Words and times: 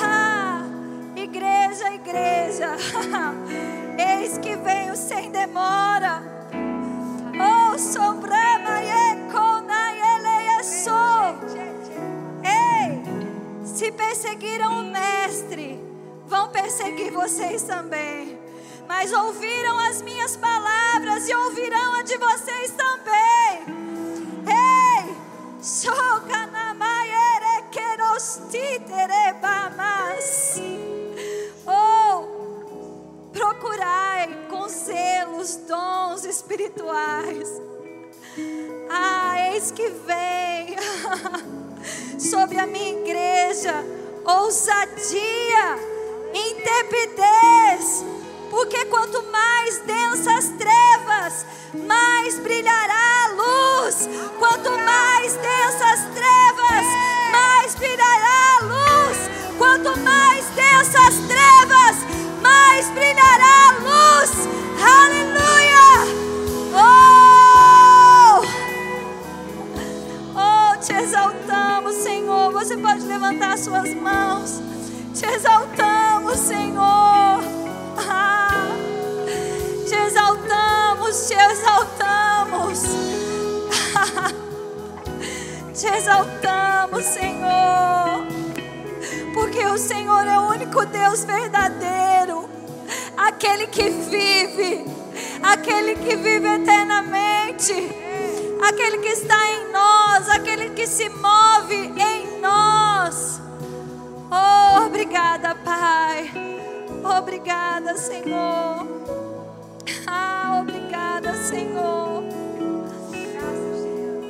igreja, 1.16 1.92
igreja. 1.94 2.76
Eis 3.98 4.38
que 4.38 4.56
venho 4.56 4.96
sem 4.96 5.30
demora. 5.30 6.39
Perseguiram 14.00 14.80
o 14.80 14.84
mestre, 14.84 15.78
vão 16.26 16.48
perseguir 16.48 17.12
vocês 17.12 17.62
também. 17.64 18.40
Mas 18.88 19.12
ouviram 19.12 19.78
as 19.78 20.00
minhas 20.00 20.36
palavras 20.36 21.28
e 21.28 21.34
ouvirão 21.34 21.96
a 21.96 22.02
de 22.02 22.16
vocês 22.16 22.72
também. 22.72 23.66
Ei, 24.48 25.14
kerostiterebamas. 27.70 30.58
Oh, 31.66 32.24
procurai 33.32 34.46
com 34.48 34.66
zelo 34.66 35.36
os 35.36 35.56
dons 35.56 36.24
espirituais. 36.24 37.60
Ah, 38.88 39.52
eis 39.52 39.70
que 39.70 39.88
vem 39.88 40.76
sobre 42.18 42.58
a 42.58 42.66
minha 42.66 43.00
igreja 43.00 43.84
ousadia, 44.24 45.78
intrepidez, 46.32 48.04
porque 48.50 48.84
quanto 48.86 49.22
mais 49.24 49.78
densas 49.78 50.50
trevas, 50.58 51.46
mais 51.74 52.38
brilhará 52.38 53.24
a 53.24 53.28
luz. 53.28 54.08
Quanto 54.38 54.70
mais 54.70 55.32
densas 55.34 56.00
trevas, 56.14 56.86
mais 57.32 57.74
brilhará 57.74 58.58
a 58.58 58.64
luz. 58.64 59.18
Quanto 59.58 59.98
mais 60.00 60.44
densas 60.54 61.14
trevas, 61.26 61.96
mais 62.40 62.88
brilhará 62.90 63.68
a 63.68 63.72
luz. 63.80 64.30
Aleluia! 64.82 65.59
Te 70.80 70.94
exaltamos, 70.94 71.94
Senhor. 71.96 72.52
Você 72.52 72.76
pode 72.76 73.02
levantar 73.06 73.58
suas 73.58 73.94
mãos. 73.94 74.60
Te 75.14 75.26
exaltamos, 75.26 76.38
Senhor. 76.38 77.40
Ah, 78.08 78.66
te 79.88 79.96
exaltamos, 80.06 81.28
te 81.28 81.34
exaltamos. 81.34 82.82
te 85.80 85.88
exaltamos, 85.88 87.04
Senhor. 87.04 88.26
Porque 89.34 89.64
o 89.66 89.78
Senhor 89.78 90.26
é 90.26 90.38
o 90.38 90.48
único 90.48 90.84
Deus 90.86 91.24
verdadeiro, 91.24 92.48
aquele 93.16 93.66
que 93.66 93.88
vive, 93.90 94.84
aquele 95.42 95.94
que 95.94 96.16
vive 96.16 96.54
eternamente, 96.54 97.72
aquele 98.62 98.98
que 98.98 99.08
está 99.08 99.38
em 99.52 99.72
nós, 99.72 100.28
aquele 100.28 100.70
que 100.70 100.86
se 100.86 101.08
move 101.08 101.92
em 101.96 102.40
nós. 102.40 103.40
Oh, 104.30 104.86
obrigada, 104.86 105.54
Pai. 105.54 106.30
Obrigada, 107.18 107.96
Senhor. 107.96 108.86
Ah, 110.06 110.58
obrigada, 110.60 111.34
Senhor. 111.36 112.22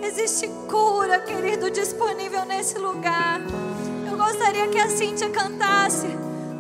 Existe 0.03 0.49
cura, 0.69 1.21
querido, 1.21 1.71
disponível 1.71 2.45
nesse 2.45 2.79
lugar. 2.79 3.41
Eu 4.11 4.17
gostaria 4.17 4.69
que 4.69 4.79
a 4.79 4.89
Cíntia 4.89 5.31
cantasse. 5.31 6.09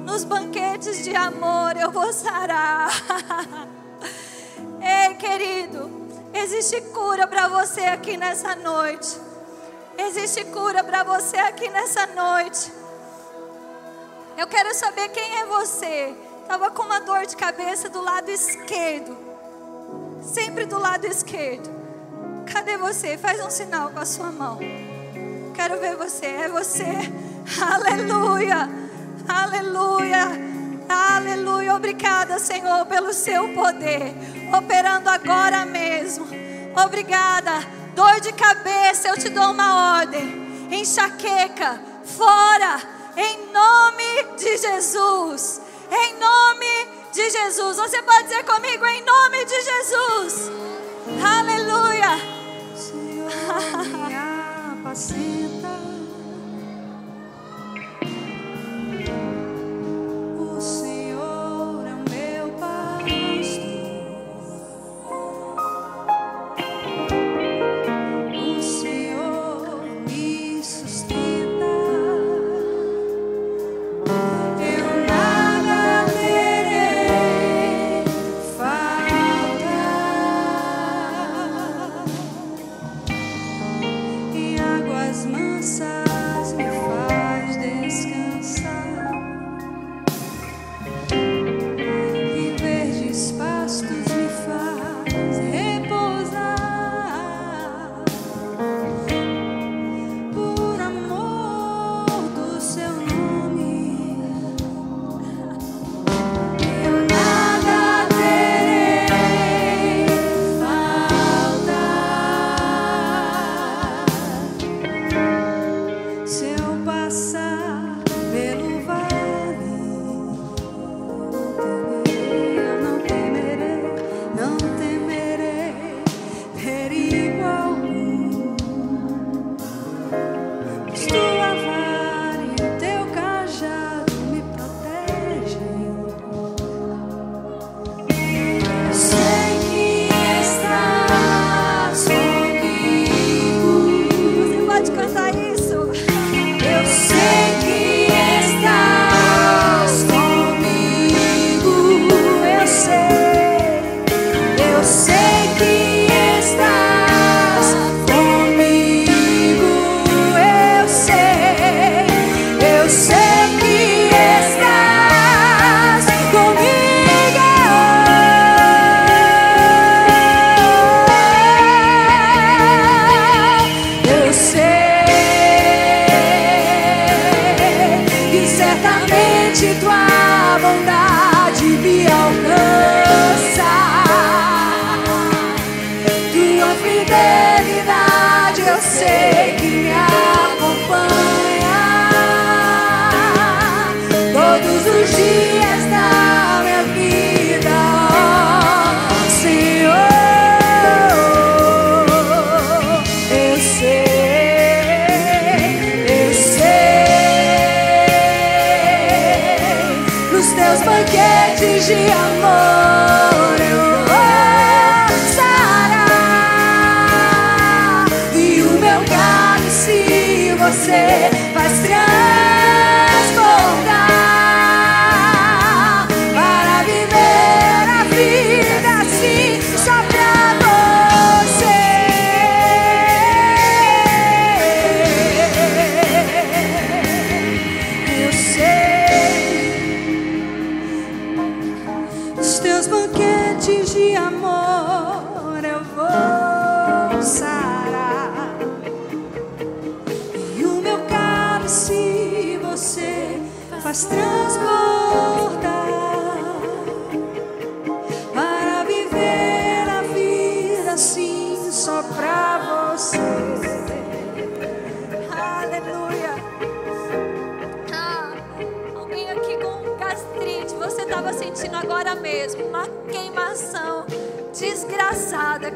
Nos 0.05 0.25
banquetes 0.25 1.05
de 1.05 1.15
amor 1.15 1.77
eu 1.77 1.91
vou 1.91 2.13
sarar. 2.13 2.91
Ei, 4.83 5.15
querido, 5.15 6.00
existe 6.35 6.81
cura 6.93 7.27
para 7.27 7.49
você 7.49 7.83
aqui 7.83 8.17
nessa 8.17 8.55
noite. 8.55 9.19
Existe 9.99 10.45
cura 10.47 10.83
para 10.83 11.03
você 11.03 11.37
aqui 11.37 11.69
nessa 11.69 12.07
noite. 12.07 12.73
Eu 14.37 14.47
quero 14.47 14.75
saber 14.75 15.09
quem 15.11 15.39
é 15.39 15.47
você. 15.47 16.15
Estava 16.43 16.71
com 16.71 16.83
uma 16.83 17.01
dor 17.01 17.27
de 17.27 17.37
cabeça 17.37 17.89
do 17.89 18.01
lado 18.01 18.31
esquerdo. 18.31 19.17
Sempre 20.23 20.67
do 20.67 20.79
lado 20.79 21.07
esquerdo. 21.07 21.71
Cadê 22.51 22.77
você? 22.77 23.19
Faz 23.19 23.45
um 23.45 23.51
sinal 23.51 23.91
com 23.91 24.01
a 24.01 24.05
sua 24.05 24.31
mão. 24.33 24.59
Quero 25.55 25.79
ver 25.79 25.97
você. 25.97 26.27
É 26.27 26.49
você. 26.49 26.85
Aleluia. 27.61 28.69
Aleluia. 29.29 30.50
Aleluia. 30.91 31.77
Obrigada, 31.77 32.39
Senhor, 32.41 32.85
pelo 32.87 33.13
seu 33.13 33.49
poder. 33.51 34.13
Operando 34.59 35.09
agora 35.09 35.65
mesmo. 35.65 36.27
Obrigada. 36.85 37.53
Dor 37.95 38.21
de 38.21 38.33
cabeça, 38.33 39.09
eu 39.09 39.17
te 39.17 39.29
dou 39.29 39.53
uma 39.53 39.99
ordem. 39.99 40.69
Enxaqueca, 40.71 41.81
fora. 42.05 42.81
Em 43.17 43.53
nome 43.53 44.37
de 44.37 44.57
Jesus. 44.57 45.61
Em 45.93 46.19
nome 46.19 46.89
de 47.13 47.31
Jesus. 47.31 47.77
Você 47.77 48.03
pode 48.03 48.25
dizer 48.25 48.45
comigo 48.45 48.85
em 48.85 49.05
nome 49.05 49.45
de 49.45 49.63
Jesus. 49.63 50.51
Aleluia. 51.23 52.19
Senhor 52.75 53.31
me 54.09 54.15
apacenta. 54.15 55.40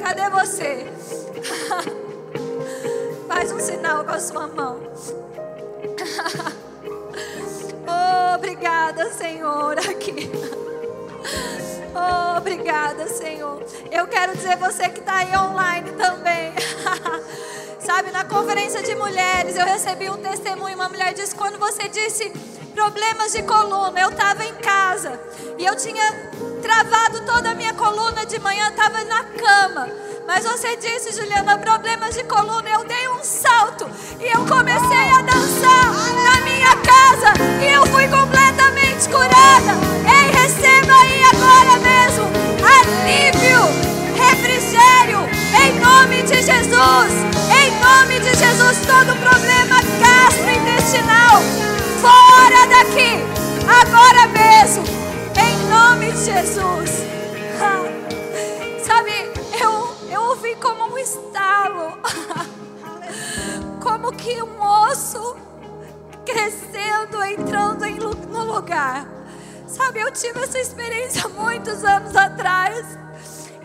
Cadê 0.04 0.28
você? 0.30 0.86
Faz 3.26 3.50
um 3.52 3.58
sinal 3.58 4.04
com 4.04 4.12
a 4.12 4.20
sua 4.20 4.46
mão. 4.46 4.80
Obrigada, 8.44 9.10
Senhor, 9.10 9.78
aqui. 9.78 10.30
Oh, 11.96 12.36
obrigada, 12.36 13.08
Senhor. 13.08 13.64
Eu 13.90 14.06
quero 14.06 14.36
dizer 14.36 14.56
você 14.58 14.88
que 14.90 15.00
está 15.00 15.16
aí 15.16 15.34
online 15.34 15.90
também. 15.92 16.52
Sabe, 17.80 18.10
na 18.10 18.24
conferência 18.24 18.82
de 18.82 18.94
mulheres, 18.94 19.56
eu 19.56 19.64
recebi 19.64 20.10
um 20.10 20.18
testemunho. 20.18 20.74
Uma 20.74 20.90
mulher 20.90 21.14
disse: 21.14 21.34
quando 21.34 21.58
você 21.58 21.88
disse 21.88 22.28
problemas 22.74 23.32
de 23.32 23.42
coluna, 23.44 23.98
eu 23.98 24.10
estava 24.10 24.44
em 24.44 24.54
casa 24.56 25.18
e 25.56 25.64
eu 25.64 25.74
tinha 25.76 26.30
travado 26.60 27.24
toda 27.24 27.50
a 27.50 27.54
minha 27.54 27.72
coluna 27.72 28.26
de 28.26 28.38
manhã, 28.40 28.68
estava 28.68 29.04
na 29.04 29.24
cama. 29.24 29.88
Mas 30.26 30.44
você 30.44 30.76
disse, 30.76 31.12
Juliana, 31.12 31.56
problemas 31.58 32.14
de 32.14 32.24
coluna. 32.24 32.68
Eu 32.68 32.84
dei 32.84 33.08
um 33.08 33.22
salto 33.22 33.86
e 34.20 34.24
eu 34.24 34.44
comecei 34.46 35.10
a 35.10 35.22
dançar 35.22 36.23
minha 36.64 36.76
casa 36.76 37.34
e 37.60 37.74
eu 37.74 37.84
fui 37.86 38.08
completamente 38.08 39.06
curada. 39.10 39.74
Ei, 40.08 40.30
receba 40.32 40.94
aí 40.94 41.22
agora 41.24 41.78
mesmo 41.80 42.24
alívio, 42.64 43.60
refrigério, 44.16 45.28
em 45.62 45.78
nome 45.78 46.22
de 46.22 46.36
Jesus. 46.36 47.12
Em 47.52 47.70
nome 47.80 48.18
de 48.20 48.34
Jesus, 48.34 48.78
todo 48.86 49.14
problema 49.20 49.76
gastrointestinal, 50.00 51.42
fora 52.00 52.66
daqui, 52.66 53.22
agora 53.68 54.26
mesmo, 54.28 54.84
em 55.36 55.58
nome 55.68 56.12
de 56.12 56.24
Jesus. 56.24 57.04
Sabe, 58.86 59.12
eu, 59.60 59.94
eu 60.10 60.22
ouvi 60.30 60.56
como 60.56 60.94
um 60.94 60.98
estalo, 60.98 61.98
como 63.82 64.12
que 64.12 64.42
um 64.42 64.62
osso 64.62 65.36
crescendo, 66.24 67.22
entrando 67.24 67.84
em 67.84 67.98
no 67.98 68.44
lugar. 68.44 69.06
Sabe, 69.66 70.00
eu 70.00 70.10
tive 70.12 70.40
essa 70.40 70.58
experiência 70.58 71.28
muitos 71.28 71.84
anos 71.84 72.14
atrás. 72.16 72.98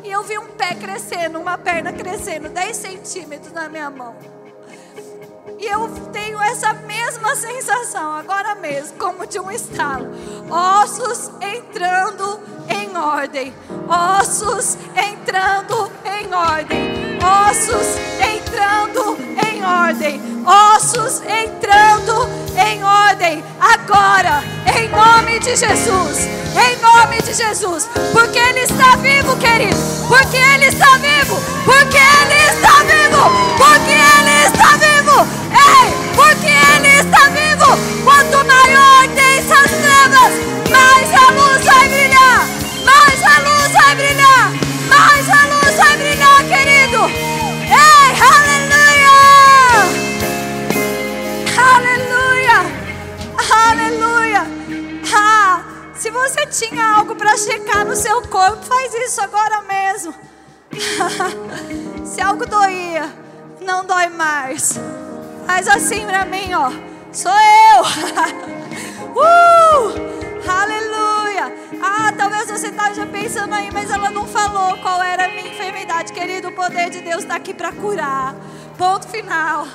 E 0.04 0.10
eu 0.10 0.24
vi 0.24 0.38
um 0.38 0.48
pé 0.48 0.74
crescendo, 0.76 1.40
uma 1.40 1.58
perna 1.58 1.92
crescendo, 1.92 2.50
10 2.50 2.78
centímetros 2.78 3.52
na 3.52 3.68
minha 3.68 3.90
mão. 3.90 4.16
E 5.60 5.66
eu 5.66 5.90
tenho 6.14 6.42
essa 6.42 6.72
mesma 6.74 7.36
sensação 7.36 8.14
agora 8.14 8.56
mesmo, 8.56 8.98
como 8.98 9.28
de 9.28 9.40
um 9.40 9.52
estalo. 9.52 10.08
Ossos 10.50 11.30
entrando 11.42 12.40
em 12.70 12.96
ordem. 12.96 13.54
Ossos 13.88 14.78
entrando 14.96 15.92
em 16.06 16.34
ordem. 16.34 17.20
Ossos 17.50 17.98
entrando 18.20 19.18
em 19.46 19.64
ordem. 19.64 20.22
Ossos 20.46 21.22
entrando. 21.22 21.59
Agora, 23.92 24.44
em 24.78 24.88
nome 24.90 25.40
de 25.40 25.56
Jesus. 25.56 26.28
Em 26.54 26.78
nome 26.80 27.20
de 27.24 27.34
Jesus. 27.34 27.90
Porque 28.14 28.38
Ele 28.38 28.60
está 28.60 28.96
vivo, 28.98 29.36
querido. 29.38 29.76
Porque 30.08 30.38
Ele 30.38 30.66
está 30.68 30.96
vivo. 30.98 31.42
Porque 31.66 31.98
Ele 31.98 32.36
está 32.52 32.84
vivo. 32.84 33.32
Porque 33.58 33.92
Ele 33.92 34.46
está 34.46 34.78
vivo. 34.78 35.28
Ei, 35.50 35.92
porque 36.16 36.52
Ele 36.76 37.00
está 37.00 37.30
vivo. 37.30 38.04
Quanto 38.04 38.46
maior 38.46 39.08
densa 39.08 39.56
as 39.56 39.72
trevas, 39.72 40.34
você 56.30 56.46
tinha 56.46 56.96
algo 56.96 57.16
para 57.16 57.36
checar 57.36 57.84
no 57.86 57.96
seu 57.96 58.22
corpo, 58.28 58.64
faz 58.64 58.94
isso 58.94 59.20
agora 59.20 59.64
mesmo. 59.64 60.14
se 62.06 62.22
algo 62.22 62.46
doía, 62.46 63.12
não 63.62 63.84
dói 63.84 64.10
mais. 64.10 64.80
Faz 65.48 65.68
assim 65.68 66.06
pra 66.06 66.26
mim, 66.26 66.54
ó. 66.54 66.72
Sou 67.12 67.32
eu. 67.32 67.82
uh, 69.18 70.48
aleluia. 70.48 71.52
Ah, 71.82 72.14
talvez 72.16 72.52
você 72.52 72.68
esteja 72.68 73.08
pensando 73.08 73.56
aí, 73.56 73.72
mas 73.74 73.90
ela 73.90 74.12
não 74.12 74.28
falou 74.28 74.78
qual 74.78 75.02
era 75.02 75.26
a 75.26 75.30
minha 75.30 75.50
enfermidade. 75.50 76.14
Querido, 76.14 76.50
o 76.50 76.52
poder 76.52 76.92
de 76.92 77.02
Deus 77.02 77.24
está 77.24 77.38
aqui 77.38 77.56
para 77.56 77.72
curar. 77.72 78.36
Ponto 78.78 79.08
final. 79.08 79.68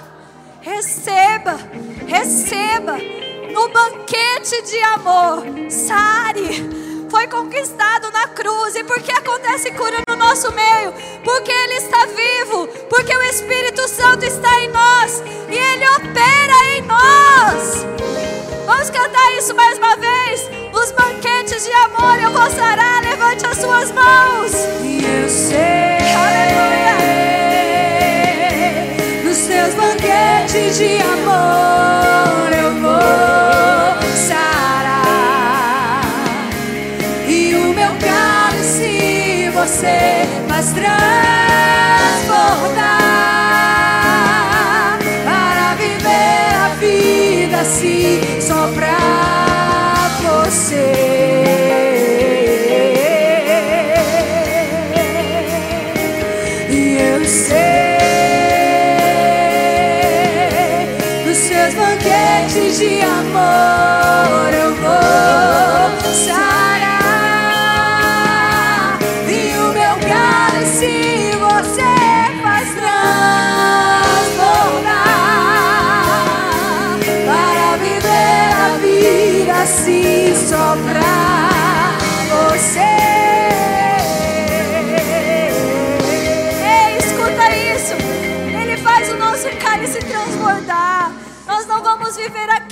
Receba, 0.60 1.58
receba 2.06 3.23
no 3.54 3.68
banquete 3.68 4.60
de 4.62 4.78
amor. 4.80 5.44
Sare 5.70 7.08
foi 7.08 7.28
conquistado 7.28 8.10
na 8.10 8.26
cruz. 8.28 8.74
E 8.74 8.82
por 8.82 9.00
que 9.00 9.12
acontece 9.12 9.70
cura 9.70 9.98
no 10.08 10.16
nosso 10.16 10.52
meio? 10.52 10.92
Porque 11.22 11.52
Ele 11.52 11.74
está 11.74 12.04
vivo, 12.06 12.66
porque 12.90 13.16
o 13.16 13.22
Espírito 13.22 13.88
Santo 13.88 14.24
está 14.24 14.60
em 14.60 14.68
nós 14.68 15.22
e 15.48 15.56
Ele 15.56 15.88
opera 15.88 16.76
em 16.76 16.82
nós. 16.82 17.86
Vamos 18.66 18.90
cantar 18.90 19.32
isso 19.38 19.54
mais 19.54 19.78
uma 19.78 19.96
vez? 19.96 20.50
Nos 20.72 20.90
banquetes 20.90 21.64
de 21.64 21.72
amor 21.72 22.20
eu 22.20 22.30
vou 22.32 22.50
sarar. 22.50 23.02
Levante 23.04 23.46
as 23.46 23.58
suas 23.58 23.92
mãos. 23.92 24.52
E 24.82 25.04
eu 25.04 25.28
sei, 25.28 25.94
nos 29.22 29.38
teus 29.46 29.74
banquetes 29.74 30.78
de 30.78 30.98
amor 30.98 32.53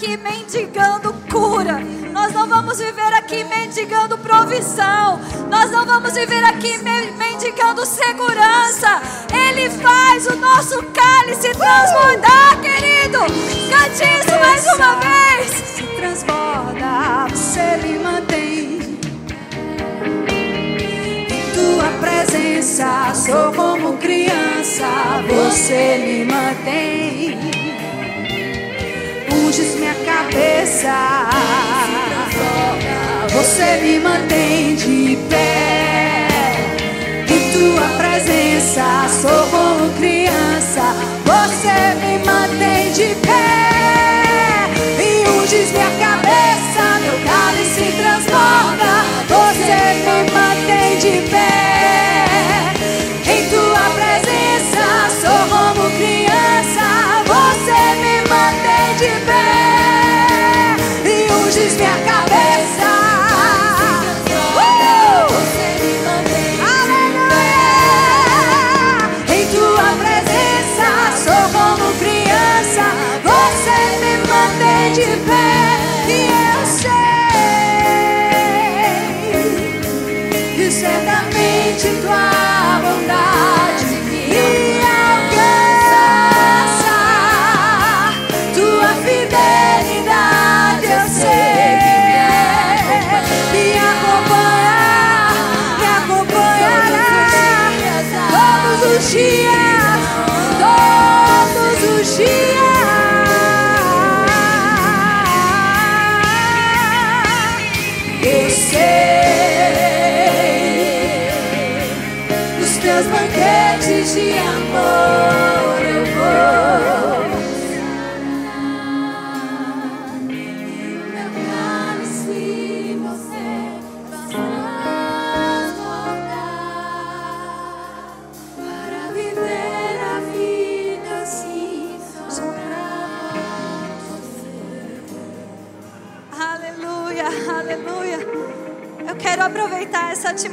aqui 0.03 0.17
mendigando 0.17 1.13
cura. 1.31 1.79
Nós 2.13 2.33
não 2.33 2.49
vamos 2.49 2.79
viver 2.79 3.15
aqui 3.15 3.45
mendigando 3.45 4.19
provisão. 4.19 5.21
Nós 5.49 5.71
não 5.71 5.87
vamos 5.87 6.13
viver 6.15 6.43
aqui 6.45 6.77
me- 6.79 7.13
mendigando 7.13 7.87
segurança. 7.87 9.01
Ele 9.33 9.71
faz 9.71 10.27
o 10.27 10.35
nosso 10.37 10.83
cálice 10.93 11.51
transbordar, 11.53 12.61
querido. 12.61 13.19
Cante 13.71 14.03
isso 14.19 14.39
mais 14.41 14.67
uma 14.75 14.97
vez. 14.97 15.51
se 15.77 15.83
transborda, 15.97 17.27
você 17.31 17.77
me 17.83 17.99
mantém. 18.01 18.99
Em 20.29 21.53
tua 21.55 21.89
presença, 22.01 23.13
sou 23.15 23.53
como 23.53 23.97
criança, 23.99 24.87
você 25.29 25.99
me 25.99 26.25
mantém. 26.25 27.62
Unges 29.53 29.75
minha 29.75 29.95
cabeça, 30.07 31.29
você 33.29 33.83
me 33.83 33.99
mantém 33.99 34.75
de 34.77 35.19
pé. 35.29 36.27
Em 37.29 37.53
tua 37.53 37.87
presença, 37.99 38.83
sou 39.11 39.47
como 39.51 39.93
criança, 39.99 40.95
você 41.27 41.95
me 42.01 42.25
mantém 42.25 42.93
de 42.93 43.15
pé. 43.17 44.71
E 44.99 45.29
minha 45.71 45.91
cabeça, 46.01 47.01
meu 47.03 47.19
cálice 47.23 47.93
transborda, 47.93 49.05
você 49.29 49.81
me 50.07 50.33
mantém 50.33 50.97
de 50.97 51.31
pé. 51.31 51.62
Dias, 99.11 100.01
todos 100.59 102.01
os 102.01 102.17
dias. 102.17 102.62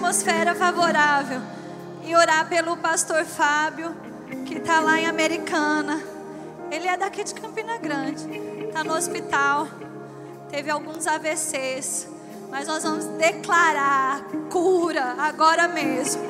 Atmosfera 0.10 0.56
favorável 0.56 1.40
e 2.04 2.16
orar 2.16 2.50
pelo 2.50 2.76
pastor 2.78 3.24
Fábio, 3.26 3.96
que 4.44 4.56
está 4.56 4.80
lá 4.80 5.00
em 5.00 5.06
Americana. 5.06 6.02
Ele 6.72 6.88
é 6.88 6.98
daqui 6.98 7.24
de 7.24 7.36
Campina 7.36 7.78
Grande, 7.78 8.28
está 8.68 8.84
no 8.84 8.96
hospital, 8.96 9.68
teve 10.50 10.72
alguns 10.72 11.06
AVCs, 11.06 12.08
mas 12.50 12.68
nós 12.68 12.82
vamos 12.82 13.06
declarar 13.20 14.24
cura 14.50 15.14
agora 15.20 15.68
mesmo. 15.68 16.24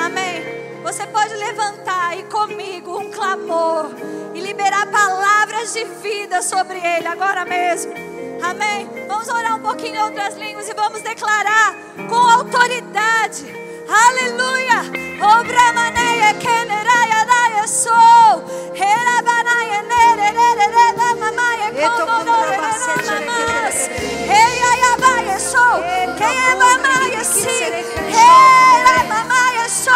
Amém. 0.00 0.44
Você 0.84 1.04
pode 1.08 1.34
levantar 1.34 2.10
aí 2.10 2.22
comigo 2.26 2.96
um 2.96 3.10
clamor 3.10 3.90
e 4.34 4.40
liberar 4.40 4.86
palavras 4.86 5.72
de 5.72 5.84
vida 5.84 6.42
sobre 6.42 6.78
ele 6.78 7.08
agora 7.08 7.44
mesmo. 7.44 8.05
Amém. 8.42 8.88
Vamos 9.08 9.28
orar 9.28 9.56
um 9.56 9.60
pouquinho 9.60 9.96
em 9.96 10.02
outras 10.02 10.36
línguas 10.36 10.68
e 10.68 10.74
vamos 10.74 11.02
declarar 11.02 11.74
com 12.08 12.16
autoridade. 12.16 13.44
Aleluia. 13.88 14.82
Obra 15.20 15.72
maneia 15.72 16.34
keneraya 16.34 17.24
daya 17.24 17.66
sou. 17.66 18.44
Herabanaya 18.74 19.82
nererere 19.82 21.14
mamaia 21.18 21.70
como 21.96 22.24
noreremas. 22.24 23.88
Ei 23.88 24.62
ai 24.62 24.82
abaia 24.94 25.38
sou. 25.38 25.82
Quem 26.16 26.26
é 26.26 26.54
mamaia 26.54 27.24
si? 27.24 27.48
Hera 27.48 29.04
mamaia 29.04 29.68
sou. 29.68 29.94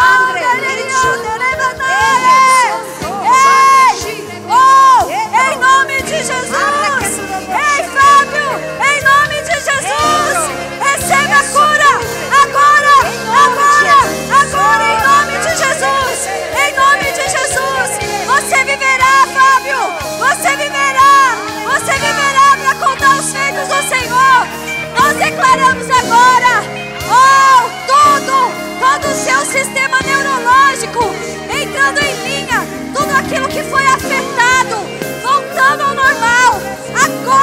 Ei! 3.23 4.26
Oh! 4.49 5.09
Em 5.11 5.59
nome 5.59 6.02
de 6.02 6.18
Jesus! 6.25 7.29
Em 8.59 8.99
nome 9.04 9.37
de 9.42 9.52
Jesus! 9.52 10.38
Receba 10.80 11.37
a 11.37 11.45
cura! 11.45 11.90
Agora! 12.42 12.95
Agora! 13.47 13.97
Agora! 14.42 14.85
Em 14.90 14.99
nome 15.09 15.35
de 15.38 15.50
Jesus! 15.57 16.19
Em 16.57 16.71
nome 16.75 17.07
de 17.12 17.25
Jesus! 17.30 17.90
Você 18.26 18.59
viverá, 18.64 19.26
Fábio! 19.35 19.80
Você 20.19 20.50
viverá! 20.57 21.37
Você 21.64 21.92
viverá 21.92 22.57
para 22.61 22.75
contar 22.87 23.12
os 23.21 23.33
feitos 23.33 23.69
do 23.69 23.80
Senhor! 23.88 24.38
Nós 24.99 25.16
declaramos 25.16 25.88
agora! 25.90 26.52
Oh! 27.09 27.61
Tudo! 27.87 28.38
Todo 28.80 29.04
o 29.12 29.14
seu 29.14 29.40
sistema 29.47 29.99
neurológico 30.04 31.14
entrando 31.49 31.99
em 31.99 32.14
linha! 32.25 32.66
Tudo 32.95 33.12
aquilo 33.16 33.49
que 33.49 33.62
foi 33.62 33.87
afetado 33.87 34.76
voltando 35.23 35.83
ao 35.83 35.95
normal! 35.95 36.61
Agora 36.95 37.39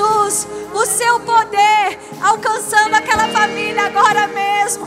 Jesus, 0.00 0.48
o 0.72 0.86
seu 0.86 1.20
poder 1.20 1.98
alcançando 2.22 2.94
aquela 2.94 3.28
família 3.28 3.84
agora 3.84 4.26
mesmo. 4.28 4.86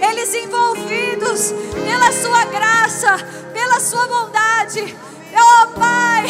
Eles 0.00 0.32
envolvidos 0.34 1.52
pela 1.84 2.12
sua 2.12 2.44
graça, 2.44 3.16
pela 3.52 3.80
sua 3.80 4.06
bondade. 4.06 4.96
Oh 5.34 5.66
Pai, 5.78 6.26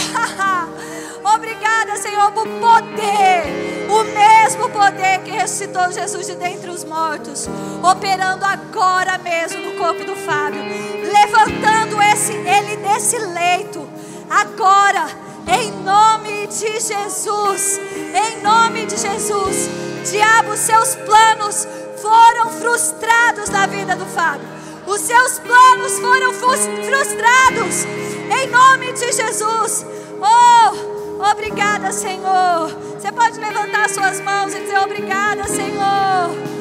obrigada 1.34 1.96
Senhor 1.96 2.32
por 2.32 2.46
poder, 2.46 3.88
o 3.90 4.04
mesmo 4.04 4.70
poder 4.70 5.18
que 5.24 5.30
ressuscitou 5.30 5.90
Jesus 5.92 6.26
de 6.26 6.36
dentre 6.36 6.70
os 6.70 6.84
mortos, 6.84 7.48
operando 7.82 8.44
agora 8.44 9.18
mesmo 9.18 9.60
no 9.60 9.72
corpo 9.76 10.04
do 10.04 10.16
Fábio, 10.16 10.62
levantando 11.02 12.00
esse, 12.00 12.32
ele 12.32 12.76
desse 12.76 13.18
leito, 13.18 13.86
agora, 14.30 15.08
em 15.46 15.72
nome 15.82 16.46
de 16.46 16.80
Jesus, 16.80 17.80
em 18.14 18.42
nome 18.42 18.86
de 18.86 18.96
Jesus, 18.96 19.68
diabo, 20.10 20.56
seus 20.56 20.94
planos 20.96 21.66
foram 22.00 22.50
frustrados 22.50 23.48
na 23.48 23.66
vida 23.66 23.96
do 23.96 24.06
Fábio. 24.06 24.46
Os 24.86 25.00
seus 25.00 25.38
planos 25.38 25.98
foram 26.00 26.32
frustrados 26.32 27.84
em 28.30 28.48
nome 28.48 28.92
de 28.92 29.12
Jesus. 29.12 29.86
Oh, 30.20 31.30
obrigada, 31.30 31.92
Senhor. 31.92 32.68
Você 32.98 33.12
pode 33.12 33.38
levantar 33.38 33.88
suas 33.90 34.20
mãos 34.20 34.54
e 34.54 34.60
dizer 34.60 34.78
obrigada, 34.78 35.44
Senhor. 35.44 36.51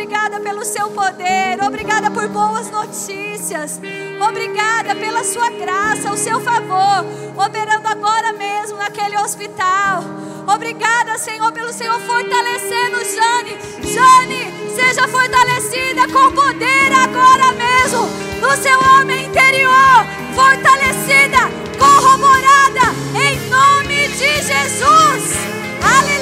Obrigada 0.00 0.40
pelo 0.40 0.64
seu 0.64 0.88
poder. 0.92 1.62
Obrigada 1.62 2.10
por 2.10 2.26
boas 2.28 2.70
notícias. 2.70 3.78
Obrigada 4.26 4.94
pela 4.94 5.22
sua 5.22 5.50
graça, 5.50 6.10
o 6.10 6.16
seu 6.16 6.40
favor, 6.40 7.04
operando 7.36 7.86
agora 7.86 8.32
mesmo 8.32 8.78
naquele 8.78 9.18
hospital. 9.18 10.02
Obrigada, 10.46 11.18
Senhor, 11.18 11.52
pelo 11.52 11.70
Senhor 11.70 12.00
fortalecendo 12.00 12.96
Jane. 13.04 13.58
Jane, 13.92 14.74
seja 14.74 15.06
fortalecida 15.06 16.08
com 16.08 16.32
poder 16.32 16.92
agora 16.94 17.52
mesmo 17.52 18.08
no 18.40 18.56
seu 18.56 18.80
homem 18.80 19.26
interior. 19.26 20.06
Fortalecida, 20.34 21.40
corroborada, 21.78 22.94
em 23.22 23.38
nome 23.50 24.08
de 24.08 24.32
Jesus. 24.42 25.34
Aleluia, 25.82 26.19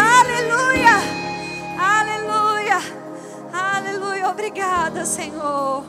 aleluia, 0.00 0.96
aleluia, 1.78 2.78
aleluia. 3.52 4.28
Obrigada, 4.28 5.04
Senhor. 5.04 5.84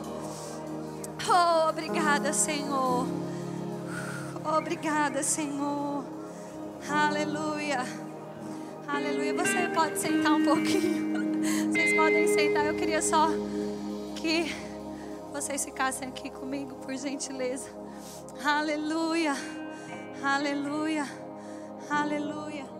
Oh, 1.28 1.68
obrigada, 1.68 2.32
Senhor. 2.32 3.06
Obrigada, 4.44 5.22
Senhor. 5.22 6.04
Aleluia. 6.90 7.80
Aleluia. 8.86 9.34
Você 9.34 9.68
pode 9.74 9.98
sentar 9.98 10.32
um 10.32 10.44
pouquinho. 10.44 11.70
Vocês 11.70 11.96
podem 11.96 12.26
sentar. 12.28 12.66
Eu 12.66 12.74
queria 12.74 13.00
só 13.00 13.28
que 14.16 14.54
vocês 15.32 15.64
ficassem 15.64 16.08
aqui 16.08 16.28
comigo, 16.30 16.74
por 16.76 16.94
gentileza. 16.96 17.70
Aleluia. 18.44 19.34
Aleluia. 20.22 21.06
Aleluia. 21.88 22.71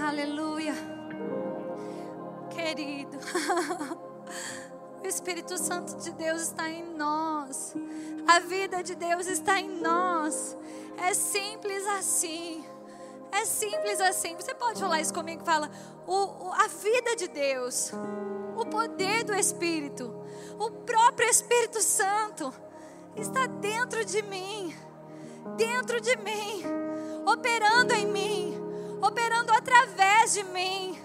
Aleluia. 0.00 0.74
Querido. 2.50 3.18
O 5.02 5.06
Espírito 5.06 5.58
Santo 5.58 5.98
de 5.98 6.12
Deus 6.12 6.40
está 6.40 6.66
em 6.66 6.82
nós. 6.94 7.74
A 8.26 8.40
vida 8.40 8.82
de 8.82 8.94
Deus 8.94 9.26
está 9.26 9.60
em 9.60 9.68
nós. 9.68 10.56
É 10.96 11.12
simples 11.12 11.86
assim. 11.86 12.64
É 13.30 13.44
simples 13.44 14.00
assim. 14.00 14.34
Você 14.34 14.54
pode 14.54 14.80
falar 14.80 15.02
isso 15.02 15.12
comigo? 15.12 15.44
Fala, 15.44 15.70
o, 16.06 16.46
o, 16.46 16.52
a 16.54 16.68
vida 16.68 17.16
de 17.16 17.28
Deus, 17.28 17.92
o 18.56 18.64
poder 18.64 19.24
do 19.24 19.34
Espírito, 19.34 20.10
o 20.58 20.70
próprio 20.70 21.28
Espírito 21.28 21.82
Santo 21.82 22.50
está 23.14 23.46
dentro 23.46 24.06
de 24.06 24.22
mim, 24.22 24.74
dentro 25.54 26.00
de 26.00 26.16
mim, 26.16 26.62
operando 27.26 27.92
em 27.92 28.06
mim, 28.06 28.53
operando 29.06 29.52
através 29.52 30.32
de 30.32 30.42
mim. 30.44 30.98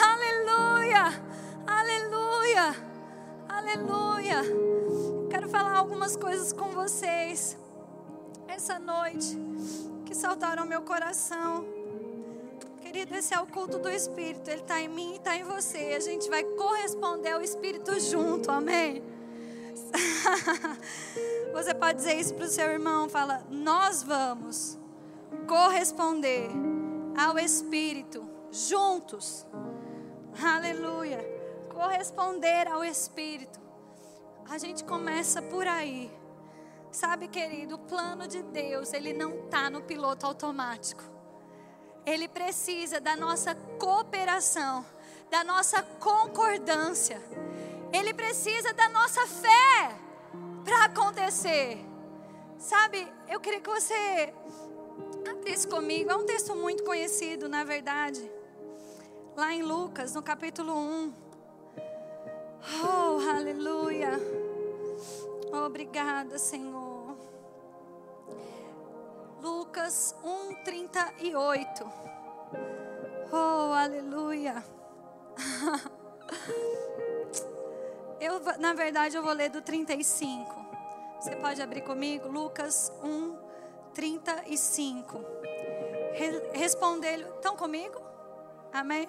Aleluia, 0.00 1.22
aleluia. 1.66 2.86
Aleluia. 3.48 4.42
Quero 5.30 5.48
falar 5.48 5.76
algumas 5.76 6.16
coisas 6.16 6.52
com 6.52 6.70
vocês 6.70 7.56
essa 8.48 8.78
noite 8.78 9.36
que 10.04 10.14
saltaram 10.14 10.66
meu 10.66 10.82
coração. 10.82 11.66
Querido, 12.80 13.14
esse 13.14 13.34
é 13.34 13.40
o 13.40 13.46
culto 13.46 13.78
do 13.78 13.88
Espírito. 13.88 14.48
Ele 14.48 14.62
está 14.62 14.80
em 14.80 14.88
mim 14.88 15.12
e 15.12 15.16
está 15.16 15.36
em 15.36 15.42
você. 15.42 15.94
A 15.96 16.00
gente 16.00 16.30
vai 16.30 16.42
corresponder 16.44 17.32
ao 17.32 17.42
Espírito 17.42 17.98
junto. 18.00 18.50
Amém? 18.50 19.02
Você 21.52 21.74
pode 21.74 21.98
dizer 21.98 22.14
isso 22.14 22.34
para 22.34 22.44
o 22.46 22.48
seu 22.48 22.70
irmão. 22.70 23.08
Fala, 23.08 23.44
nós 23.50 24.02
vamos 24.02 24.78
corresponder 25.46 26.75
ao 27.16 27.38
Espírito 27.38 28.28
juntos. 28.50 29.46
Aleluia 30.42 31.36
corresponder 31.76 32.66
ao 32.68 32.82
Espírito. 32.82 33.60
A 34.48 34.56
gente 34.56 34.82
começa 34.82 35.42
por 35.42 35.68
aí. 35.68 36.10
Sabe, 36.90 37.28
querido, 37.28 37.74
o 37.74 37.78
plano 37.78 38.26
de 38.26 38.42
Deus, 38.42 38.94
ele 38.94 39.12
não 39.12 39.44
está 39.44 39.68
no 39.68 39.82
piloto 39.82 40.24
automático. 40.24 41.02
Ele 42.06 42.26
precisa 42.28 42.98
da 42.98 43.14
nossa 43.14 43.54
cooperação, 43.78 44.86
da 45.30 45.44
nossa 45.44 45.82
concordância. 45.82 47.20
Ele 47.92 48.14
precisa 48.14 48.72
da 48.72 48.88
nossa 48.88 49.26
fé 49.26 49.98
para 50.64 50.84
acontecer. 50.86 51.84
Sabe, 52.58 53.06
eu 53.28 53.38
queria 53.38 53.60
que 53.60 53.68
você 53.68 54.32
abrisse 55.30 55.66
comigo. 55.66 56.10
É 56.10 56.16
um 56.16 56.24
texto 56.26 56.54
muito 56.54 56.84
conhecido, 56.84 57.48
na 57.48 57.64
verdade. 57.64 58.30
Lá 59.36 59.52
em 59.52 59.62
Lucas, 59.62 60.14
no 60.14 60.22
capítulo 60.22 60.72
1. 60.72 61.14
Oh, 62.82 63.30
aleluia. 63.30 64.18
Obrigada, 65.64 66.38
Senhor. 66.38 67.16
Lucas 69.40 70.14
1:38. 70.24 71.86
Oh, 73.32 73.72
aleluia. 73.72 74.64
Eu, 78.18 78.40
na 78.58 78.72
verdade, 78.72 79.16
eu 79.16 79.22
vou 79.22 79.32
ler 79.32 79.50
do 79.50 79.60
35. 79.60 80.66
Você 81.20 81.36
pode 81.36 81.60
abrir 81.60 81.82
comigo? 81.82 82.28
Lucas 82.28 82.90
1, 83.02 83.36
35. 83.96 85.24
Respondeu-lhe. 86.52 87.24
Estão 87.24 87.56
comigo? 87.56 87.98
Amém? 88.70 89.08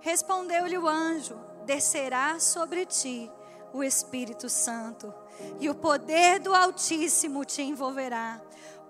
Respondeu-lhe 0.00 0.78
o 0.78 0.88
anjo 0.88 1.38
descerá 1.66 2.40
sobre 2.40 2.86
ti 2.86 3.30
o 3.74 3.84
Espírito 3.84 4.48
Santo, 4.48 5.12
e 5.60 5.68
o 5.70 5.74
poder 5.74 6.40
do 6.40 6.54
Altíssimo 6.54 7.44
te 7.44 7.62
envolverá, 7.62 8.40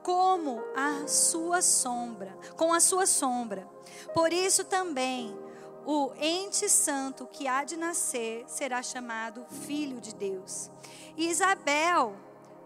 como 0.02 0.62
a 0.76 1.07
sua 1.07 1.61
sombra, 1.61 2.37
com 2.57 2.72
a 2.72 2.81
sua 2.81 3.07
sombra. 3.07 3.68
Por 4.14 4.33
isso 4.33 4.64
também 4.64 5.37
o 5.85 6.12
ente 6.20 6.68
santo 6.68 7.26
que 7.26 7.46
há 7.46 7.62
de 7.62 7.76
nascer 7.76 8.44
será 8.48 8.83
chamado 8.83 9.44
filho 9.66 10.00
de 10.00 10.14
Deus. 10.14 10.70
E 11.16 11.28
Isabel, 11.28 12.16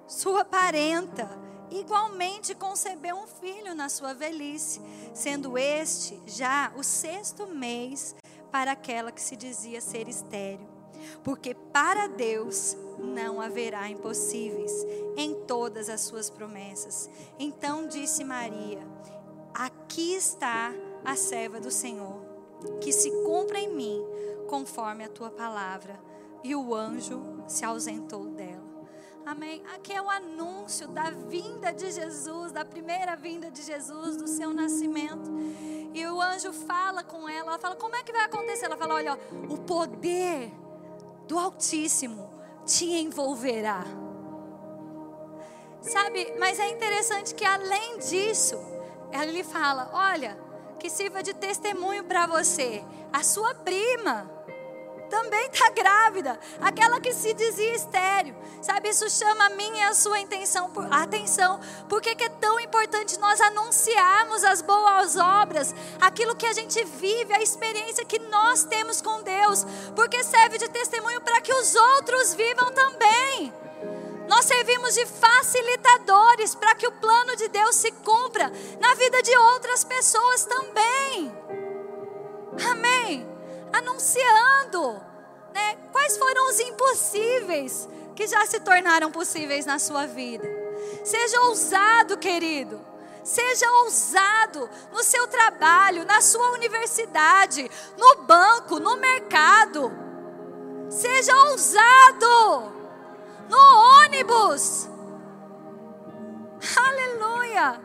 sua 0.06 0.44
parenta, 0.44 1.28
igualmente 1.70 2.55
concebeu 2.55 3.16
um 3.16 3.26
filho 3.26 3.74
na 3.74 3.88
sua 3.88 4.14
velhice, 4.14 4.81
sendo 5.14 5.59
este 5.59 6.20
já 6.26 6.72
o 6.76 6.83
sexto 6.83 7.46
mês 7.46 8.14
para 8.50 8.72
aquela 8.72 9.12
que 9.12 9.20
se 9.20 9.37
dizia 9.37 9.81
ser 9.81 10.09
estéril. 10.09 10.66
Porque 11.22 11.55
para 11.55 12.07
Deus 12.07 12.76
não 12.98 13.40
haverá 13.40 13.88
impossíveis 13.88 14.72
em 15.16 15.35
todas 15.46 15.88
as 15.88 16.00
suas 16.00 16.31
promessas. 16.31 17.11
Então 17.38 17.87
disse 17.87 18.24
Maria: 18.24 18.81
Aqui 19.52 20.14
está 20.14 20.72
a 21.05 21.14
serva 21.16 21.61
do 21.61 21.70
Senhor, 21.70 22.20
que 22.81 22.92
se 22.92 23.11
cumpra 23.24 23.59
em 23.59 23.72
mim 23.72 24.02
conforme 24.48 25.05
a 25.05 25.09
tua 25.09 25.31
palavra. 25.31 26.00
E 26.42 26.55
o 26.55 26.74
anjo 26.74 27.20
se 27.48 27.64
ausentou 27.64 28.26
dela. 28.26 28.56
Amém. 29.26 29.60
Aqui 29.74 29.92
é 29.92 30.00
o 30.00 30.08
anúncio 30.08 30.86
da 30.86 31.10
vinda 31.10 31.72
de 31.72 31.90
Jesus, 31.90 32.52
da 32.52 32.64
primeira 32.64 33.16
vinda 33.16 33.50
de 33.50 33.60
Jesus, 33.60 34.16
do 34.16 34.28
seu 34.28 34.54
nascimento. 34.54 35.28
E 35.92 36.06
o 36.06 36.22
anjo 36.22 36.52
fala 36.52 37.02
com 37.02 37.28
ela, 37.28 37.48
ela 37.48 37.58
fala: 37.58 37.74
Como 37.74 37.96
é 37.96 38.04
que 38.04 38.12
vai 38.12 38.24
acontecer? 38.24 38.66
Ela 38.66 38.76
fala: 38.76 38.94
Olha, 38.94 39.18
o 39.50 39.58
poder 39.58 40.52
do 41.26 41.36
Altíssimo 41.40 42.30
te 42.64 42.84
envolverá. 42.84 43.82
Sabe, 45.80 46.32
mas 46.38 46.60
é 46.60 46.68
interessante 46.68 47.34
que 47.34 47.44
além 47.44 47.98
disso, 47.98 48.54
ela 49.10 49.32
lhe 49.32 49.42
fala: 49.42 49.90
Olha, 49.92 50.38
que 50.78 50.88
sirva 50.88 51.20
de 51.20 51.34
testemunho 51.34 52.04
para 52.04 52.28
você, 52.28 52.84
a 53.12 53.24
sua 53.24 53.56
prima 53.56 54.36
também 55.07 55.49
está 55.49 55.71
grávida, 55.71 56.38
aquela 56.61 57.01
que 57.01 57.12
se 57.12 57.33
dizia 57.35 57.75
estéreo. 57.75 58.35
Sabe, 58.62 58.88
isso 58.88 59.09
chama 59.09 59.47
a 59.47 59.51
minha 59.51 59.87
e 59.87 59.88
a 59.88 59.95
sua 59.95 60.19
intenção, 60.19 60.71
atenção. 60.90 61.61
Por 61.88 62.01
que 62.01 62.11
é 62.11 62.29
tão 62.29 62.59
importante 62.61 63.19
nós 63.19 63.40
anunciarmos 63.40 64.45
as 64.45 64.62
boas 64.62 65.16
obras, 65.16 65.75
aquilo 66.01 66.37
que 66.37 66.47
a 66.47 66.53
gente 66.53 66.83
vive, 66.85 67.33
a 67.33 67.42
experiência 67.42 68.05
que 68.05 68.19
nós 68.19 68.64
temos 68.64 69.01
com 69.01 69.23
Deus, 69.23 69.64
porque 69.95 70.23
serve 70.25 70.59
de 70.59 70.69
testemunho 70.69 71.21
para 71.21 71.40
que 71.40 71.53
os 71.53 71.75
outros 71.75 72.35
vivam 72.35 72.73
também. 72.73 73.53
Nós 74.29 74.45
servimos 74.45 74.95
de 74.95 75.07
facilitadores 75.07 76.55
para 76.55 76.75
que 76.75 76.87
o 76.87 76.92
plano 76.92 77.37
de 77.37 77.49
Deus 77.49 77.77
se 77.77 77.90
cumpra 77.92 78.51
na 78.81 78.95
vida 78.95 79.23
de 79.23 79.37
outras 79.37 79.85
pessoas 79.85 80.45
também. 80.45 81.33
Amém. 82.71 83.36
Anunciando, 83.72 85.00
né? 85.52 85.76
Quais 85.92 86.16
foram 86.16 86.48
os 86.48 86.61
impossíveis 86.61 87.88
que 88.14 88.26
já 88.26 88.44
se 88.46 88.61
tornaram 88.61 89.11
possíveis 89.11 89.66
na 89.66 89.79
sua 89.79 90.07
vida? 90.07 90.48
Seja 91.05 91.40
ousado, 91.42 92.16
querido. 92.16 92.81
Seja 93.22 93.68
ousado 93.83 94.70
no 94.92 95.02
seu 95.02 95.26
trabalho, 95.26 96.05
na 96.05 96.20
sua 96.20 96.52
universidade, 96.52 97.68
no 97.98 98.22
banco, 98.22 98.79
no 98.79 98.96
mercado. 98.96 99.90
Seja 100.88 101.37
ousado 101.50 102.72
no 103.48 104.05
ônibus. 104.05 104.88
Aleluia. 106.76 107.81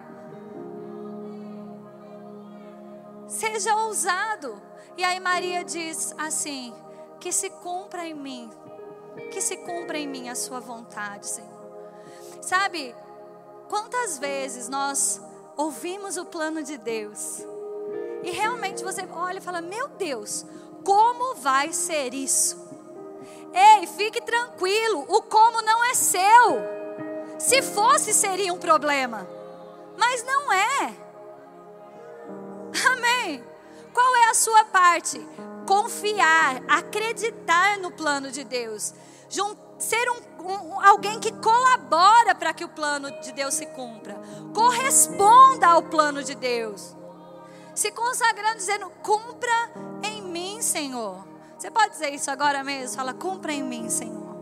Seja 3.27 3.75
ousado. 3.75 4.61
E 4.97 5.03
aí 5.03 5.19
Maria 5.19 5.63
diz 5.63 6.13
assim: 6.17 6.73
que 7.19 7.31
se 7.31 7.49
cumpra 7.49 8.05
em 8.05 8.15
mim, 8.15 8.49
que 9.31 9.39
se 9.39 9.57
cumpra 9.57 9.97
em 9.97 10.07
mim 10.07 10.27
a 10.27 10.35
sua 10.35 10.59
vontade, 10.59 11.27
Senhor. 11.27 11.61
Sabe, 12.41 12.95
quantas 13.69 14.17
vezes 14.17 14.67
nós 14.67 15.21
ouvimos 15.55 16.17
o 16.17 16.25
plano 16.25 16.63
de 16.63 16.77
Deus 16.77 17.45
e 18.23 18.31
realmente 18.31 18.83
você 18.83 19.07
olha 19.11 19.37
e 19.37 19.41
fala: 19.41 19.61
Meu 19.61 19.87
Deus, 19.87 20.45
como 20.83 21.35
vai 21.35 21.71
ser 21.71 22.13
isso? 22.13 22.59
Ei, 23.53 23.85
fique 23.85 24.21
tranquilo, 24.21 25.05
o 25.07 25.21
como 25.21 25.61
não 25.61 25.83
é 25.85 25.93
seu. 25.93 26.81
Se 27.37 27.61
fosse, 27.61 28.13
seria 28.13 28.53
um 28.53 28.59
problema, 28.59 29.27
mas 29.97 30.23
não 30.23 30.51
é. 30.51 30.95
Amém. 32.91 33.50
Qual 33.93 34.15
é 34.15 34.29
a 34.29 34.33
sua 34.33 34.65
parte? 34.65 35.19
Confiar, 35.67 36.61
acreditar 36.67 37.77
no 37.77 37.91
plano 37.91 38.31
de 38.31 38.43
Deus, 38.43 38.93
ser 39.81 40.09
um, 40.09 40.51
um, 40.51 40.81
alguém 40.81 41.19
que 41.19 41.31
colabora 41.31 42.35
para 42.35 42.53
que 42.53 42.63
o 42.63 42.69
plano 42.69 43.11
de 43.21 43.31
Deus 43.31 43.53
se 43.53 43.65
cumpra, 43.67 44.15
corresponda 44.53 45.67
ao 45.67 45.83
plano 45.83 46.23
de 46.23 46.35
Deus, 46.35 46.95
se 47.73 47.91
consagrando, 47.91 48.57
dizendo: 48.57 48.89
cumpra 49.01 49.71
em 50.03 50.21
mim, 50.21 50.61
Senhor. 50.61 51.27
Você 51.57 51.69
pode 51.69 51.91
dizer 51.91 52.09
isso 52.13 52.29
agora 52.31 52.63
mesmo? 52.63 52.95
Fala: 52.95 53.13
cumpra 53.13 53.53
em 53.53 53.63
mim, 53.63 53.89
Senhor, 53.89 54.35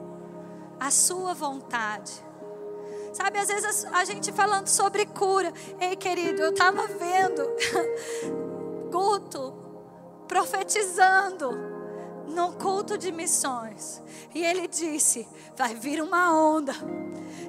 a 0.79 0.91
sua 0.91 1.33
vontade. 1.33 2.11
Sabe, 3.13 3.39
às 3.39 3.47
vezes 3.47 3.85
a 3.85 4.05
gente 4.05 4.31
falando 4.31 4.67
sobre 4.67 5.05
cura. 5.05 5.51
Ei, 5.79 5.95
querido, 5.95 6.43
eu 6.43 6.51
estava 6.51 6.85
vendo 6.87 7.41
culto, 8.89 9.53
profetizando 10.27 11.51
no 12.27 12.53
culto 12.53 12.97
de 12.97 13.11
missões. 13.11 14.01
E 14.33 14.43
ele 14.43 14.67
disse: 14.67 15.27
vai 15.55 15.75
vir 15.75 16.01
uma 16.01 16.33
onda 16.33 16.73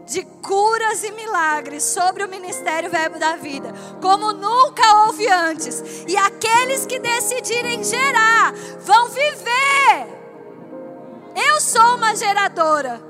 de 0.06 0.24
curas 0.42 1.04
e 1.04 1.10
milagres 1.12 1.84
sobre 1.84 2.24
o 2.24 2.28
ministério 2.28 2.90
Verbo 2.90 3.18
da 3.18 3.36
Vida, 3.36 3.72
como 4.00 4.32
nunca 4.32 5.04
houve 5.04 5.28
antes. 5.28 6.04
E 6.08 6.16
aqueles 6.16 6.86
que 6.86 6.98
decidirem 6.98 7.84
gerar 7.84 8.52
vão 8.80 9.08
viver. 9.08 10.20
Eu 11.36 11.60
sou 11.60 11.94
uma 11.94 12.14
geradora. 12.14 13.00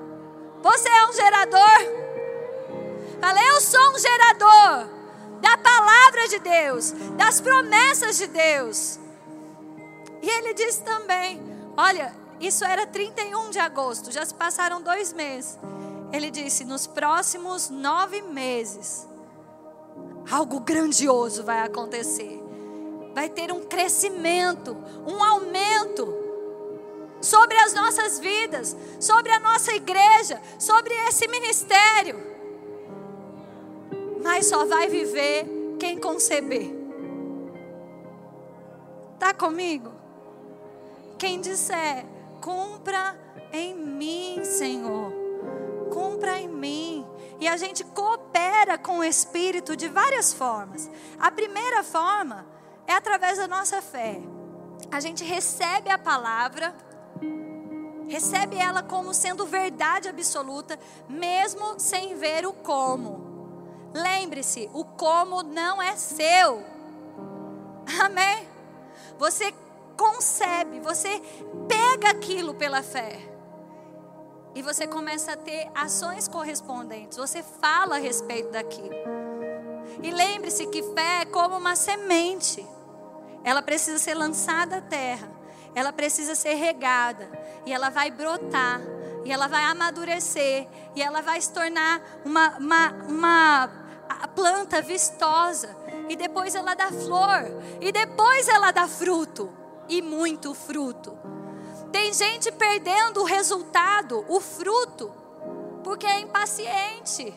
Você 0.62 0.88
é 0.88 1.06
um 1.06 1.12
gerador? 1.12 2.00
Fala, 3.20 3.40
eu 3.42 3.60
sou 3.60 3.94
um 3.94 3.98
gerador 3.98 4.99
da 5.40 5.56
palavra 5.58 6.28
de 6.28 6.38
Deus, 6.38 6.92
das 7.16 7.40
promessas 7.40 8.18
de 8.18 8.26
Deus. 8.26 8.98
E 10.22 10.28
ele 10.28 10.54
disse 10.54 10.82
também: 10.82 11.42
Olha, 11.76 12.14
isso 12.40 12.64
era 12.64 12.86
31 12.86 13.50
de 13.50 13.58
agosto, 13.58 14.12
já 14.12 14.24
se 14.24 14.34
passaram 14.34 14.82
dois 14.82 15.12
meses. 15.12 15.58
Ele 16.12 16.30
disse: 16.30 16.64
Nos 16.64 16.86
próximos 16.86 17.70
nove 17.70 18.22
meses, 18.22 19.08
algo 20.30 20.60
grandioso 20.60 21.42
vai 21.44 21.60
acontecer. 21.60 22.38
Vai 23.14 23.28
ter 23.28 23.50
um 23.50 23.66
crescimento, 23.66 24.76
um 25.06 25.22
aumento 25.24 26.14
sobre 27.20 27.56
as 27.58 27.74
nossas 27.74 28.20
vidas, 28.20 28.76
sobre 29.00 29.32
a 29.32 29.40
nossa 29.40 29.72
igreja, 29.74 30.40
sobre 30.58 30.94
esse 31.08 31.26
ministério 31.26 32.29
mas 34.22 34.46
só 34.46 34.64
vai 34.64 34.88
viver 34.88 35.46
quem 35.78 35.98
conceber. 35.98 36.70
Tá 39.18 39.34
comigo? 39.34 39.92
Quem 41.18 41.40
disser, 41.40 42.06
cumpra 42.40 43.18
em 43.52 43.74
mim, 43.74 44.40
Senhor. 44.44 45.12
Cumpra 45.92 46.38
em 46.38 46.48
mim. 46.48 47.06
E 47.38 47.48
a 47.48 47.56
gente 47.56 47.84
coopera 47.84 48.78
com 48.78 48.98
o 48.98 49.04
Espírito 49.04 49.76
de 49.76 49.88
várias 49.88 50.32
formas. 50.32 50.90
A 51.18 51.30
primeira 51.30 51.82
forma 51.82 52.46
é 52.86 52.92
através 52.92 53.38
da 53.38 53.46
nossa 53.46 53.82
fé. 53.82 54.20
A 54.90 55.00
gente 55.00 55.22
recebe 55.22 55.90
a 55.90 55.98
palavra, 55.98 56.74
recebe 58.08 58.56
ela 58.56 58.82
como 58.82 59.14
sendo 59.14 59.46
verdade 59.46 60.08
absoluta, 60.08 60.78
mesmo 61.08 61.78
sem 61.78 62.16
ver 62.16 62.46
o 62.46 62.52
como. 62.52 63.29
Lembre-se, 63.92 64.70
o 64.72 64.84
como 64.84 65.42
não 65.42 65.80
é 65.80 65.96
seu. 65.96 66.64
Amém? 68.00 68.48
Você 69.18 69.52
concebe, 69.96 70.80
você 70.80 71.20
pega 71.68 72.10
aquilo 72.10 72.54
pela 72.54 72.82
fé. 72.82 73.20
E 74.54 74.62
você 74.62 74.86
começa 74.86 75.32
a 75.32 75.36
ter 75.36 75.70
ações 75.74 76.26
correspondentes. 76.26 77.18
Você 77.18 77.42
fala 77.42 77.96
a 77.96 77.98
respeito 77.98 78.50
daquilo. 78.50 78.94
E 80.02 80.10
lembre-se 80.10 80.66
que 80.66 80.82
fé 80.82 81.22
é 81.22 81.24
como 81.26 81.56
uma 81.56 81.76
semente. 81.76 82.66
Ela 83.44 83.62
precisa 83.62 83.98
ser 83.98 84.14
lançada 84.14 84.78
à 84.78 84.80
terra. 84.80 85.30
Ela 85.74 85.92
precisa 85.92 86.34
ser 86.34 86.54
regada. 86.54 87.30
E 87.64 87.72
ela 87.72 87.90
vai 87.90 88.10
brotar. 88.10 88.80
E 89.24 89.30
ela 89.30 89.46
vai 89.46 89.64
amadurecer. 89.64 90.66
E 90.96 91.02
ela 91.02 91.20
vai 91.20 91.40
se 91.40 91.52
tornar 91.52 92.00
uma, 92.24 92.56
uma, 92.58 92.92
uma 93.08 93.79
a 94.20 94.28
planta 94.28 94.82
vistosa, 94.82 95.76
e 96.08 96.16
depois 96.16 96.54
ela 96.54 96.74
dá 96.74 96.90
flor, 96.90 97.44
e 97.80 97.92
depois 97.92 98.48
ela 98.48 98.70
dá 98.70 98.88
fruto, 98.88 99.50
e 99.88 100.02
muito 100.02 100.54
fruto. 100.54 101.18
Tem 101.92 102.12
gente 102.12 102.50
perdendo 102.52 103.20
o 103.20 103.24
resultado, 103.24 104.24
o 104.28 104.40
fruto, 104.40 105.12
porque 105.82 106.06
é 106.06 106.20
impaciente. 106.20 107.34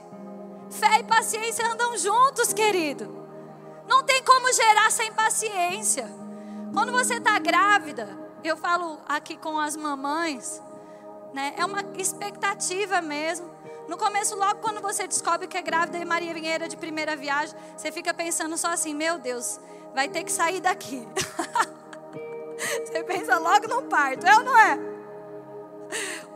Fé 0.69 0.99
e 0.99 1.03
paciência 1.03 1.67
andam 1.67 1.97
juntos, 1.97 2.53
querido. 2.53 3.23
Não 3.87 4.03
tem 4.03 4.23
como 4.23 4.51
gerar 4.53 4.91
sem 4.91 5.11
paciência. 5.13 6.09
Quando 6.73 6.91
você 6.91 7.15
está 7.15 7.37
grávida, 7.37 8.17
eu 8.43 8.57
falo 8.57 8.99
aqui 9.07 9.37
com 9.37 9.59
as 9.59 9.75
mamães, 9.75 10.61
né? 11.33 11.53
É 11.57 11.65
uma 11.65 11.81
expectativa 11.97 13.01
mesmo. 13.01 13.52
No 13.87 13.97
começo, 13.97 14.35
logo 14.35 14.61
quando 14.61 14.81
você 14.81 15.07
descobre 15.07 15.47
que 15.47 15.57
é 15.57 15.61
grávida 15.61 15.97
e 15.97 16.05
Maria 16.05 16.33
Vinheira 16.33 16.67
de 16.67 16.77
primeira 16.77 17.15
viagem, 17.15 17.55
você 17.75 17.91
fica 17.91 18.13
pensando 18.13 18.57
só 18.57 18.69
assim: 18.69 18.93
meu 18.93 19.19
Deus, 19.19 19.59
vai 19.93 20.07
ter 20.07 20.23
que 20.23 20.31
sair 20.31 20.61
daqui. 20.61 21.07
você 22.85 23.03
pensa 23.03 23.37
logo 23.37 23.67
no 23.67 23.83
parto, 23.83 24.25
é 24.25 24.37
ou 24.37 24.43
não 24.43 24.57
é? 24.57 24.79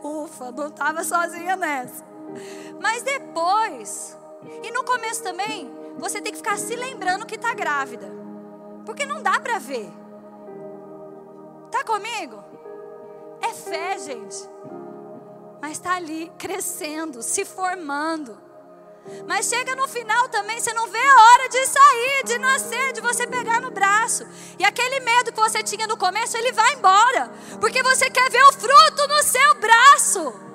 Ufa, 0.02 0.52
não 0.52 0.68
estava 0.68 1.02
sozinha 1.02 1.56
nessa. 1.56 2.04
Mas 2.80 3.02
depois, 3.02 4.16
e 4.62 4.70
no 4.70 4.84
começo 4.84 5.22
também, 5.22 5.72
você 5.96 6.20
tem 6.20 6.32
que 6.32 6.38
ficar 6.38 6.58
se 6.58 6.76
lembrando 6.76 7.26
que 7.26 7.36
está 7.36 7.54
grávida. 7.54 8.12
Porque 8.84 9.06
não 9.06 9.22
dá 9.22 9.40
para 9.40 9.58
ver. 9.58 9.90
Tá 11.70 11.82
comigo? 11.84 12.44
É 13.40 13.52
fé, 13.54 13.98
gente 13.98 14.48
mas 15.60 15.72
está 15.72 15.96
ali 15.96 16.30
crescendo, 16.38 17.22
se 17.22 17.44
formando. 17.44 18.48
Mas 19.26 19.48
chega 19.48 19.74
no 19.74 19.88
final 19.88 20.28
também, 20.28 20.60
você 20.60 20.72
não 20.72 20.88
vê 20.88 20.98
a 20.98 21.22
hora 21.22 21.48
de 21.48 21.66
sair, 21.66 22.22
de 22.26 22.38
nascer, 22.38 22.92
de 22.92 23.00
você 23.00 23.26
pegar 23.26 23.60
no 23.60 23.70
braço. 23.70 24.26
E 24.58 24.64
aquele 24.64 25.00
medo 25.00 25.32
que 25.32 25.40
você 25.40 25.62
tinha 25.62 25.86
no 25.86 25.96
começo, 25.96 26.36
ele 26.36 26.52
vai 26.52 26.74
embora. 26.74 27.30
Porque 27.60 27.82
você 27.82 28.10
quer 28.10 28.30
ver 28.30 28.42
o 28.42 28.52
fruto 28.52 29.08
no 29.08 29.22
seu 29.22 29.54
braço. 29.54 30.48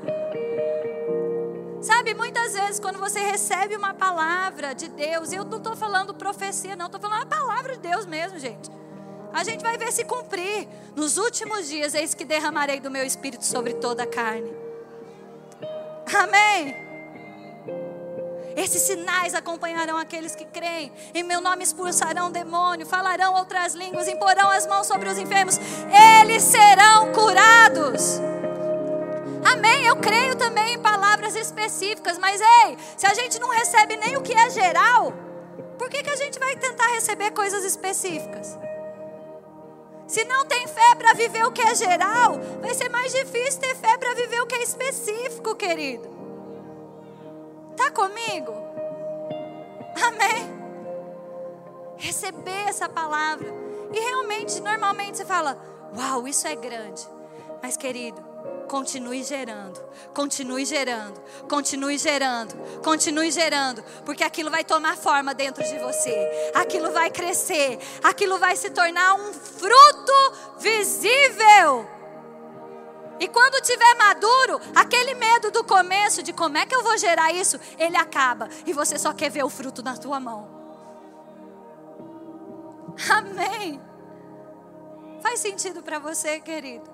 Sabe, 1.81 2.13
muitas 2.13 2.53
vezes 2.53 2.79
quando 2.79 2.97
você 2.97 3.19
recebe 3.19 3.75
uma 3.75 3.93
palavra 3.93 4.73
de 4.73 4.87
Deus, 4.87 5.33
eu 5.33 5.43
não 5.43 5.57
estou 5.57 5.75
falando 5.75 6.13
profecia, 6.13 6.75
não, 6.75 6.85
estou 6.85 7.01
falando 7.01 7.23
a 7.23 7.25
palavra 7.25 7.73
de 7.73 7.79
Deus 7.79 8.05
mesmo, 8.05 8.39
gente. 8.39 8.71
A 9.33 9.43
gente 9.43 9.61
vai 9.61 9.77
ver 9.77 9.91
se 9.91 10.05
cumprir. 10.05 10.67
Nos 10.95 11.17
últimos 11.17 11.67
dias, 11.67 11.95
eis 11.95 12.13
que 12.13 12.23
derramarei 12.23 12.79
do 12.79 12.91
meu 12.91 13.03
espírito 13.03 13.45
sobre 13.45 13.73
toda 13.73 14.03
a 14.03 14.07
carne. 14.07 14.62
Amém. 16.15 16.75
Esses 18.55 18.83
sinais 18.83 19.33
acompanharão 19.33 19.97
aqueles 19.97 20.35
que 20.35 20.45
creem. 20.45 20.91
Em 21.13 21.23
meu 21.23 21.41
nome 21.41 21.63
expulsarão 21.63 22.31
demônio, 22.31 22.85
falarão 22.85 23.33
outras 23.33 23.73
línguas, 23.73 24.07
imporão 24.07 24.49
as 24.49 24.67
mãos 24.67 24.85
sobre 24.85 25.09
os 25.09 25.17
enfermos. 25.17 25.59
Eles 26.21 26.43
serão 26.43 27.11
curados. 27.11 28.19
Amém. 29.51 29.85
Eu 29.85 29.95
creio 29.97 30.35
também 30.35 30.75
em 30.75 30.79
palavras 30.79 31.35
específicas, 31.35 32.17
mas 32.17 32.39
ei, 32.39 32.77
se 32.95 33.05
a 33.05 33.13
gente 33.13 33.39
não 33.39 33.49
recebe 33.49 33.97
nem 33.97 34.15
o 34.15 34.21
que 34.21 34.33
é 34.33 34.49
geral, 34.49 35.13
por 35.77 35.89
que, 35.89 36.03
que 36.03 36.09
a 36.09 36.15
gente 36.15 36.39
vai 36.39 36.55
tentar 36.55 36.87
receber 36.93 37.31
coisas 37.31 37.63
específicas? 37.63 38.57
Se 40.07 40.23
não 40.25 40.45
tem 40.45 40.67
fé 40.67 40.95
para 40.95 41.13
viver 41.13 41.45
o 41.45 41.51
que 41.51 41.61
é 41.61 41.75
geral, 41.75 42.39
vai 42.61 42.73
ser 42.73 42.89
mais 42.89 43.11
difícil 43.11 43.59
ter 43.59 43.75
fé 43.75 43.97
para 43.97 44.13
viver 44.13 44.41
o 44.41 44.47
que 44.47 44.55
é 44.55 44.63
específico, 44.63 45.55
querido. 45.55 46.07
Tá 47.75 47.89
comigo? 47.91 48.53
Amém. 50.07 50.53
Receber 51.97 52.67
essa 52.67 52.89
palavra. 52.89 53.47
E 53.91 53.99
realmente, 53.99 54.59
normalmente 54.59 55.17
você 55.17 55.25
fala: 55.25 55.57
Uau, 55.95 56.27
isso 56.27 56.47
é 56.47 56.55
grande. 56.55 57.07
Mas, 57.61 57.77
querido, 57.77 58.32
continue 58.67 59.23
gerando, 59.23 59.79
continue 60.13 60.65
gerando, 60.65 61.21
continue 61.47 61.97
gerando, 61.97 62.53
continue 62.81 63.31
gerando, 63.31 63.83
porque 64.05 64.23
aquilo 64.23 64.49
vai 64.49 64.63
tomar 64.63 64.97
forma 64.97 65.33
dentro 65.33 65.63
de 65.63 65.77
você, 65.79 66.51
aquilo 66.55 66.91
vai 66.91 67.09
crescer, 67.09 67.79
aquilo 68.03 68.39
vai 68.39 68.55
se 68.55 68.69
tornar 68.69 69.15
um 69.15 69.33
fruto 69.33 70.33
visível. 70.59 71.87
E 73.19 73.27
quando 73.27 73.61
tiver 73.61 73.95
maduro, 73.95 74.59
aquele 74.75 75.13
medo 75.13 75.51
do 75.51 75.63
começo 75.63 76.21
de 76.23 76.33
como 76.33 76.57
é 76.57 76.65
que 76.65 76.75
eu 76.75 76.83
vou 76.83 76.97
gerar 76.97 77.31
isso, 77.31 77.59
ele 77.77 77.95
acaba 77.95 78.49
e 78.65 78.73
você 78.73 78.97
só 78.97 79.13
quer 79.13 79.29
ver 79.29 79.43
o 79.43 79.49
fruto 79.49 79.81
na 79.81 79.95
tua 79.95 80.19
mão. 80.19 80.49
Amém. 83.09 83.81
Faz 85.21 85.39
sentido 85.39 85.81
para 85.81 85.99
você, 85.99 86.39
querido? 86.39 86.92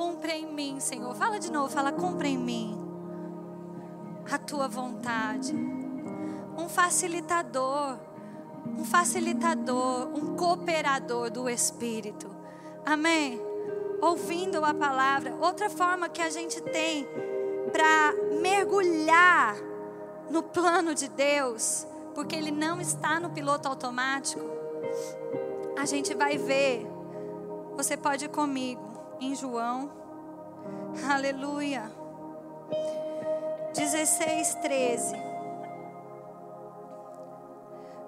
Compre 0.00 0.32
em 0.32 0.46
mim, 0.46 0.80
Senhor. 0.80 1.14
Fala 1.14 1.38
de 1.38 1.52
novo, 1.52 1.68
fala, 1.68 1.92
compre 1.92 2.30
em 2.30 2.38
mim 2.38 2.74
a 4.32 4.38
tua 4.38 4.66
vontade. 4.66 5.54
Um 6.56 6.70
facilitador, 6.70 7.98
um 8.78 8.82
facilitador, 8.82 10.08
um 10.14 10.34
cooperador 10.36 11.30
do 11.30 11.50
Espírito. 11.50 12.30
Amém? 12.82 13.38
ouvindo 14.00 14.64
a 14.64 14.72
palavra. 14.72 15.34
Outra 15.38 15.68
forma 15.68 16.08
que 16.08 16.22
a 16.22 16.30
gente 16.30 16.62
tem 16.62 17.06
para 17.70 18.14
mergulhar 18.40 19.54
no 20.30 20.42
plano 20.42 20.94
de 20.94 21.08
Deus, 21.08 21.86
porque 22.14 22.34
Ele 22.34 22.50
não 22.50 22.80
está 22.80 23.20
no 23.20 23.28
piloto 23.28 23.68
automático, 23.68 24.40
a 25.78 25.84
gente 25.84 26.14
vai 26.14 26.38
ver. 26.38 26.86
Você 27.76 27.98
pode 27.98 28.24
ir 28.24 28.30
comigo 28.30 28.89
em 29.20 29.34
João, 29.34 29.90
aleluia, 31.10 31.90
16, 33.74 34.54
13. 34.56 35.14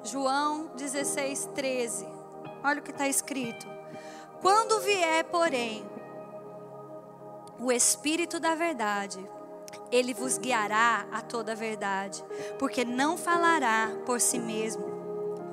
João 0.04 0.70
16, 0.76 1.50
13. 1.54 2.08
Olha 2.64 2.80
o 2.80 2.82
que 2.82 2.90
está 2.90 3.06
escrito. 3.06 3.66
Quando 4.40 4.80
vier, 4.80 5.24
porém, 5.24 5.84
o 7.60 7.70
Espírito 7.70 8.40
da 8.40 8.54
Verdade, 8.54 9.24
ele 9.90 10.12
vos 10.12 10.38
guiará 10.38 11.06
a 11.12 11.20
toda 11.20 11.52
a 11.52 11.54
verdade, 11.54 12.24
porque 12.58 12.84
não 12.84 13.16
falará 13.16 13.92
por 14.04 14.20
si 14.20 14.38
mesmo, 14.38 14.84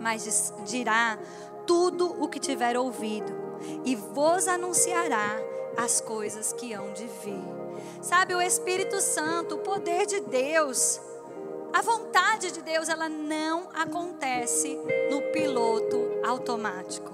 mas 0.02 0.54
dirá 0.66 1.20
tudo 1.68 2.22
o 2.22 2.28
que 2.28 2.40
tiver 2.40 2.78
ouvido, 2.78 3.49
e 3.86 3.96
vos 3.96 4.48
anunciará 4.48 5.40
as 5.78 6.02
coisas 6.02 6.54
que 6.54 6.74
hão 6.74 6.92
de 6.94 7.06
vir. 7.06 7.44
Sabe, 8.02 8.36
o 8.36 8.42
Espírito 8.42 9.00
Santo, 9.02 9.56
o 9.56 9.60
poder 9.60 10.06
de 10.06 10.20
Deus, 10.22 11.00
a 11.72 11.82
vontade 11.82 12.52
de 12.52 12.62
Deus, 12.62 12.90
ela 12.90 13.08
não 13.08 13.70
acontece 13.74 14.80
no 15.10 15.22
piloto 15.32 15.98
automático. 16.24 17.12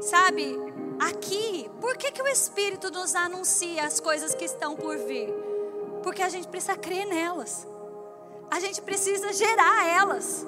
Sabe, 0.00 0.58
aqui, 1.00 1.70
por 1.80 1.96
que, 1.96 2.10
que 2.12 2.22
o 2.22 2.28
Espírito 2.28 2.90
nos 2.90 3.14
anuncia 3.14 3.84
as 3.84 4.00
coisas 4.00 4.34
que 4.34 4.44
estão 4.44 4.76
por 4.76 4.96
vir? 4.96 5.32
Porque 6.02 6.22
a 6.22 6.28
gente 6.28 6.48
precisa 6.48 6.76
crer 6.76 7.06
nelas, 7.06 7.66
a 8.50 8.60
gente 8.60 8.82
precisa 8.82 9.32
gerar 9.32 9.86
elas. 9.88 10.46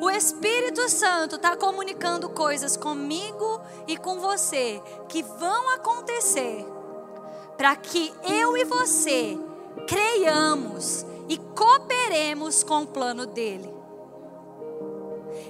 O 0.00 0.10
Espírito 0.10 0.88
Santo 0.88 1.36
está 1.36 1.56
comunicando 1.56 2.28
coisas 2.28 2.76
comigo 2.76 3.60
e 3.86 3.96
com 3.96 4.20
você 4.20 4.82
que 5.08 5.22
vão 5.22 5.70
acontecer 5.74 6.66
para 7.56 7.76
que 7.76 8.12
eu 8.24 8.56
e 8.56 8.64
você 8.64 9.38
creiamos 9.86 11.04
e 11.28 11.38
cooperemos 11.38 12.62
com 12.62 12.82
o 12.82 12.86
plano 12.86 13.26
dele. 13.26 13.72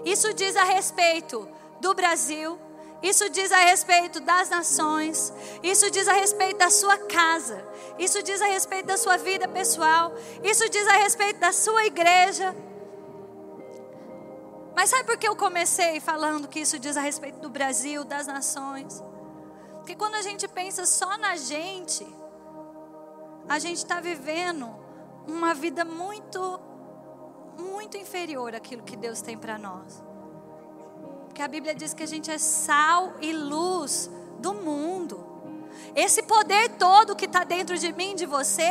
Isso 0.04 0.32
diz 0.34 0.56
a 0.56 0.64
respeito 0.64 1.48
do 1.80 1.94
Brasil, 1.94 2.58
isso 3.02 3.28
diz 3.30 3.52
a 3.52 3.58
respeito 3.58 4.20
das 4.20 4.48
nações, 4.48 5.32
isso 5.62 5.90
diz 5.90 6.08
a 6.08 6.12
respeito 6.12 6.58
da 6.58 6.70
sua 6.70 6.96
casa, 6.98 7.62
isso 7.98 8.22
diz 8.22 8.40
a 8.40 8.46
respeito 8.46 8.87
da 8.87 8.96
sua 8.96 9.16
vida 9.16 9.46
pessoal, 9.48 10.12
isso 10.42 10.68
diz 10.68 10.87
a 10.88 10.96
respeito 10.96 11.38
da 11.38 11.52
sua 11.52 11.84
igreja. 11.87 12.54
Mas 14.74 14.90
sabe 14.90 15.04
por 15.04 15.16
que 15.16 15.28
eu 15.28 15.37
comecei 15.37 16.00
falando 16.00 16.48
que 16.48 16.60
isso 16.60 16.78
diz 16.78 16.96
a 16.96 17.00
respeito 17.00 17.38
do 17.38 17.48
Brasil, 17.48 18.04
das 18.04 18.26
nações? 18.26 19.02
Porque 19.76 19.94
quando 19.94 20.14
a 20.14 20.22
gente 20.22 20.48
pensa 20.48 20.84
só 20.87 21.16
na 21.18 21.37
gente, 21.37 22.06
a 23.48 23.58
gente 23.58 23.76
está 23.76 24.00
vivendo 24.00 24.74
uma 25.26 25.54
vida 25.54 25.84
muito, 25.84 26.60
muito 27.58 27.96
inferior 27.96 28.54
àquilo 28.54 28.82
que 28.82 28.96
Deus 28.96 29.20
tem 29.20 29.37
para 29.37 29.58
nós. 29.58 30.02
Porque 31.26 31.42
a 31.42 31.48
Bíblia 31.48 31.74
diz 31.74 31.94
que 31.94 32.02
a 32.02 32.06
gente 32.06 32.30
é 32.30 32.38
sal 32.38 33.14
e 33.20 33.32
luz 33.32 34.10
do 34.38 34.54
mundo. 34.54 35.24
Esse 35.94 36.22
poder 36.22 36.70
todo 36.70 37.16
que 37.16 37.26
está 37.26 37.44
dentro 37.44 37.76
de 37.76 37.92
mim, 37.92 38.14
de 38.14 38.26
você, 38.26 38.62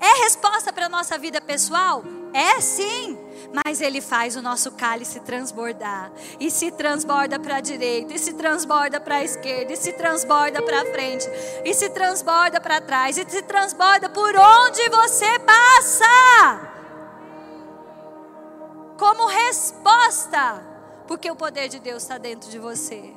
é 0.00 0.22
resposta 0.24 0.72
para 0.72 0.86
a 0.86 0.88
nossa 0.88 1.18
vida 1.18 1.40
pessoal? 1.40 2.02
É 2.36 2.60
sim, 2.60 3.18
mas 3.50 3.80
ele 3.80 4.02
faz 4.02 4.36
o 4.36 4.42
nosso 4.42 4.72
cálice 4.72 5.20
transbordar. 5.20 6.12
E 6.38 6.50
se 6.50 6.70
transborda 6.70 7.38
para 7.38 7.56
a 7.56 7.60
direita, 7.62 8.12
e 8.12 8.18
se 8.18 8.34
transborda 8.34 9.00
para 9.00 9.16
a 9.16 9.24
esquerda, 9.24 9.72
e 9.72 9.76
se 9.76 9.94
transborda 9.94 10.60
para 10.60 10.84
frente, 10.92 11.26
e 11.64 11.72
se 11.72 11.88
transborda 11.88 12.60
para 12.60 12.78
trás, 12.78 13.16
e 13.16 13.24
se 13.26 13.40
transborda 13.40 14.10
por 14.10 14.36
onde 14.36 14.86
você 14.90 15.38
passa. 15.38 16.72
Como 18.98 19.26
resposta 19.28 20.76
porque 21.06 21.30
o 21.30 21.36
poder 21.36 21.68
de 21.68 21.78
Deus 21.78 22.02
está 22.02 22.18
dentro 22.18 22.50
de 22.50 22.58
você. 22.58 23.14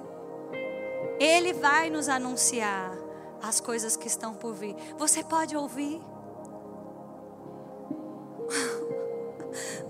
Ele 1.19 1.51
vai 1.51 1.89
nos 1.89 2.07
anunciar 2.07 2.97
as 3.41 3.59
coisas 3.59 3.97
que 3.97 4.07
estão 4.07 4.33
por 4.33 4.53
vir. 4.53 4.77
Você 4.97 5.25
pode 5.25 5.57
ouvir. 5.57 6.01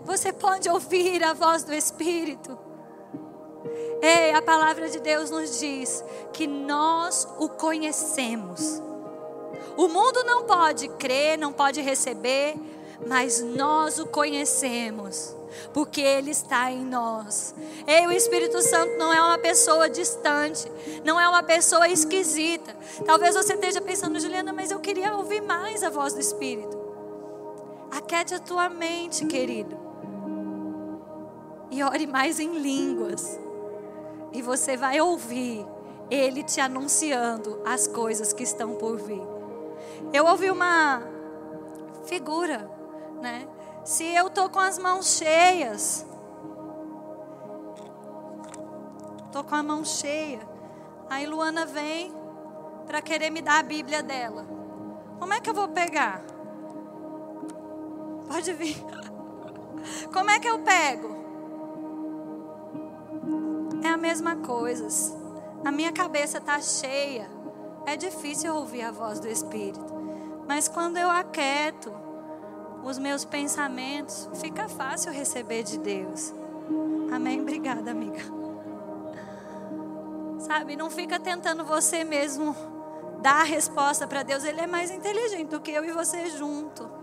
Você 0.05 0.31
pode 0.31 0.69
ouvir 0.69 1.23
a 1.23 1.33
voz 1.33 1.63
do 1.63 1.73
Espírito. 1.73 2.57
Ei, 4.01 4.33
a 4.33 4.41
palavra 4.41 4.89
de 4.89 4.99
Deus 4.99 5.29
nos 5.29 5.59
diz 5.59 6.03
que 6.33 6.47
nós 6.47 7.27
o 7.37 7.49
conhecemos. 7.49 8.81
O 9.75 9.87
mundo 9.87 10.23
não 10.23 10.43
pode 10.43 10.87
crer, 10.89 11.37
não 11.37 11.51
pode 11.51 11.81
receber, 11.81 12.55
mas 13.05 13.41
nós 13.41 13.99
o 13.99 14.07
conhecemos 14.07 15.35
porque 15.73 16.01
Ele 16.01 16.31
está 16.31 16.71
em 16.71 16.85
nós. 16.85 17.53
Ei, 17.87 18.05
o 18.07 18.11
Espírito 18.11 18.61
Santo 18.61 18.97
não 18.97 19.13
é 19.13 19.21
uma 19.21 19.37
pessoa 19.37 19.89
distante, 19.89 20.71
não 21.03 21.19
é 21.19 21.27
uma 21.27 21.43
pessoa 21.43 21.87
esquisita. 21.87 22.75
Talvez 23.05 23.35
você 23.35 23.53
esteja 23.53 23.81
pensando, 23.81 24.19
Juliana, 24.19 24.53
mas 24.53 24.71
eu 24.71 24.79
queria 24.79 25.15
ouvir 25.15 25.41
mais 25.41 25.83
a 25.83 25.89
voz 25.89 26.13
do 26.13 26.19
Espírito. 26.19 26.78
Aquete 27.91 28.35
a 28.35 28.39
tua 28.39 28.69
mente, 28.69 29.25
querido, 29.25 29.77
e 31.71 31.83
ore 31.83 32.05
mais 32.05 32.39
em 32.39 32.57
línguas, 32.57 33.39
e 34.31 34.41
você 34.41 34.77
vai 34.77 35.01
ouvir 35.01 35.65
Ele 36.09 36.43
te 36.43 36.61
anunciando 36.61 37.61
as 37.65 37.87
coisas 37.87 38.33
que 38.33 38.43
estão 38.43 38.75
por 38.75 38.97
vir. 38.97 39.21
Eu 40.13 40.25
ouvi 40.25 40.49
uma 40.49 41.01
figura, 42.05 42.69
né? 43.21 43.47
Se 43.83 44.03
eu 44.03 44.29
tô 44.29 44.49
com 44.49 44.59
as 44.59 44.77
mãos 44.77 45.17
cheias, 45.17 46.05
tô 49.31 49.43
com 49.43 49.55
a 49.55 49.63
mão 49.63 49.83
cheia. 49.83 50.41
Aí 51.09 51.25
Luana 51.25 51.65
vem 51.65 52.13
para 52.85 53.01
querer 53.01 53.29
me 53.29 53.41
dar 53.41 53.59
a 53.59 53.63
Bíblia 53.63 54.03
dela. 54.03 54.45
Como 55.19 55.33
é 55.33 55.39
que 55.39 55.49
eu 55.49 55.53
vou 55.53 55.67
pegar? 55.67 56.23
Pode 58.29 58.53
vir. 58.53 58.77
Como 60.13 60.29
é 60.29 60.39
que 60.39 60.47
eu 60.47 60.59
pego? 60.59 61.17
É 63.83 63.87
a 63.87 63.97
mesma 63.97 64.35
coisa. 64.37 64.87
A 65.65 65.71
minha 65.71 65.91
cabeça 65.91 66.37
está 66.37 66.61
cheia. 66.61 67.29
É 67.85 67.97
difícil 67.97 68.55
ouvir 68.55 68.83
a 68.83 68.91
voz 68.91 69.19
do 69.19 69.27
Espírito. 69.27 69.83
Mas 70.47 70.67
quando 70.67 70.97
eu 70.97 71.09
aquieto 71.09 71.91
os 72.83 72.97
meus 72.99 73.25
pensamentos, 73.25 74.29
fica 74.35 74.69
fácil 74.69 75.11
receber 75.11 75.63
de 75.63 75.79
Deus. 75.79 76.33
Amém? 77.11 77.41
Obrigada, 77.41 77.91
amiga. 77.91 78.21
Sabe, 80.39 80.75
não 80.75 80.89
fica 80.89 81.19
tentando 81.19 81.65
você 81.65 82.03
mesmo 82.03 82.55
dar 83.21 83.41
a 83.41 83.43
resposta 83.43 84.07
para 84.07 84.23
Deus. 84.23 84.43
Ele 84.43 84.61
é 84.61 84.67
mais 84.67 84.91
inteligente 84.91 85.49
do 85.49 85.59
que 85.59 85.71
eu 85.71 85.83
e 85.83 85.91
você 85.91 86.29
junto. 86.29 86.98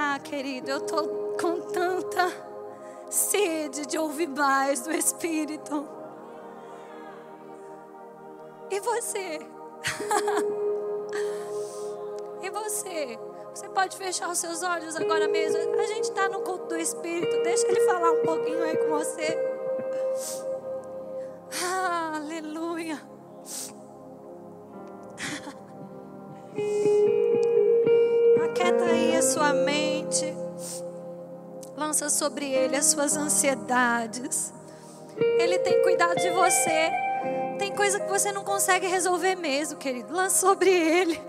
Ah, 0.00 0.16
querido, 0.20 0.70
eu 0.70 0.80
tô 0.82 1.08
com 1.40 1.60
tanta 1.72 2.30
sede 3.10 3.84
de 3.84 3.98
ouvir 3.98 4.28
mais 4.28 4.82
do 4.82 4.92
Espírito. 4.92 5.88
E 8.70 8.78
você? 8.78 9.40
e 12.40 12.48
você? 12.48 13.18
Você 13.52 13.68
pode 13.70 13.96
fechar 13.96 14.30
os 14.30 14.38
seus 14.38 14.62
olhos 14.62 14.94
agora 14.94 15.26
mesmo. 15.26 15.58
A 15.74 15.86
gente 15.86 16.04
está 16.04 16.28
no 16.28 16.42
culto 16.42 16.66
do 16.66 16.76
Espírito. 16.76 17.42
Deixa 17.42 17.66
ele 17.66 17.80
falar 17.80 18.12
um 18.12 18.22
pouquinho 18.22 18.62
aí 18.62 18.76
com 18.76 18.90
você. 18.90 19.36
Ah, 21.60 22.18
aleluia. 22.18 23.02
Aquieta 28.50 28.84
aí 28.84 29.16
a 29.16 29.22
sua 29.22 29.52
mente. 29.52 30.34
Lança 31.76 32.08
sobre 32.08 32.50
ele 32.50 32.76
as 32.76 32.86
suas 32.86 33.16
ansiedades. 33.16 34.52
Ele 35.16 35.58
tem 35.58 35.82
cuidado 35.82 36.16
de 36.16 36.30
você. 36.30 36.90
Tem 37.58 37.74
coisa 37.74 38.00
que 38.00 38.08
você 38.08 38.32
não 38.32 38.44
consegue 38.44 38.86
resolver 38.86 39.34
mesmo, 39.36 39.78
querido. 39.78 40.12
Lança 40.12 40.38
sobre 40.46 40.70
ele. 40.70 41.20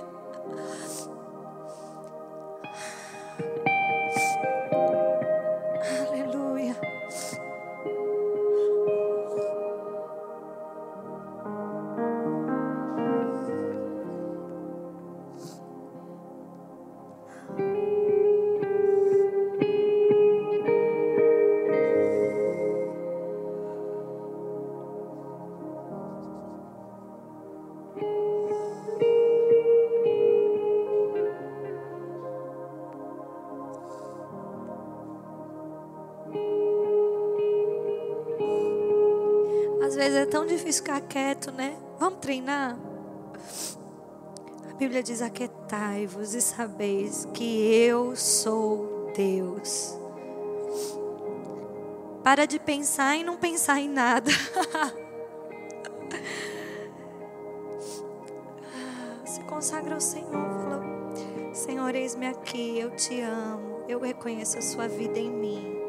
Ficar 40.77 41.01
quieto, 41.01 41.51
né? 41.51 41.77
Vamos 41.99 42.19
treinar? 42.19 42.77
A 44.69 44.73
Bíblia 44.73 45.01
diz: 45.01 45.21
Aquietai-vos 45.21 46.33
e 46.33 46.41
sabeis 46.41 47.27
que 47.33 47.73
eu 47.73 48.15
sou 48.15 49.11
Deus. 49.15 49.97
Para 52.23 52.45
de 52.45 52.59
pensar 52.59 53.15
e 53.15 53.23
não 53.23 53.37
pensar 53.37 53.79
em 53.79 53.89
nada. 53.89 54.29
Se 59.25 59.41
consagra 59.41 59.95
ao 59.95 60.01
Senhor. 60.01 60.29
Fala, 60.31 60.81
Senhor, 61.53 61.95
eis-me 61.95 62.27
aqui. 62.27 62.77
Eu 62.77 62.95
te 62.95 63.19
amo. 63.21 63.83
Eu 63.87 63.99
reconheço 63.99 64.57
a 64.57 64.61
sua 64.61 64.87
vida 64.87 65.17
em 65.17 65.31
mim. 65.31 65.79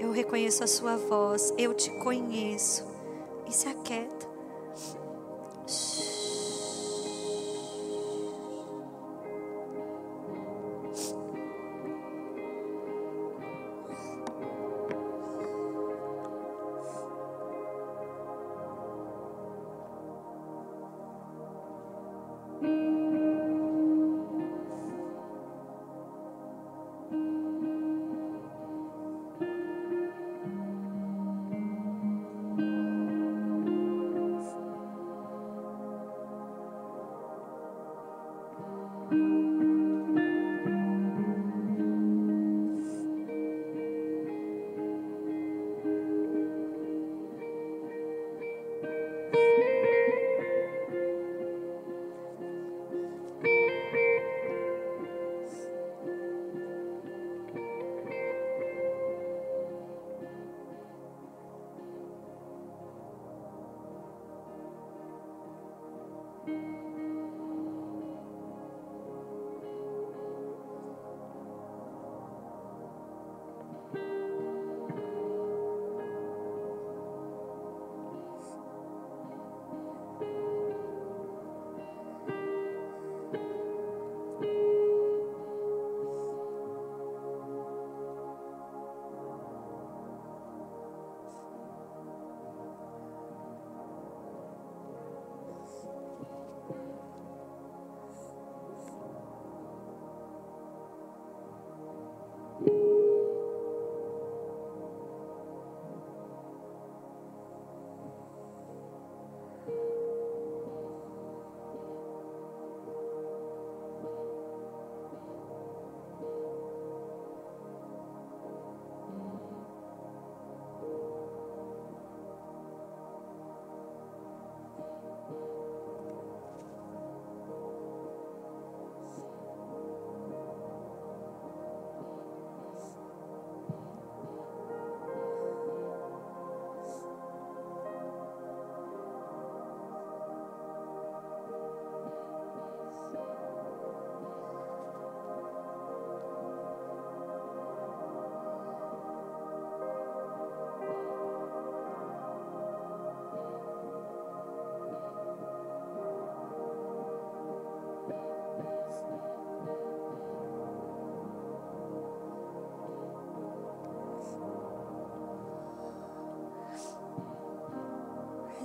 Eu 0.00 0.10
reconheço 0.10 0.64
a 0.64 0.66
sua 0.66 0.96
voz. 0.96 1.54
Eu 1.56 1.72
te 1.72 1.90
conheço 1.98 2.95
e 3.46 3.52
se 3.52 3.68
aquieta. 3.68 4.15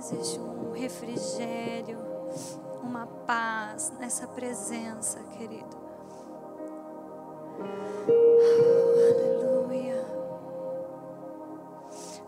Existe 0.02 0.40
um 0.40 0.72
refrigério, 0.72 1.96
uma 2.82 3.06
paz 3.06 3.92
nessa 4.00 4.26
presença, 4.26 5.20
querido. 5.38 5.76
Aleluia. 8.98 10.04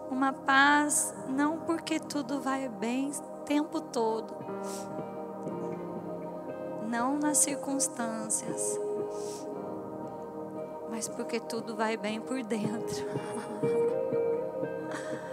Uma 0.08 0.32
paz 0.32 1.12
não 1.28 1.58
porque 1.58 1.98
tudo 1.98 2.40
vai 2.40 2.68
bem 2.68 3.10
o 3.10 3.42
tempo 3.44 3.80
todo. 3.80 4.36
Não 6.88 7.18
nas 7.18 7.38
circunstâncias, 7.38 8.78
mas 10.88 11.08
porque 11.08 11.40
tudo 11.40 11.74
vai 11.74 11.96
bem 11.96 12.20
por 12.20 12.40
dentro. 12.44 13.04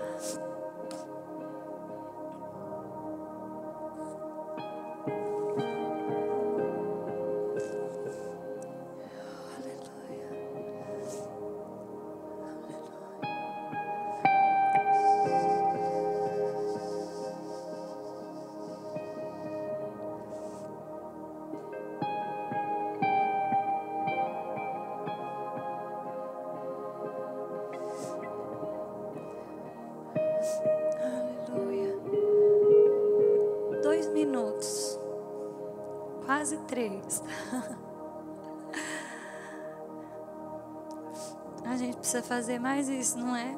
fazer 42.32 42.60
mais 42.60 42.88
isso, 42.88 43.20
não 43.20 43.36
é? 43.36 43.54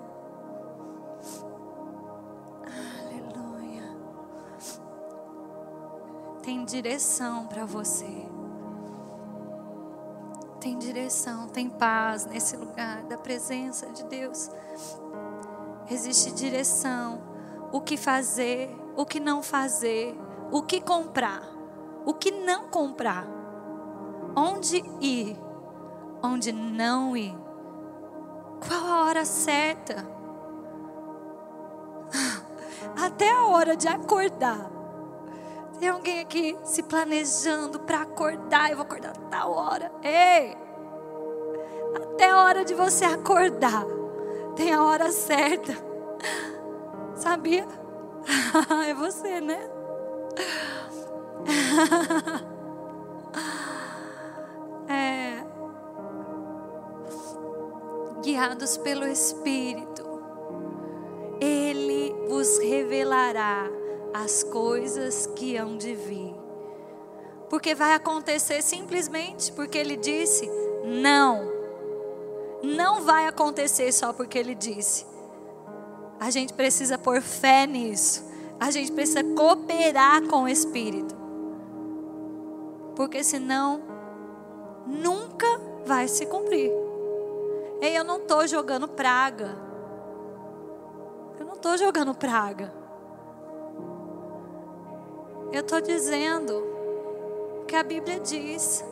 Aleluia. 3.03 3.83
Tem 6.41 6.65
direção 6.65 7.45
para 7.45 7.65
você. 7.65 8.25
Tem 10.59 10.75
direção, 10.79 11.47
tem 11.49 11.69
paz 11.69 12.25
nesse 12.25 12.57
lugar 12.57 13.03
da 13.03 13.15
presença 13.15 13.91
de 13.91 14.05
Deus. 14.05 14.49
Existe 15.91 16.31
direção, 16.31 17.21
o 17.71 17.79
que 17.79 17.95
fazer, 17.95 18.75
o 18.97 19.05
que 19.05 19.19
não 19.19 19.43
fazer, 19.43 20.19
o 20.51 20.63
que 20.63 20.81
comprar, 20.81 21.47
o 22.07 22.13
que 22.15 22.31
não 22.31 22.69
comprar, 22.69 23.27
onde 24.35 24.83
ir, 24.99 25.39
onde 26.23 26.51
não 26.51 27.15
ir, 27.15 27.42
hora 29.23 29.25
certa, 29.25 30.05
até 33.01 33.31
a 33.31 33.45
hora 33.45 33.75
de 33.77 33.87
acordar. 33.87 34.69
Tem 35.79 35.87
alguém 35.87 36.19
aqui 36.19 36.57
se 36.63 36.83
planejando 36.83 37.79
para 37.79 38.01
acordar? 38.01 38.69
Eu 38.69 38.77
vou 38.77 38.85
acordar 38.85 39.15
tal 39.29 39.51
hora. 39.53 39.91
Ei! 40.03 40.57
Até 41.95 42.29
a 42.29 42.43
hora 42.43 42.65
de 42.65 42.73
você 42.73 43.05
acordar 43.05 43.85
tem 44.55 44.73
a 44.73 44.83
hora 44.83 45.09
certa. 45.09 45.73
Sabia? 47.15 47.65
é 48.87 48.93
você, 48.93 49.39
né? 49.39 49.69
Guiados 58.43 58.75
pelo 58.75 59.07
Espírito, 59.07 60.03
Ele 61.39 62.13
vos 62.27 62.57
revelará 62.59 63.69
as 64.13 64.43
coisas 64.43 65.27
que 65.27 65.55
hão 65.55 65.77
de 65.77 65.95
vir. 65.95 66.35
Porque 67.49 67.73
vai 67.73 67.93
acontecer 67.93 68.61
simplesmente 68.61 69.49
porque 69.53 69.77
Ele 69.77 69.95
disse: 69.95 70.49
não 70.83 71.53
não 72.61 73.01
vai 73.01 73.27
acontecer 73.27 73.93
só 73.93 74.11
porque 74.11 74.37
ele 74.39 74.55
disse. 74.55 75.05
A 76.19 76.29
gente 76.29 76.53
precisa 76.53 76.97
pôr 76.97 77.21
fé 77.21 77.65
nisso. 77.65 78.25
A 78.59 78.71
gente 78.71 78.91
precisa 78.91 79.23
cooperar 79.23 80.25
com 80.27 80.43
o 80.43 80.47
Espírito. 80.49 81.15
Porque 82.95 83.23
senão, 83.23 83.81
nunca 84.87 85.45
vai 85.85 86.07
se 86.07 86.25
cumprir. 86.25 86.71
Ei, 87.83 87.97
eu 87.97 88.03
não 88.05 88.15
estou 88.15 88.47
jogando 88.47 88.87
praga. 88.87 89.57
Eu 91.37 91.45
não 91.45 91.55
estou 91.55 91.77
jogando 91.77 92.15
praga. 92.15 92.73
Eu 95.51 95.59
estou 95.59 95.81
dizendo 95.81 96.63
que 97.67 97.75
a 97.75 97.83
Bíblia 97.83 98.21
diz. 98.21 98.85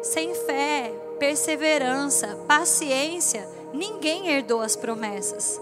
Sem 0.00 0.34
fé, 0.34 0.94
perseverança, 1.18 2.38
paciência, 2.48 3.46
ninguém 3.70 4.28
herdou 4.28 4.62
as 4.62 4.74
promessas. 4.74 5.60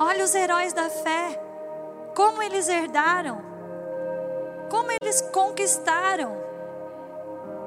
Olha 0.00 0.24
os 0.24 0.34
heróis 0.34 0.72
da 0.72 0.90
fé, 0.90 1.40
como 2.16 2.42
eles 2.42 2.68
herdaram, 2.68 3.40
como 4.68 4.90
eles 5.00 5.20
conquistaram 5.30 6.36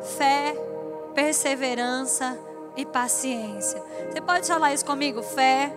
fé, 0.02 0.71
perseverança 1.14 2.38
e 2.76 2.86
paciência. 2.86 3.82
Você 4.12 4.22
pode 4.22 4.48
falar 4.48 4.74
isso 4.74 4.86
comigo? 4.86 5.22
Fé, 5.22 5.74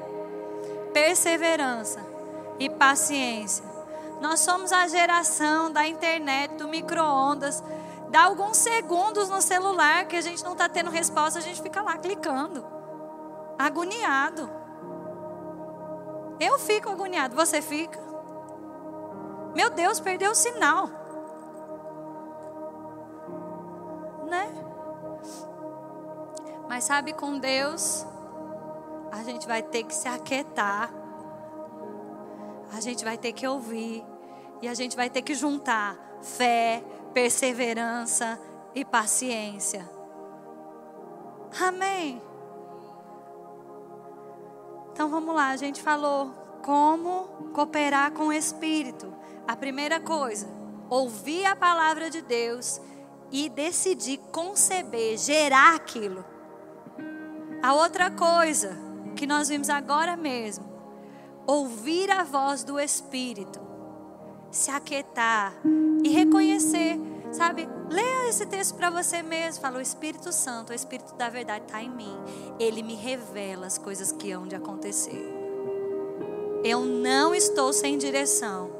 perseverança 0.93 2.01
e 2.59 2.71
paciência. 2.71 3.65
Nós 4.21 4.41
somos 4.41 4.73
a 4.73 4.87
geração 4.87 5.71
da 5.71 5.87
internet, 5.87 6.55
do 6.55 6.69
micro-ondas 6.69 7.63
Dá 8.15 8.27
alguns 8.27 8.59
segundos 8.59 9.29
no 9.29 9.43
celular 9.43 10.07
que 10.07 10.15
a 10.15 10.21
gente 10.21 10.45
não 10.45 10.53
está 10.53 10.69
tendo 10.69 10.89
resposta, 10.89 11.41
a 11.41 11.43
gente 11.43 11.61
fica 11.61 11.83
lá 11.83 11.99
clicando, 11.99 12.65
agoniado. 13.59 14.49
Eu 16.39 16.57
fico 16.61 16.91
agoniado, 16.91 17.35
você 17.35 17.61
fica? 17.61 17.99
Meu 19.53 19.69
Deus, 19.69 19.99
perdeu 19.99 20.31
o 20.31 20.35
sinal. 20.37 20.89
Né? 24.29 24.64
Mas 26.69 26.85
sabe, 26.85 27.13
com 27.13 27.39
Deus, 27.39 28.07
a 29.13 29.23
gente 29.23 29.47
vai 29.47 29.63
ter 29.63 29.85
que 29.85 29.95
se 29.95 30.09
aquietar. 30.09 30.93
A 32.73 32.81
gente 32.81 33.05
vai 33.05 33.17
ter 33.17 33.33
que 33.33 33.47
ouvir. 33.47 34.05
E 34.61 34.69
a 34.69 34.75
gente 34.75 34.97
vai 34.97 35.11
ter 35.11 35.23
que 35.23 35.35
juntar 35.35 35.97
fé, 36.23 36.83
perseverança 37.13 38.41
e 38.75 38.85
paciência. 38.85 39.89
Amém. 41.61 42.21
Então 44.93 45.09
vamos 45.09 45.35
lá, 45.35 45.49
a 45.49 45.57
gente 45.57 45.83
falou 45.83 46.31
como 46.63 47.51
cooperar 47.53 48.13
com 48.13 48.29
o 48.29 48.33
Espírito. 48.33 49.13
A 49.47 49.55
primeira 49.55 50.01
coisa, 50.01 50.49
ouvir 50.89 51.45
a 51.45 51.55
palavra 51.55 52.09
de 52.09 52.23
Deus 52.23 52.81
e 53.31 53.49
decidir 53.49 54.19
conceber, 54.33 55.19
gerar 55.19 55.75
aquilo. 55.75 56.25
A 57.65 57.73
outra 57.73 58.11
coisa 58.11 58.77
que 59.17 59.27
nós 59.27 59.49
vimos 59.49 59.71
agora 59.71 60.19
mesmo, 60.19 60.67
ouvir 61.47 62.11
a 62.11 62.23
voz 62.23 62.63
do 62.63 62.79
Espírito 62.79 63.59
se 64.51 64.71
aquietar 64.71 65.55
e 66.05 66.11
reconhecer, 66.11 67.01
sabe? 67.33 67.67
Leia 67.89 68.29
esse 68.29 68.45
texto 68.45 68.75
para 68.75 68.91
você 68.91 69.23
mesmo. 69.23 69.63
Fala: 69.63 69.79
O 69.79 69.81
Espírito 69.81 70.31
Santo, 70.31 70.73
o 70.73 70.75
Espírito 70.75 71.15
da 71.15 71.31
verdade 71.31 71.65
está 71.65 71.83
em 71.83 71.89
mim. 71.89 72.15
Ele 72.61 72.83
me 72.83 72.97
revela 72.97 73.65
as 73.65 73.79
coisas 73.79 74.13
que 74.13 74.31
hão 74.31 74.47
de 74.47 74.55
acontecer. 74.55 75.27
Eu 76.63 76.83
não 76.83 77.35
estou 77.35 77.73
sem 77.73 77.97
direção. 77.97 78.74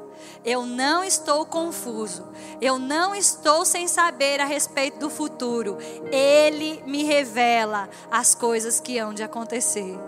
Eu 0.45 0.65
não 0.65 1.05
estou 1.05 1.45
confuso. 1.45 2.27
Eu 2.61 2.79
não 2.79 3.15
estou 3.15 3.65
sem 3.65 3.87
saber 3.87 4.41
a 4.41 4.45
respeito 4.45 4.99
do 4.99 5.11
futuro. 5.11 5.77
Ele 6.11 6.83
me 6.87 7.05
revela 7.05 7.89
as 8.11 8.35
coisas 8.35 8.81
que 8.81 8.99
hão 8.99 9.13
de 9.13 9.23
acontecer. 9.23 9.99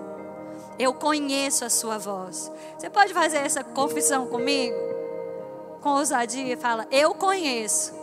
Eu 0.78 0.94
conheço 0.94 1.64
a 1.64 1.70
sua 1.70 1.98
voz. 1.98 2.50
Você 2.78 2.88
pode 2.88 3.12
fazer 3.12 3.38
essa 3.38 3.62
confissão 3.62 4.26
comigo? 4.26 4.96
com 5.86 5.90
ousadia 5.90 6.56
fala: 6.56 6.84
Eu 6.90 7.14
conheço 7.14 7.94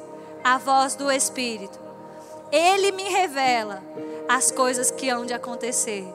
a 0.41 0.57
voz 0.57 0.95
do 0.95 1.11
Espírito. 1.11 1.77
Ele 2.49 2.93
me 2.93 3.03
revela 3.03 3.83
as 4.29 4.51
coisas 4.51 4.89
que 4.89 5.09
hão 5.09 5.25
de 5.25 5.33
acontecer. 5.33 6.07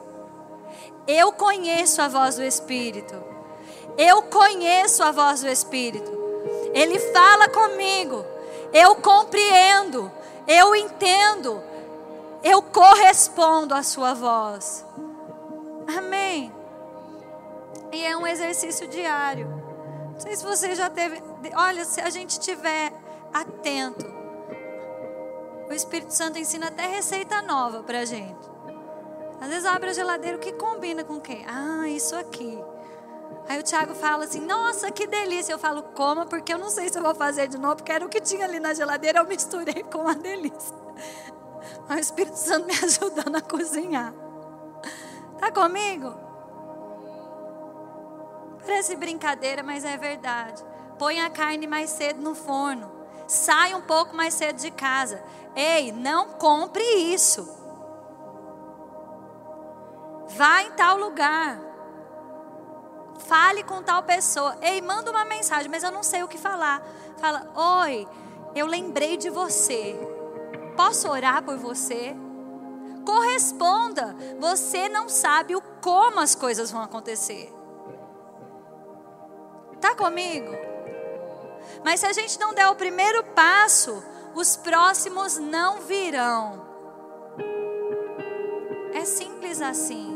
Eu 1.07 1.31
conheço 1.31 2.01
a 2.01 2.07
voz 2.07 2.37
do 2.37 2.43
Espírito. 2.43 3.28
Eu 4.01 4.21
conheço 4.21 5.03
a 5.03 5.11
voz 5.11 5.41
do 5.41 5.49
Espírito. 5.49 6.09
Ele 6.73 6.97
fala 6.97 7.49
comigo. 7.49 8.23
Eu 8.71 8.95
compreendo. 8.95 10.09
Eu 10.47 10.73
entendo. 10.73 11.61
Eu 12.41 12.61
correspondo 12.61 13.75
à 13.75 13.83
sua 13.83 14.13
voz. 14.13 14.85
Amém. 15.97 16.49
E 17.91 18.05
é 18.05 18.15
um 18.15 18.25
exercício 18.25 18.87
diário. 18.87 19.49
Não 20.13 20.19
sei 20.21 20.33
se 20.33 20.45
você 20.45 20.73
já 20.75 20.89
teve. 20.89 21.21
Olha, 21.53 21.83
se 21.83 21.99
a 21.99 22.09
gente 22.09 22.29
estiver 22.31 22.93
atento, 23.33 24.05
o 25.69 25.73
Espírito 25.73 26.13
Santo 26.13 26.39
ensina 26.39 26.67
até 26.67 26.87
receita 26.87 27.41
nova 27.41 27.83
para 27.83 28.05
gente. 28.05 28.47
Às 29.41 29.49
vezes 29.49 29.65
abre 29.65 29.89
a 29.89 29.93
geladeira, 29.93 30.37
o 30.37 30.39
que 30.39 30.53
combina 30.53 31.03
com 31.03 31.15
o? 31.15 31.21
Ah, 31.45 31.89
isso 31.89 32.15
aqui. 32.15 32.57
Aí 33.49 33.59
o 33.59 33.63
Tiago 33.63 33.95
fala 33.95 34.25
assim: 34.25 34.41
Nossa, 34.41 34.91
que 34.91 35.07
delícia. 35.07 35.51
Eu 35.51 35.57
falo: 35.57 35.81
Coma, 35.81 36.27
porque 36.27 36.53
eu 36.53 36.59
não 36.59 36.69
sei 36.69 36.87
se 36.87 36.99
eu 36.99 37.01
vou 37.01 37.15
fazer 37.15 37.47
de 37.47 37.57
novo, 37.57 37.77
porque 37.77 37.91
era 37.91 38.05
o 38.05 38.09
que 38.09 38.21
tinha 38.21 38.45
ali 38.45 38.59
na 38.59 38.75
geladeira, 38.75 39.19
eu 39.19 39.25
misturei 39.25 39.81
com 39.91 40.01
uma 40.01 40.13
delícia. 40.13 40.77
Aí 41.89 41.97
o 41.97 41.99
Espírito 41.99 42.35
Santo 42.35 42.67
me 42.67 42.73
ajudando 42.77 43.35
a 43.35 43.41
cozinhar. 43.41 44.13
Tá 45.39 45.51
comigo? 45.51 46.13
Parece 48.63 48.95
brincadeira, 48.95 49.63
mas 49.63 49.83
é 49.83 49.97
verdade. 49.97 50.63
Põe 50.99 51.19
a 51.19 51.29
carne 51.31 51.65
mais 51.65 51.89
cedo 51.89 52.21
no 52.21 52.35
forno. 52.35 52.91
Sai 53.27 53.73
um 53.73 53.81
pouco 53.81 54.15
mais 54.15 54.35
cedo 54.35 54.57
de 54.57 54.69
casa. 54.69 55.23
Ei, 55.55 55.91
não 55.91 56.33
compre 56.33 56.83
isso. 56.83 57.49
Vá 60.27 60.61
em 60.61 60.71
tal 60.73 60.97
lugar. 60.97 61.68
Fale 63.19 63.63
com 63.63 63.81
tal 63.83 64.03
pessoa. 64.03 64.57
Ei, 64.61 64.81
manda 64.81 65.11
uma 65.11 65.25
mensagem, 65.25 65.69
mas 65.69 65.83
eu 65.83 65.91
não 65.91 66.03
sei 66.03 66.23
o 66.23 66.27
que 66.27 66.37
falar. 66.37 66.81
Fala: 67.17 67.47
Oi, 67.83 68.07
eu 68.55 68.65
lembrei 68.65 69.17
de 69.17 69.29
você. 69.29 69.95
Posso 70.75 71.09
orar 71.09 71.43
por 71.43 71.57
você? 71.57 72.15
Corresponda. 73.05 74.15
Você 74.39 74.87
não 74.89 75.09
sabe 75.09 75.55
o 75.55 75.61
como 75.81 76.19
as 76.19 76.35
coisas 76.35 76.71
vão 76.71 76.81
acontecer. 76.81 77.53
Tá 79.79 79.95
comigo? 79.95 80.51
Mas 81.83 81.99
se 81.99 82.05
a 82.05 82.13
gente 82.13 82.39
não 82.39 82.53
der 82.53 82.67
o 82.67 82.75
primeiro 82.75 83.23
passo, 83.35 84.03
os 84.33 84.55
próximos 84.55 85.37
não 85.37 85.81
virão. 85.81 86.65
É 88.93 89.05
simples 89.05 89.61
assim. 89.61 90.08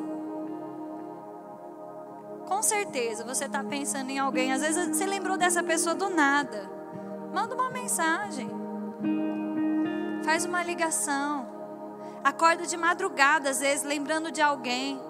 Com 2.54 2.62
certeza 2.62 3.26
você 3.26 3.46
está 3.46 3.64
pensando 3.64 4.12
em 4.12 4.20
alguém. 4.20 4.54
Às 4.54 4.62
vezes 4.62 4.88
você 4.88 5.08
lembrou 5.08 5.36
dessa 5.36 5.64
pessoa 5.64 5.96
do 5.96 6.08
nada. 6.08 6.70
Manda 7.34 7.56
uma 7.56 7.72
mensagem. 7.72 8.48
Faz 10.24 10.46
uma 10.46 10.64
ligação. 10.64 11.48
Acorda 12.24 12.68
de 12.68 12.78
madrugada, 12.78 13.50
às 13.50 13.60
vezes, 13.60 13.84
lembrando 13.84 14.32
de 14.32 14.40
alguém. 14.40 15.02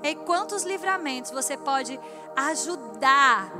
E 0.00 0.14
quantos 0.14 0.62
livramentos 0.62 1.32
você 1.32 1.56
pode 1.56 1.98
ajudar 2.36 3.52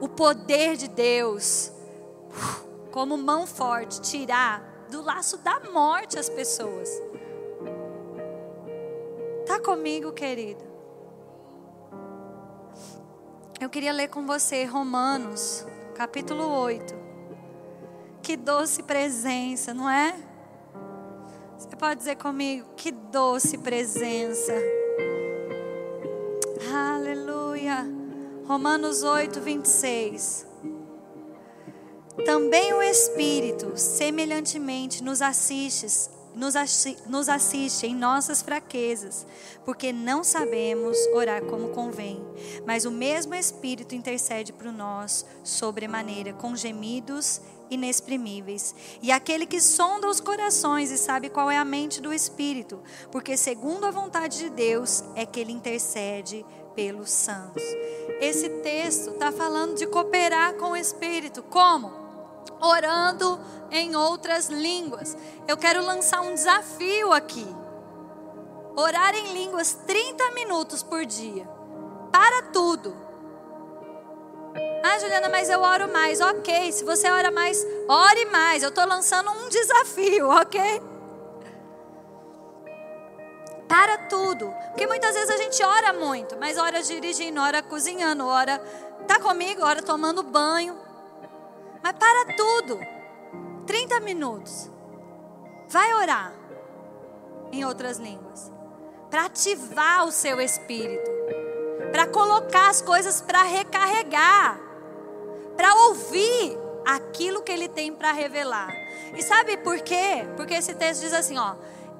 o 0.00 0.08
poder 0.08 0.76
de 0.76 0.88
Deus, 0.88 1.70
como 2.90 3.16
mão 3.16 3.46
forte, 3.46 4.00
tirar 4.00 4.86
do 4.90 5.00
laço 5.00 5.36
da 5.38 5.60
morte 5.72 6.18
as 6.18 6.28
pessoas. 6.28 6.90
Tá 9.46 9.60
comigo, 9.60 10.12
querido? 10.12 10.67
Eu 13.60 13.68
queria 13.68 13.92
ler 13.92 14.06
com 14.06 14.24
você 14.24 14.64
Romanos, 14.64 15.66
capítulo 15.96 16.48
8. 16.48 16.94
Que 18.22 18.36
doce 18.36 18.84
presença, 18.84 19.74
não 19.74 19.90
é? 19.90 20.14
Você 21.58 21.74
pode 21.74 21.98
dizer 21.98 22.14
comigo, 22.14 22.68
que 22.76 22.92
doce 22.92 23.58
presença. 23.58 24.52
Aleluia. 26.72 27.84
Romanos 28.46 29.02
8, 29.02 29.40
26. 29.40 30.46
Também 32.24 32.72
o 32.72 32.80
Espírito, 32.80 33.76
semelhantemente, 33.76 35.02
nos 35.02 35.20
assiste 35.20 35.88
nos, 36.38 37.28
assiste 37.28 37.86
em 37.86 37.94
nossas 37.94 38.40
fraquezas, 38.40 39.26
porque 39.64 39.92
não 39.92 40.22
sabemos 40.22 40.96
orar 41.12 41.44
como 41.44 41.70
convém. 41.70 42.24
Mas 42.64 42.84
o 42.84 42.90
mesmo 42.90 43.34
Espírito 43.34 43.94
intercede 43.94 44.52
por 44.52 44.72
nós 44.72 45.26
sobremaneira, 45.42 46.32
com 46.32 46.54
gemidos 46.54 47.40
inexprimíveis. 47.68 48.74
E 49.02 49.10
aquele 49.10 49.46
que 49.46 49.60
sonda 49.60 50.08
os 50.08 50.20
corações 50.20 50.90
e 50.90 50.96
sabe 50.96 51.28
qual 51.28 51.50
é 51.50 51.58
a 51.58 51.64
mente 51.64 52.00
do 52.00 52.12
Espírito, 52.12 52.80
porque 53.10 53.36
segundo 53.36 53.84
a 53.84 53.90
vontade 53.90 54.38
de 54.38 54.48
Deus 54.48 55.02
é 55.16 55.26
que 55.26 55.40
ele 55.40 55.52
intercede 55.52 56.46
pelos 56.74 57.10
santos. 57.10 57.62
Esse 58.20 58.48
texto 58.62 59.10
está 59.10 59.32
falando 59.32 59.76
de 59.76 59.86
cooperar 59.88 60.54
com 60.54 60.70
o 60.70 60.76
Espírito. 60.76 61.42
Como? 61.42 61.97
Orando 62.60 63.40
em 63.70 63.94
outras 63.94 64.48
línguas. 64.48 65.16
Eu 65.46 65.56
quero 65.56 65.84
lançar 65.84 66.20
um 66.20 66.34
desafio 66.34 67.12
aqui. 67.12 67.46
Orar 68.76 69.14
em 69.14 69.32
línguas 69.32 69.74
30 69.86 70.30
minutos 70.32 70.82
por 70.82 71.04
dia. 71.04 71.48
Para 72.12 72.42
tudo. 72.52 72.96
Ah, 74.82 74.98
Juliana, 74.98 75.28
mas 75.28 75.50
eu 75.50 75.60
oro 75.60 75.92
mais. 75.92 76.20
Ok, 76.20 76.72
se 76.72 76.84
você 76.84 77.10
ora 77.10 77.30
mais, 77.30 77.64
ore 77.88 78.24
mais. 78.26 78.62
Eu 78.62 78.68
estou 78.68 78.86
lançando 78.86 79.30
um 79.30 79.48
desafio, 79.48 80.30
ok? 80.40 80.82
Para 83.68 83.98
tudo. 84.08 84.52
Porque 84.68 84.86
muitas 84.86 85.14
vezes 85.14 85.30
a 85.30 85.36
gente 85.36 85.62
ora 85.62 85.92
muito, 85.92 86.36
mas 86.38 86.56
ora 86.56 86.82
dirigindo, 86.82 87.40
ora 87.40 87.62
cozinhando, 87.62 88.26
ora. 88.26 88.58
Tá 89.06 89.18
comigo? 89.18 89.62
Ora 89.64 89.82
tomando 89.82 90.22
banho. 90.22 90.87
Mas 91.82 91.92
para 91.92 92.34
tudo. 92.36 92.78
30 93.66 94.00
minutos. 94.00 94.70
Vai 95.68 95.92
orar 95.94 96.32
em 97.52 97.64
outras 97.64 97.98
línguas. 97.98 98.50
Para 99.10 99.26
ativar 99.26 100.06
o 100.06 100.12
seu 100.12 100.40
espírito. 100.40 101.10
Para 101.92 102.06
colocar 102.06 102.70
as 102.70 102.82
coisas 102.82 103.20
para 103.20 103.42
recarregar. 103.42 104.58
Para 105.56 105.74
ouvir 105.86 106.58
aquilo 106.86 107.42
que 107.42 107.52
ele 107.52 107.68
tem 107.68 107.92
para 107.92 108.12
revelar. 108.12 108.72
E 109.14 109.22
sabe 109.22 109.56
por 109.58 109.80
quê? 109.80 110.26
Porque 110.36 110.54
esse 110.54 110.74
texto 110.74 111.02
diz 111.02 111.12
assim, 111.12 111.38
ó. 111.38 111.54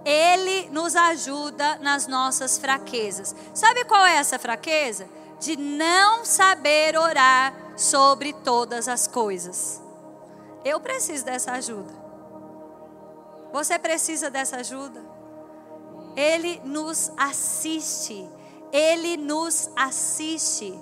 Ele 0.05 0.69
nos 0.71 0.97
ajuda 0.97 1.77
nas 1.77 2.07
nossas 2.07 2.57
fraquezas. 2.57 3.35
Sabe 3.53 3.85
qual 3.85 4.07
é 4.07 4.17
essa 4.17 4.39
fraqueza? 4.39 5.09
De 5.39 5.57
não 5.57 6.25
saber 6.25 6.97
orar 6.97 7.55
sobre 7.77 8.33
todas 8.33 8.89
as 8.89 9.07
coisas. 9.07 9.81
Eu 10.65 10.81
preciso 10.81 11.25
dessa 11.25 11.53
ajuda. 11.53 11.95
Você 13.53 13.79
precisa 13.79 14.31
dessa 14.31 14.57
ajuda? 14.57 15.01
Ele 16.17 16.61
nos 16.65 17.13
assiste. 17.17 18.29
Ele 18.73 19.17
nos 19.17 19.71
assiste. 19.77 20.79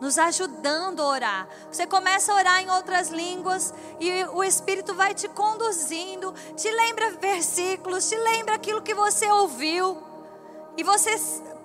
Nos 0.00 0.18
ajudando 0.18 1.00
a 1.00 1.06
orar. 1.06 1.48
Você 1.70 1.86
começa 1.86 2.32
a 2.32 2.36
orar 2.36 2.60
em 2.60 2.70
outras 2.70 3.08
línguas 3.08 3.72
e 4.00 4.24
o 4.24 4.42
Espírito 4.42 4.94
vai 4.94 5.14
te 5.14 5.28
conduzindo, 5.28 6.34
te 6.56 6.68
lembra 6.68 7.12
versículos, 7.12 8.08
te 8.08 8.16
lembra 8.16 8.56
aquilo 8.56 8.82
que 8.82 8.94
você 8.94 9.30
ouviu. 9.30 10.02
E 10.76 10.82
você 10.82 11.16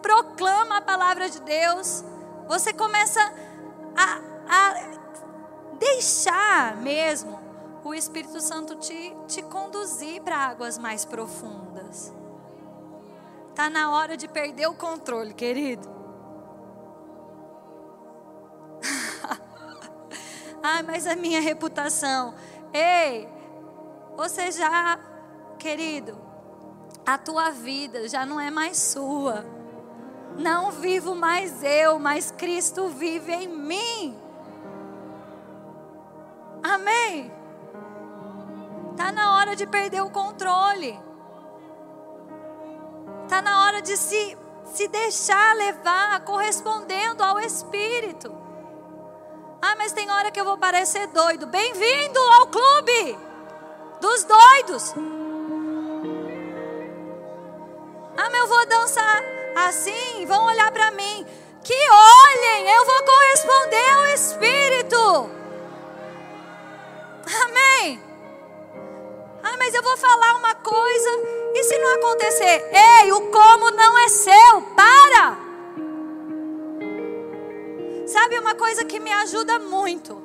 proclama 0.08 0.78
a 0.78 0.82
palavra 0.82 1.30
de 1.30 1.42
Deus. 1.42 2.02
Você 2.48 2.72
começa 2.72 3.20
a, 3.94 4.22
a 4.48 4.74
deixar 5.78 6.78
mesmo 6.78 7.38
o 7.84 7.94
Espírito 7.94 8.40
Santo 8.40 8.76
te, 8.76 9.14
te 9.28 9.42
conduzir 9.42 10.22
para 10.22 10.38
águas 10.38 10.78
mais 10.78 11.04
profundas. 11.04 12.14
Está 13.50 13.70
na 13.70 13.92
hora 13.92 14.16
de 14.16 14.30
perder 14.30 14.68
o 14.68 14.76
controle, 14.76 15.34
querido. 15.34 15.90
Ai, 20.64 20.84
mas 20.84 21.06
a 21.06 21.18
minha 21.18 21.42
reputação. 21.42 22.34
Ei, 22.74 23.28
você 24.16 24.52
já, 24.54 24.98
querido, 25.60 26.18
a 27.06 27.18
tua 27.18 27.52
vida 27.52 28.08
já 28.08 28.26
não 28.26 28.40
é 28.40 28.50
mais 28.50 28.78
sua. 28.78 29.57
Não 30.38 30.72
vivo 30.72 31.16
mais 31.16 31.64
eu, 31.64 31.98
mas 31.98 32.32
Cristo 32.32 32.90
vive 32.90 33.34
em 33.34 33.48
mim. 33.48 34.18
Amém? 36.64 37.32
Tá 38.96 39.12
na 39.12 39.38
hora 39.38 39.56
de 39.56 39.66
perder 39.66 40.02
o 40.02 40.10
controle. 40.10 41.00
Tá 43.28 43.42
na 43.42 43.66
hora 43.66 43.82
de 43.82 43.98
se 43.98 44.38
se 44.74 44.88
deixar 44.88 45.56
levar 45.56 46.20
correspondendo 46.26 47.24
ao 47.24 47.40
Espírito. 47.40 48.32
Ah, 49.62 49.76
mas 49.78 49.92
tem 49.92 50.12
hora 50.12 50.30
que 50.30 50.40
eu 50.40 50.46
vou 50.46 50.58
parecer 50.58 51.08
doido. 51.08 51.48
Bem-vindo 51.48 52.20
ao 52.20 52.48
clube 52.48 53.18
dos 54.00 54.24
doidos. 54.24 54.94
Ah, 58.18 58.30
mas 58.30 58.40
eu 58.40 58.48
vou 58.48 58.66
dançar 58.68 59.37
assim, 59.66 60.26
vão 60.26 60.46
olhar 60.46 60.72
para 60.72 60.92
mim. 60.92 61.26
Que 61.64 61.74
olhem, 61.74 62.70
eu 62.70 62.86
vou 62.86 63.04
corresponder 63.04 63.90
ao 63.90 64.06
Espírito. 64.08 65.30
Amém. 67.44 68.02
Ah, 69.44 69.56
mas 69.58 69.74
eu 69.74 69.84
vou 69.84 69.98
falar 69.98 70.36
uma 70.36 70.56
coisa 70.56 71.10
e 71.54 71.64
se 71.64 71.78
não 71.78 71.96
acontecer? 71.96 72.70
Ei, 72.72 73.12
o 73.12 73.22
como 73.32 73.72
não 73.72 73.98
é 73.98 74.08
seu. 74.08 74.62
Para. 74.76 75.38
Sabe 78.08 78.40
uma 78.40 78.56
coisa 78.56 78.86
que 78.86 79.00
me 79.00 79.12
ajuda 79.12 79.60
muito 79.60 80.22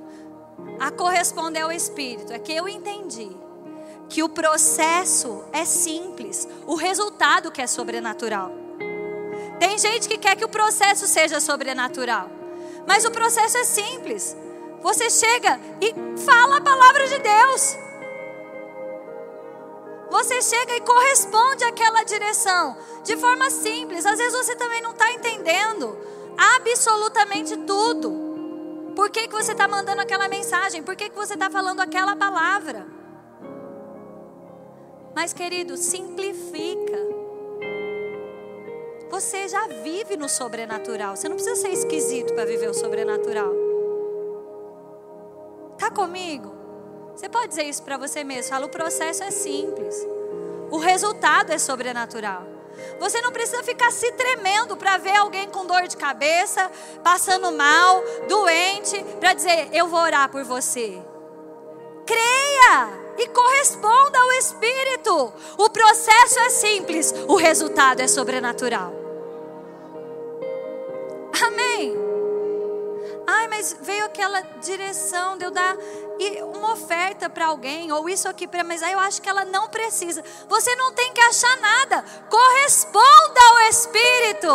a 0.78 0.90
corresponder 0.90 1.62
ao 1.62 1.72
Espírito? 1.72 2.32
É 2.32 2.38
que 2.38 2.54
eu 2.54 2.68
entendi 2.68 3.30
que 4.08 4.22
o 4.22 4.28
processo 4.28 5.42
é 5.52 5.64
simples, 5.64 6.46
o 6.66 6.74
resultado 6.74 7.50
que 7.50 7.62
é 7.62 7.66
sobrenatural. 7.66 8.61
Tem 9.62 9.78
gente 9.78 10.08
que 10.08 10.18
quer 10.18 10.34
que 10.34 10.44
o 10.44 10.48
processo 10.48 11.06
seja 11.06 11.38
sobrenatural, 11.38 12.28
mas 12.84 13.04
o 13.04 13.12
processo 13.12 13.56
é 13.58 13.64
simples. 13.64 14.36
Você 14.82 15.08
chega 15.08 15.60
e 15.80 15.94
fala 16.18 16.56
a 16.56 16.60
palavra 16.60 17.06
de 17.06 17.18
Deus. 17.20 17.78
Você 20.10 20.42
chega 20.42 20.74
e 20.74 20.80
corresponde 20.80 21.62
àquela 21.62 22.02
direção 22.02 22.76
de 23.04 23.16
forma 23.16 23.50
simples. 23.50 24.04
Às 24.04 24.18
vezes 24.18 24.36
você 24.36 24.56
também 24.56 24.82
não 24.82 24.90
está 24.90 25.12
entendendo 25.12 25.96
absolutamente 26.56 27.56
tudo. 27.58 28.92
Por 28.96 29.10
que, 29.10 29.28
que 29.28 29.32
você 29.32 29.52
está 29.52 29.68
mandando 29.68 30.02
aquela 30.02 30.26
mensagem? 30.26 30.82
Por 30.82 30.96
que, 30.96 31.08
que 31.08 31.14
você 31.14 31.34
está 31.34 31.48
falando 31.48 31.78
aquela 31.78 32.16
palavra? 32.16 32.84
Mas, 35.14 35.32
querido, 35.32 35.76
simplifica. 35.76 37.11
Você 39.12 39.46
já 39.46 39.66
vive 39.66 40.16
no 40.16 40.26
sobrenatural. 40.26 41.14
Você 41.14 41.28
não 41.28 41.36
precisa 41.36 41.60
ser 41.60 41.68
esquisito 41.68 42.32
para 42.32 42.46
viver 42.46 42.70
o 42.70 42.72
sobrenatural. 42.72 43.52
Tá 45.76 45.90
comigo? 45.90 46.50
Você 47.14 47.28
pode 47.28 47.48
dizer 47.48 47.64
isso 47.64 47.82
para 47.82 47.98
você 47.98 48.24
mesmo. 48.24 48.48
Fala, 48.48 48.64
o 48.64 48.70
processo 48.70 49.22
é 49.22 49.30
simples. 49.30 49.94
O 50.70 50.78
resultado 50.78 51.52
é 51.52 51.58
sobrenatural. 51.58 52.42
Você 53.00 53.20
não 53.20 53.30
precisa 53.32 53.62
ficar 53.62 53.92
se 53.92 54.10
tremendo 54.12 54.78
para 54.78 54.96
ver 54.96 55.16
alguém 55.16 55.46
com 55.46 55.66
dor 55.66 55.86
de 55.86 55.96
cabeça, 55.98 56.70
passando 57.04 57.52
mal, 57.52 58.02
doente, 58.26 59.04
para 59.20 59.34
dizer, 59.34 59.68
eu 59.74 59.88
vou 59.88 60.00
orar 60.00 60.30
por 60.30 60.42
você. 60.42 60.98
Creia! 62.06 63.02
e 63.18 63.28
corresponda 63.28 64.18
ao 64.18 64.32
Espírito. 64.32 65.32
O 65.58 65.68
processo 65.68 66.38
é 66.40 66.48
simples, 66.48 67.14
o 67.28 67.36
resultado 67.36 68.00
é 68.00 68.08
sobrenatural. 68.08 69.01
Ai, 73.26 73.48
mas 73.48 73.76
veio 73.80 74.04
aquela 74.04 74.40
direção 74.60 75.36
de 75.38 75.44
eu 75.44 75.50
dar 75.50 75.76
uma 76.54 76.72
oferta 76.72 77.28
para 77.28 77.46
alguém, 77.46 77.90
ou 77.92 78.08
isso 78.08 78.28
aqui 78.28 78.46
para, 78.46 78.62
mas 78.62 78.82
aí 78.82 78.92
eu 78.92 78.98
acho 79.00 79.20
que 79.20 79.28
ela 79.28 79.44
não 79.44 79.68
precisa. 79.68 80.22
Você 80.48 80.74
não 80.76 80.92
tem 80.92 81.12
que 81.12 81.20
achar 81.20 81.56
nada. 81.60 82.04
Corresponda 82.28 83.40
ao 83.50 83.58
Espírito. 83.68 84.48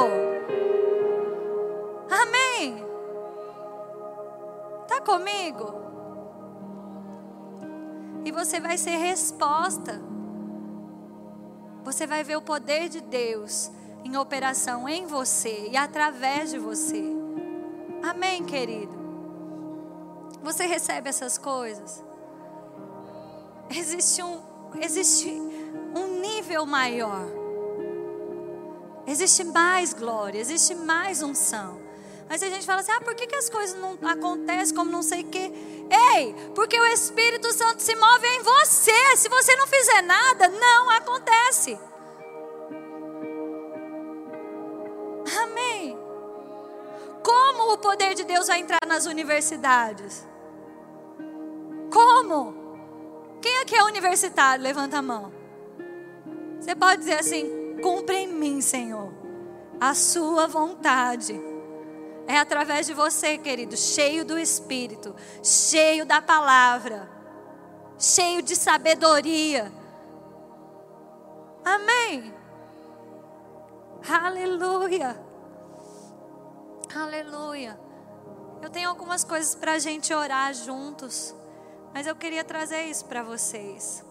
Amém. 2.09 2.85
Tá 4.87 5.01
comigo? 5.01 5.87
e 8.27 8.31
você 8.31 8.59
vai 8.59 8.77
ser 8.77 8.97
resposta. 8.97 10.01
Você 11.85 12.05
vai 12.05 12.25
ver 12.25 12.35
o 12.35 12.41
poder 12.41 12.89
de 12.89 12.99
Deus 12.99 13.71
em 14.03 14.17
operação 14.17 14.87
em 14.87 15.05
você 15.05 15.67
e 15.71 15.77
através 15.77 16.51
de 16.51 16.59
você. 16.59 17.03
Amém, 18.03 18.43
querido? 18.43 18.95
Você 20.43 20.65
recebe 20.65 21.09
essas 21.09 21.37
coisas? 21.37 22.03
Existe 23.69 24.23
um, 24.23 24.41
existe 24.81 25.29
um 25.29 26.19
nível 26.21 26.65
maior. 26.65 27.25
Existe 29.05 29.43
mais 29.43 29.93
glória, 29.93 30.39
existe 30.39 30.75
mais 30.75 31.21
unção. 31.21 31.87
Mas 32.29 32.43
a 32.43 32.49
gente 32.49 32.65
fala 32.65 32.81
assim: 32.81 32.91
ah, 32.91 33.01
por 33.01 33.15
que, 33.15 33.25
que 33.25 33.35
as 33.35 33.49
coisas 33.49 33.79
não 33.79 33.97
acontecem 34.09 34.75
como 34.75 34.91
não 34.91 35.01
sei 35.01 35.21
o 35.21 35.27
quê? 35.27 35.51
Ei, 36.15 36.35
porque 36.53 36.79
o 36.79 36.85
Espírito 36.87 37.51
Santo 37.53 37.81
se 37.81 37.95
move 37.95 38.27
em 38.27 38.41
você. 38.41 39.15
Se 39.15 39.29
você 39.29 39.55
não 39.55 39.67
fizer 39.67 40.01
nada, 40.01 40.49
não 40.49 40.89
acontece. 40.89 41.79
Como 47.27 47.73
o 47.73 47.77
poder 47.77 48.15
de 48.15 48.23
Deus 48.23 48.47
vai 48.47 48.61
entrar 48.61 48.79
nas 48.87 49.05
universidades? 49.05 50.25
Como? 51.91 52.55
Quem 53.41 53.57
aqui 53.57 53.75
é 53.75 53.83
universitário? 53.83 54.63
Levanta 54.63 54.99
a 54.99 55.01
mão. 55.01 55.33
Você 56.57 56.73
pode 56.73 56.99
dizer 56.99 57.19
assim: 57.19 57.81
cumpre 57.83 58.15
em 58.15 58.27
mim, 58.27 58.61
Senhor, 58.61 59.11
a 59.77 59.93
sua 59.93 60.47
vontade 60.47 61.37
é 62.25 62.37
através 62.37 62.87
de 62.87 62.93
você, 62.93 63.37
querido, 63.37 63.75
cheio 63.75 64.23
do 64.23 64.39
Espírito, 64.39 65.13
cheio 65.43 66.05
da 66.05 66.21
palavra, 66.21 67.09
cheio 67.99 68.41
de 68.41 68.55
sabedoria. 68.55 69.69
Amém. 71.65 72.33
Aleluia. 74.09 75.26
Aleluia. 76.95 77.79
Eu 78.61 78.69
tenho 78.69 78.89
algumas 78.89 79.23
coisas 79.23 79.55
para 79.55 79.73
a 79.73 79.79
gente 79.79 80.13
orar 80.13 80.53
juntos, 80.53 81.33
mas 81.93 82.07
eu 82.07 82.15
queria 82.15 82.43
trazer 82.43 82.83
isso 82.83 83.05
para 83.05 83.23
vocês. 83.23 84.03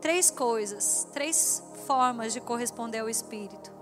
Três 0.00 0.30
coisas, 0.30 1.06
três 1.12 1.62
formas 1.86 2.32
de 2.32 2.40
corresponder 2.40 3.00
ao 3.00 3.08
Espírito 3.08 3.76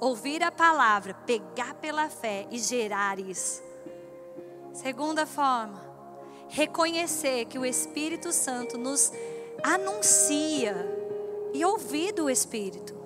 ouvir 0.00 0.42
a 0.42 0.50
palavra, 0.50 1.14
pegar 1.26 1.74
pela 1.74 2.08
fé 2.08 2.48
e 2.50 2.58
gerar 2.58 3.20
isso. 3.20 3.62
Segunda 4.72 5.26
forma, 5.26 5.80
reconhecer 6.48 7.44
que 7.44 7.58
o 7.58 7.66
Espírito 7.66 8.32
Santo 8.32 8.78
nos 8.78 9.12
anuncia 9.62 10.74
e 11.52 11.64
ouvir 11.64 12.12
do 12.12 12.30
Espírito. 12.30 12.98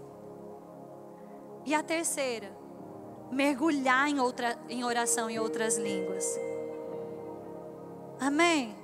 E 1.67 1.75
a 1.75 1.83
terceira, 1.83 2.53
mergulhar 3.31 4.09
em, 4.09 4.21
outra, 4.21 4.59
em 4.69 4.85
oração 4.85 5.29
em 5.29 5.39
outras 5.39 5.77
línguas. 5.77 6.25
Amém? 8.21 8.77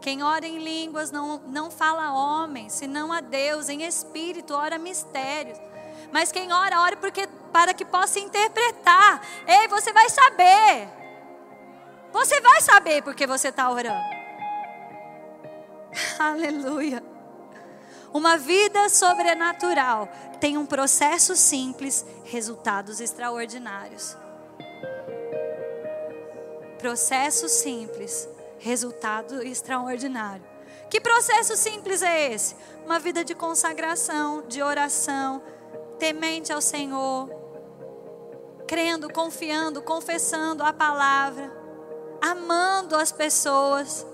Quem 0.00 0.22
ora 0.22 0.46
em 0.46 0.58
línguas 0.58 1.10
não, 1.10 1.38
não 1.46 1.70
fala 1.70 2.04
a 2.04 2.14
homem, 2.14 2.68
senão 2.68 3.12
a 3.12 3.20
Deus, 3.20 3.68
em 3.68 3.82
espírito, 3.82 4.54
ora 4.54 4.78
mistérios. 4.78 5.58
Mas 6.12 6.30
quem 6.30 6.52
ora, 6.52 6.80
ora 6.80 6.96
porque 6.96 7.26
para 7.52 7.74
que 7.74 7.84
possa 7.84 8.20
interpretar. 8.20 9.20
Ei, 9.46 9.66
você 9.68 9.92
vai 9.92 10.08
saber. 10.08 10.88
Você 12.12 12.40
vai 12.40 12.60
saber 12.60 13.02
porque 13.02 13.26
você 13.26 13.48
está 13.48 13.70
orando. 13.70 14.04
Aleluia. 16.18 17.02
Uma 18.16 18.38
vida 18.38 18.88
sobrenatural 18.88 20.08
tem 20.40 20.56
um 20.56 20.64
processo 20.64 21.36
simples, 21.36 22.02
resultados 22.24 22.98
extraordinários. 22.98 24.16
Processo 26.78 27.46
simples, 27.46 28.26
resultado 28.58 29.42
extraordinário. 29.42 30.42
Que 30.88 30.98
processo 30.98 31.58
simples 31.58 32.00
é 32.00 32.32
esse? 32.32 32.56
Uma 32.86 32.98
vida 32.98 33.22
de 33.22 33.34
consagração, 33.34 34.44
de 34.48 34.62
oração, 34.62 35.42
temente 35.98 36.50
ao 36.50 36.62
Senhor, 36.62 37.28
crendo, 38.66 39.12
confiando, 39.12 39.82
confessando 39.82 40.62
a 40.62 40.72
palavra, 40.72 41.52
amando 42.22 42.96
as 42.96 43.12
pessoas. 43.12 44.06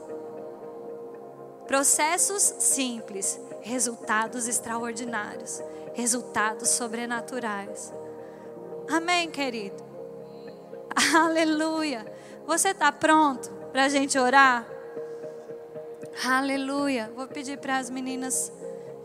Processos 1.69 2.43
simples, 2.59 3.39
resultados 3.63 4.49
extraordinários, 4.49 5.63
resultados 5.95 6.69
sobrenaturais. 6.71 7.93
Amém, 8.91 9.31
querido? 9.31 9.83
Aleluia. 11.17 12.05
Você 12.47 12.71
está 12.71 12.91
pronto 12.93 13.51
para 13.73 13.85
a 13.85 13.89
gente 13.89 14.19
orar? 14.19 14.67
Aleluia. 16.25 17.11
Vou 17.15 17.27
pedir 17.27 17.59
para 17.59 17.79
as 17.79 17.89
meninas, 17.89 18.53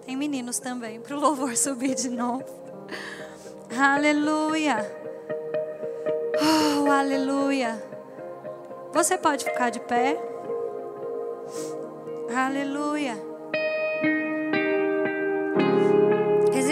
tem 0.05 0.15
meninos 0.15 0.59
também, 0.59 0.99
para 0.99 1.15
o 1.15 1.19
louvor 1.19 1.55
subir 1.57 1.95
de 1.95 2.09
novo. 2.09 2.43
Aleluia. 3.77 4.77
Oh, 6.39 6.91
aleluia. 6.91 7.83
Você 8.93 9.17
pode 9.17 9.45
ficar 9.45 9.69
de 9.69 9.79
pé. 9.81 10.17
Aleluia. 12.35 13.26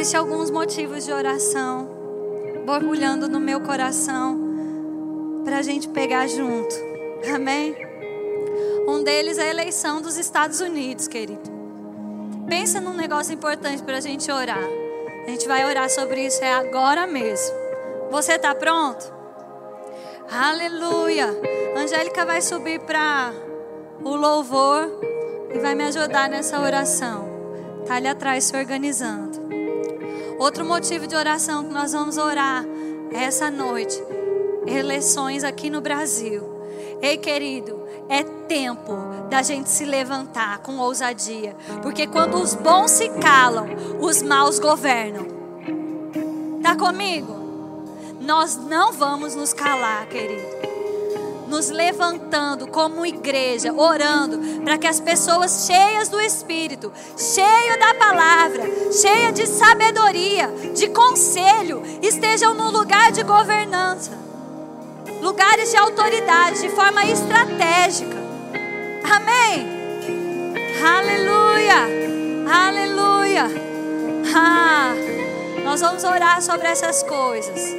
Existem 0.05 0.19
alguns 0.19 0.51
motivos 0.51 1.03
de 1.03 1.11
oração 1.11 1.89
borbulhando 2.63 3.27
no 3.27 3.39
meu 3.39 3.61
coração 3.61 4.39
para 5.43 5.57
a 5.57 5.61
gente 5.63 5.89
pegar 5.89 6.27
junto. 6.27 6.75
Amém? 7.33 7.75
Um 8.87 9.03
deles 9.03 9.39
é 9.39 9.45
a 9.45 9.49
eleição 9.49 9.99
dos 10.03 10.15
Estados 10.15 10.61
Unidos, 10.61 11.07
querido. 11.07 11.49
Pensa 12.47 12.79
num 12.79 12.93
negócio 12.93 13.33
importante 13.33 13.81
para 13.81 13.97
a 13.97 13.99
gente 13.99 14.31
orar. 14.31 14.63
A 15.25 15.29
gente 15.31 15.47
vai 15.47 15.65
orar 15.65 15.89
sobre 15.89 16.23
isso 16.23 16.43
é 16.43 16.53
agora 16.53 17.07
mesmo. 17.07 17.55
Você 18.11 18.33
está 18.33 18.53
pronto? 18.53 19.11
Aleluia. 20.29 21.35
Angélica 21.75 22.23
vai 22.27 22.43
subir 22.43 22.79
para 22.81 23.33
o 24.03 24.15
louvor 24.15 24.87
e 25.51 25.57
vai 25.57 25.73
me 25.73 25.85
ajudar 25.85 26.29
nessa 26.29 26.61
oração. 26.61 27.27
Tá 27.87 27.95
ali 27.95 28.07
atrás 28.07 28.43
se 28.43 28.55
organizando. 28.55 29.24
Outro 30.37 30.65
motivo 30.65 31.07
de 31.07 31.15
oração 31.15 31.63
que 31.63 31.73
nós 31.73 31.93
vamos 31.93 32.17
orar 32.17 32.65
essa 33.11 33.49
noite, 33.49 34.01
eleições 34.67 35.43
aqui 35.43 35.69
no 35.69 35.81
Brasil. 35.81 36.43
Ei, 37.01 37.17
querido, 37.17 37.81
é 38.09 38.23
tempo 38.23 38.93
da 39.29 39.41
gente 39.41 39.69
se 39.69 39.85
levantar 39.85 40.59
com 40.59 40.77
ousadia, 40.77 41.55
porque 41.81 42.05
quando 42.05 42.35
os 42.35 42.53
bons 42.53 42.91
se 42.91 43.09
calam, 43.09 43.67
os 43.99 44.21
maus 44.21 44.59
governam. 44.59 45.25
Tá 46.61 46.75
comigo? 46.75 47.33
Nós 48.19 48.55
não 48.55 48.91
vamos 48.91 49.35
nos 49.35 49.53
calar, 49.53 50.07
querido. 50.07 50.74
Nos 51.47 51.69
levantando 51.69 52.67
como 52.67 53.05
igreja, 53.05 53.71
orando 53.73 54.39
para 54.63 54.77
que 54.77 54.87
as 54.87 54.99
pessoas 54.99 55.65
cheias 55.67 56.09
do 56.09 56.19
Espírito, 56.19 56.91
cheias 57.17 57.79
da 57.79 57.93
palavra, 57.93 58.63
cheias 58.91 59.33
de 59.33 59.45
sabedoria, 59.45 60.47
de 60.73 60.89
conselho, 60.89 61.83
estejam 62.01 62.53
no 62.53 62.71
lugar 62.71 63.11
de 63.11 63.23
governança, 63.23 64.11
lugares 65.21 65.69
de 65.69 65.77
autoridade, 65.77 66.61
de 66.61 66.69
forma 66.69 67.05
estratégica. 67.05 68.17
Amém. 69.03 69.67
Aleluia. 70.83 72.05
Aleluia. 72.51 73.45
Ah, 74.35 74.93
nós 75.63 75.81
vamos 75.81 76.03
orar 76.03 76.41
sobre 76.41 76.67
essas 76.67 77.03
coisas. 77.03 77.75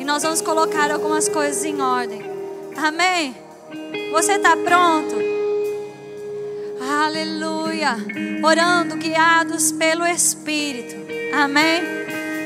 E 0.00 0.04
nós 0.04 0.22
vamos 0.22 0.40
colocar 0.40 0.90
algumas 0.90 1.28
coisas 1.28 1.64
em 1.64 1.80
ordem. 1.80 2.31
Amém? 2.76 3.36
Você 4.12 4.32
está 4.32 4.56
pronto? 4.56 5.16
Aleluia. 7.04 7.96
Orando, 8.42 8.96
guiados 8.96 9.72
pelo 9.72 10.06
Espírito. 10.06 10.94
Amém? 11.34 11.82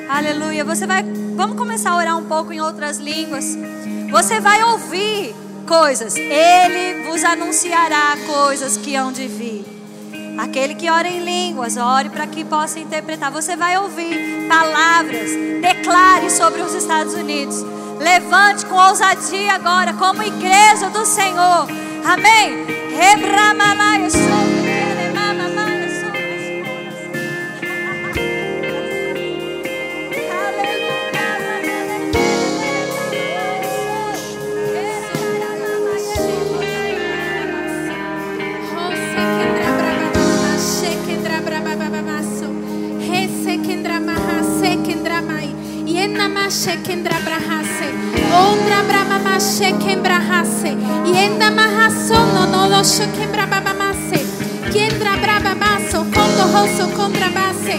Aleluia. 0.09 0.65
Você 0.65 0.87
vai. 0.87 1.03
Vamos 1.35 1.57
começar 1.57 1.91
a 1.91 1.97
orar 1.97 2.19
um 2.19 2.27
pouco 2.27 2.53
em 2.53 2.61
outras 2.61 2.99
línguas. 2.99 3.57
Você 4.11 4.41
vai 4.41 4.63
ouvir 4.63 5.35
coisas. 5.67 6.17
Ele 6.17 7.05
vos 7.05 7.25
anunciará 7.25 8.17
coisas 8.27 8.77
que 8.77 8.95
hão 8.95 9.11
de 9.11 9.27
vir. 9.27 9.65
Aquele 10.39 10.75
que 10.75 10.91
ora 10.91 11.09
em 11.09 11.25
línguas, 11.25 11.77
ore 11.77 12.11
para 12.11 12.27
que 12.27 12.45
possa 12.45 12.79
interpretar. 12.79 13.33
Você 13.33 13.57
vai 13.57 13.79
ouvir 13.79 14.47
palavras. 14.49 15.31
Declare 15.61 16.31
sobre 16.31 16.61
os 16.61 16.75
Estados 16.75 17.15
Unidos. 17.15 17.76
Levante 17.99 18.67
com 18.67 18.75
ousadia 18.75 19.55
agora, 19.55 19.93
como 19.95 20.23
igreja 20.23 20.91
do 20.91 21.05
Senhor. 21.05 21.67
Amém. 22.05 22.67
Rebramalai, 22.97 23.87
Shekendra 46.67 47.15
Brahase, 47.21 47.46
Ondra 48.45 48.83
Brahma 48.89 49.39
Shekembra 49.41 50.19
Hase, 50.29 50.77
Yenda 51.15 51.51
Mahasono 51.51 52.45
Nolo 52.53 52.83
Shekembra 52.85 53.47
Babamase, 53.47 54.21
Kendra 54.73 55.17
Braba 55.23 55.55
Basso, 55.59 56.05
Kondo 56.15 56.45
Hoso 56.55 56.87
Kondra 56.97 57.29
Base, 57.37 57.77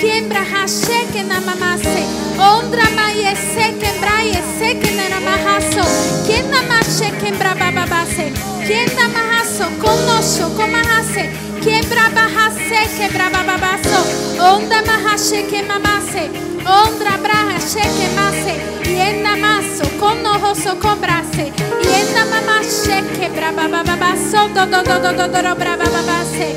Kembra 0.00 0.42
Hasheke 0.52 1.22
Namamase, 1.30 2.02
Ondra 2.36 2.86
Maye 2.96 3.34
Sekembra 3.34 4.16
Yeseke 4.32 4.90
Namahaso, 4.98 5.84
Kenda 6.26 6.60
Mashekembra 6.70 7.54
Bababase, 7.60 8.26
Kenda 8.66 9.06
Mahaso, 9.14 9.64
Konosho 9.80 10.46
Komahase, 10.56 11.24
Kembra 11.64 12.06
Bahase, 12.16 12.80
Kebra 12.98 13.30
Bababaso, 13.32 14.00
Onda 14.50 14.82
Mahasheke 14.88 15.62
Mamase, 15.68 16.53
Ondra 16.66 17.16
braha 17.22 17.58
sheke 17.60 18.08
mase. 18.16 18.54
Yenda 18.88 19.36
maso. 19.36 19.84
Kono 20.00 20.38
hoso 20.42 20.74
kombrase. 20.80 21.52
Yenda 21.90 22.24
mama 22.30 22.62
sheke 22.62 23.28
braba 23.36 23.68
baba 23.68 23.96
baso. 23.96 24.48
Do 24.54 24.64
do 24.72 24.82
do 24.82 24.96
do 25.02 25.12
do 25.18 25.26
do 25.28 25.54
braba 25.60 25.84
baba 25.94 26.18
se. 26.34 26.48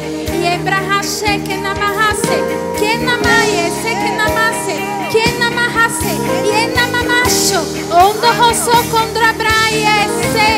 Yebraha 0.44 1.00
sheke 1.04 1.56
namahase. 1.66 2.38
Kena 2.80 3.18
maye 3.26 3.66
seke 3.82 4.12
namase. 4.20 4.76
Kena 5.14 5.50
mahase. 5.58 6.14
Yenda 6.52 6.86
mamasho. 6.94 7.62
Ondo 7.92 8.30
hoso 8.40 8.76
kondra 8.92 9.34
braye 9.40 9.98
se. 10.34 10.50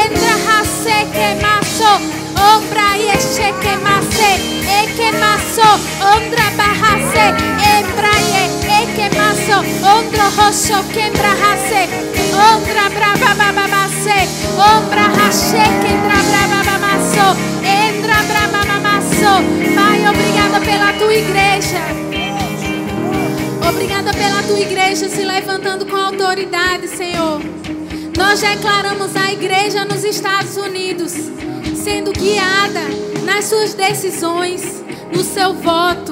Endra 0.00 0.34
hase 0.46 0.98
ke 1.14 1.28
maso. 1.42 1.92
Ombra 2.48 2.88
yesheke 3.06 3.74
mase. 3.84 4.30
Eke 4.80 5.10
maso. 5.22 5.68
Ondra 6.12 6.46
bahase. 6.58 7.26
Embra 7.74 8.14
ye 8.96 9.10
maso, 9.10 9.58
ondro 9.84 10.26
hoso 10.38 10.82
quembra 10.92 11.28
hase, 11.28 11.82
ondra 12.32 12.88
brava 12.88 13.34
bababase, 13.34 14.18
ombra 14.56 15.06
hashe 15.16 15.64
quembra 15.82 16.18
brava 16.28 16.64
babaso, 16.64 17.26
endra 17.62 18.22
brava 18.24 18.64
mamasso. 18.64 19.32
Pai, 19.74 20.08
obrigada 20.08 20.60
pela 20.60 20.92
tua 20.94 21.14
igreja. 21.14 21.80
Obrigada 23.68 24.14
pela 24.14 24.42
tua 24.44 24.60
igreja 24.60 25.08
se 25.08 25.24
levantando 25.24 25.84
com 25.84 25.96
autoridade, 25.96 26.88
Senhor. 26.88 27.40
Nós 28.16 28.40
declaramos 28.40 29.14
a 29.14 29.32
igreja 29.32 29.84
nos 29.84 30.04
Estados 30.04 30.56
Unidos 30.56 31.12
sendo 31.74 32.12
guiada 32.12 32.80
nas 33.24 33.44
suas 33.44 33.74
decisões, 33.74 34.82
no 35.12 35.22
seu 35.22 35.52
voto 35.52 36.05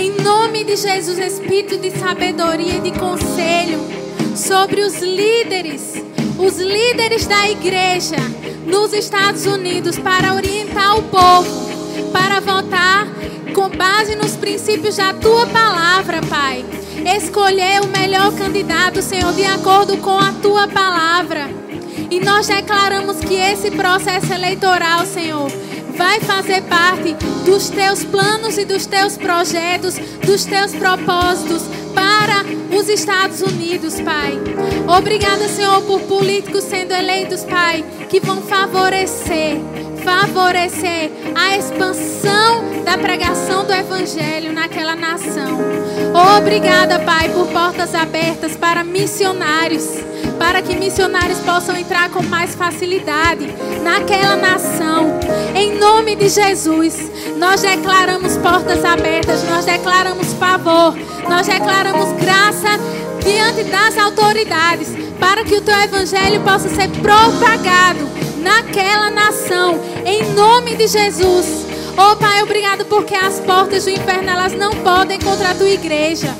em 0.00 0.12
nome 0.22 0.64
de 0.64 0.76
Jesus, 0.76 1.18
Espírito 1.18 1.76
de 1.76 1.90
sabedoria 1.90 2.76
e 2.76 2.80
de 2.80 2.98
conselho 2.98 3.78
sobre 4.34 4.80
os 4.80 4.98
líderes, 5.00 6.02
os 6.38 6.56
líderes 6.56 7.26
da 7.26 7.50
igreja 7.50 8.16
nos 8.64 8.94
Estados 8.94 9.44
Unidos 9.44 9.98
para 9.98 10.32
orientar 10.32 10.96
o 10.98 11.02
povo, 11.02 11.50
para 12.12 12.40
votar 12.40 13.06
com 13.54 13.68
base 13.68 14.16
nos 14.16 14.36
princípios 14.36 14.96
da 14.96 15.12
tua 15.12 15.46
palavra, 15.48 16.22
Pai. 16.22 16.64
Escolher 17.04 17.82
o 17.82 17.88
melhor 17.88 18.32
candidato, 18.32 19.02
Senhor, 19.02 19.34
de 19.34 19.44
acordo 19.44 19.98
com 19.98 20.18
a 20.18 20.32
tua 20.32 20.66
palavra. 20.66 21.50
E 22.10 22.20
nós 22.20 22.46
declaramos 22.46 23.18
que 23.18 23.34
esse 23.34 23.70
processo 23.70 24.32
eleitoral, 24.32 25.04
Senhor, 25.04 25.50
vai 26.00 26.18
fazer 26.20 26.62
parte 26.62 27.12
dos 27.44 27.68
teus 27.68 28.02
planos 28.02 28.56
e 28.56 28.64
dos 28.64 28.86
teus 28.86 29.18
projetos, 29.18 29.96
dos 30.24 30.46
teus 30.46 30.72
propósitos 30.72 31.62
para 31.94 32.42
os 32.74 32.88
Estados 32.88 33.42
Unidos, 33.42 34.00
Pai. 34.00 34.32
Obrigada, 34.88 35.46
Senhor, 35.46 35.82
por 35.82 36.00
políticos 36.00 36.64
sendo 36.64 36.94
eleitos, 36.94 37.44
Pai, 37.44 37.84
que 38.08 38.18
vão 38.18 38.40
favorecer, 38.40 39.58
favorecer 40.02 41.10
a 41.34 41.58
expansão 41.58 42.82
da 42.82 42.96
pregação 42.96 43.66
do 43.66 43.74
Evangelho 43.74 44.54
naquela 44.54 44.96
nação. 44.96 45.58
Obrigada, 46.38 46.98
Pai, 47.00 47.28
por 47.28 47.46
portas 47.48 47.94
abertas 47.94 48.56
para 48.56 48.82
missionários 48.82 49.84
para 50.40 50.62
que 50.62 50.74
missionários 50.74 51.38
possam 51.40 51.76
entrar 51.76 52.08
com 52.10 52.22
mais 52.22 52.54
facilidade 52.54 53.46
naquela 53.82 54.36
nação. 54.36 55.20
Em 55.60 55.78
nome 55.78 56.16
de 56.16 56.26
Jesus, 56.30 57.10
nós 57.36 57.60
declaramos 57.60 58.34
portas 58.38 58.82
abertas, 58.82 59.42
nós 59.42 59.66
declaramos 59.66 60.32
favor, 60.32 60.96
nós 61.28 61.46
declaramos 61.46 62.12
graça 62.12 62.80
diante 63.22 63.64
das 63.64 63.98
autoridades, 63.98 64.88
para 65.18 65.44
que 65.44 65.56
o 65.56 65.60
teu 65.60 65.78
evangelho 65.78 66.40
possa 66.40 66.66
ser 66.70 66.88
propagado 67.02 68.08
naquela 68.38 69.10
nação, 69.10 69.78
em 70.06 70.32
nome 70.32 70.76
de 70.76 70.86
Jesus. 70.86 71.66
Oh 71.94 72.16
Pai, 72.16 72.42
obrigado 72.42 72.86
porque 72.86 73.14
as 73.14 73.38
portas 73.40 73.84
do 73.84 73.90
inferno 73.90 74.30
elas 74.30 74.54
não 74.54 74.70
podem 74.76 75.20
contra 75.20 75.50
a 75.50 75.54
tua 75.54 75.68
igreja. 75.68 76.34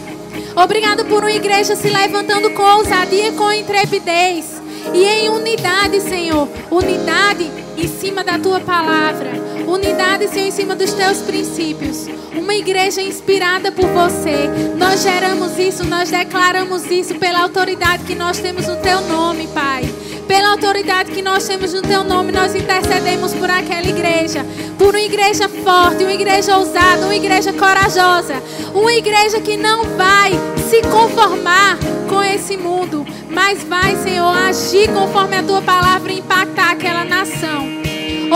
Obrigado 0.56 1.04
por 1.04 1.24
uma 1.24 1.32
igreja 1.32 1.76
se 1.76 1.90
levantando 1.90 2.48
com 2.52 2.62
ousadia 2.62 3.28
e 3.28 3.32
com 3.32 3.52
intrepidez. 3.52 4.62
E 4.94 5.04
em 5.04 5.28
unidade, 5.28 6.00
Senhor. 6.00 6.48
Unidade 6.70 7.60
em 7.80 7.88
cima 7.88 8.22
da 8.22 8.38
tua 8.38 8.60
palavra. 8.60 9.30
Unidade, 9.66 10.28
Senhor, 10.28 10.46
em 10.46 10.50
cima 10.50 10.76
dos 10.76 10.92
teus 10.92 11.18
princípios. 11.18 12.06
Uma 12.36 12.54
igreja 12.54 13.00
inspirada 13.00 13.72
por 13.72 13.86
você. 13.86 14.48
Nós 14.76 15.02
geramos 15.02 15.58
isso, 15.58 15.84
nós 15.84 16.10
declaramos 16.10 16.90
isso 16.90 17.14
pela 17.16 17.40
autoridade 17.40 18.04
que 18.04 18.14
nós 18.14 18.38
temos 18.38 18.66
no 18.66 18.76
teu 18.76 19.00
nome, 19.02 19.46
Pai. 19.48 19.89
Pela 20.30 20.50
autoridade 20.50 21.10
que 21.10 21.22
nós 21.22 21.44
temos 21.44 21.74
no 21.74 21.82
teu 21.82 22.04
nome, 22.04 22.30
nós 22.30 22.54
intercedemos 22.54 23.34
por 23.34 23.50
aquela 23.50 23.84
igreja. 23.84 24.46
Por 24.78 24.94
uma 24.94 25.00
igreja 25.00 25.48
forte, 25.48 26.04
uma 26.04 26.12
igreja 26.12 26.56
ousada, 26.56 27.04
uma 27.04 27.16
igreja 27.16 27.52
corajosa. 27.52 28.40
Uma 28.72 28.92
igreja 28.92 29.40
que 29.40 29.56
não 29.56 29.82
vai 29.96 30.30
se 30.70 30.82
conformar 30.82 31.76
com 32.08 32.22
esse 32.22 32.56
mundo, 32.56 33.04
mas 33.28 33.64
vai, 33.64 33.96
Senhor, 33.96 34.32
agir 34.32 34.88
conforme 34.92 35.36
a 35.36 35.42
tua 35.42 35.62
palavra 35.62 36.12
e 36.12 36.20
impactar 36.20 36.70
aquela 36.70 37.04
nação. 37.04 37.66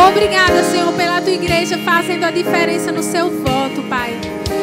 Obrigada, 0.08 0.64
Senhor, 0.64 0.92
pela 0.94 1.20
tua 1.20 1.32
igreja 1.32 1.78
fazendo 1.78 2.24
a 2.24 2.32
diferença 2.32 2.90
no 2.90 3.04
seu 3.04 3.30
voto, 3.30 3.84
Pai. 3.88 4.18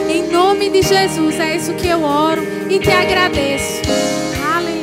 Em 0.10 0.30
nome 0.30 0.70
de 0.70 0.82
Jesus, 0.82 1.40
é 1.40 1.56
isso 1.56 1.72
que 1.76 1.88
eu 1.88 2.04
oro 2.04 2.46
e 2.70 2.78
te 2.78 2.92
agradeço. 2.92 3.84
Magli, 4.38 4.82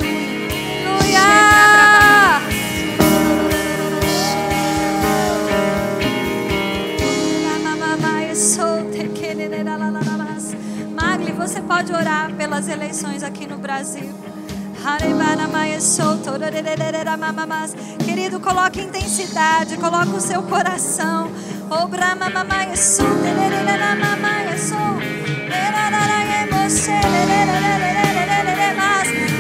você 11.39 11.61
pode 11.61 11.93
orar 11.93 12.33
pelas 12.35 12.69
eleições 12.69 13.23
aqui 13.23 13.47
no 13.47 13.57
Brasil. 13.57 14.13
Querido, 18.05 18.41
coloque 18.41 18.81
intensidade, 18.81 19.77
coloque 19.77 20.11
o 20.17 20.21
seu 20.21 20.43
coração. 20.43 21.31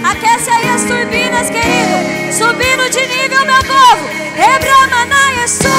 Aquece 0.04 0.50
aí 0.50 0.68
as 0.68 0.82
turbinas, 0.84 1.50
querido. 1.50 2.32
Subindo 2.32 2.90
de 2.90 3.06
nível, 3.06 3.44
meu 3.44 3.64
povo. 3.64 4.08
Quererererema, 4.36 5.77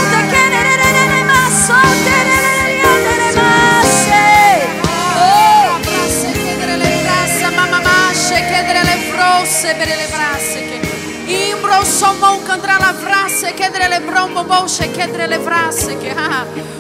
se 9.70 9.76
berele 9.76 10.08
brasse 10.08 10.60
che 10.68 11.32
imbro 11.32 11.84
somon 11.84 12.42
candra 12.44 12.78
la 12.80 12.92
frasse 12.92 13.54
che 13.54 13.70
le 13.70 14.02
brombo 14.02 14.44
bosce 14.44 14.90
che 14.90 15.06
le 15.06 15.40
frasse 15.40 15.96
che 16.00 16.16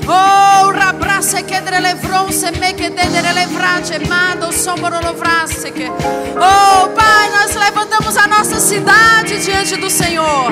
oh 0.07 0.71
rabrasse 0.71 1.45
che 1.45 1.61
le 1.61 1.95
fronse 2.01 2.49
me 2.57 2.73
le 2.73 3.47
frace 3.53 3.99
mando 4.07 4.49
sombro 4.49 4.99
lo 5.01 5.13
frasse 5.15 5.71
che 5.71 5.87
oh 5.87 6.89
pai 6.95 7.29
nós 7.29 7.53
levantamos 7.55 8.17
a 8.17 8.25
nossa 8.25 8.59
cidade 8.59 9.37
diante 9.37 9.77
do 9.77 9.89
Senhor. 9.89 10.51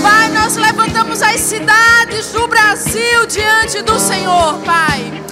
Pai 0.00 0.28
nós 0.30 0.56
levantamos 0.56 1.22
as 1.22 1.40
cidades 1.40 2.30
do 2.30 2.46
Brasil 2.46 3.26
diante 3.26 3.82
do 3.82 3.98
Senhor 3.98 4.60
pai. 4.64 5.24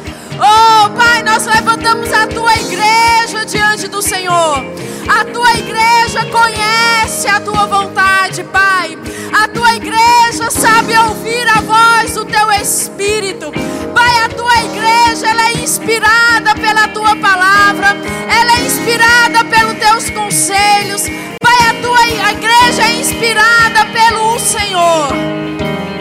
Oh, 0.44 0.90
Pai, 0.96 1.22
nós 1.22 1.46
levantamos 1.46 2.12
a 2.12 2.26
tua 2.26 2.52
igreja 2.56 3.44
diante 3.46 3.86
do 3.86 4.02
Senhor. 4.02 4.91
A 5.08 5.24
tua 5.24 5.52
igreja 5.54 6.24
conhece 6.30 7.28
a 7.28 7.40
tua 7.40 7.66
vontade, 7.66 8.44
Pai. 8.44 8.98
A 9.32 9.48
tua 9.48 9.74
igreja 9.74 10.50
sabe 10.50 10.96
ouvir 10.96 11.46
a 11.48 11.60
voz 11.60 12.14
do 12.14 12.24
teu 12.24 12.50
espírito. 12.52 13.52
Pai, 13.94 14.24
a 14.24 14.28
tua 14.28 14.62
igreja 14.62 15.28
ela 15.28 15.48
é 15.48 15.62
inspirada 15.62 16.54
pela 16.54 16.88
tua 16.88 17.16
palavra. 17.16 17.96
Ela 18.28 18.52
é 18.58 18.66
inspirada 18.66 19.44
pelos 19.44 19.78
teus 19.78 20.10
conselhos. 20.10 21.02
Pai, 21.42 21.68
a 21.70 21.74
tua 21.82 22.08
igreja 22.32 22.82
é 22.82 23.00
inspirada 23.00 23.84
pelo 23.86 24.38
Senhor. 24.38 25.08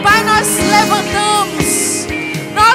Pai, 0.02 0.22
nós 0.24 0.48
levantamos 0.56 1.41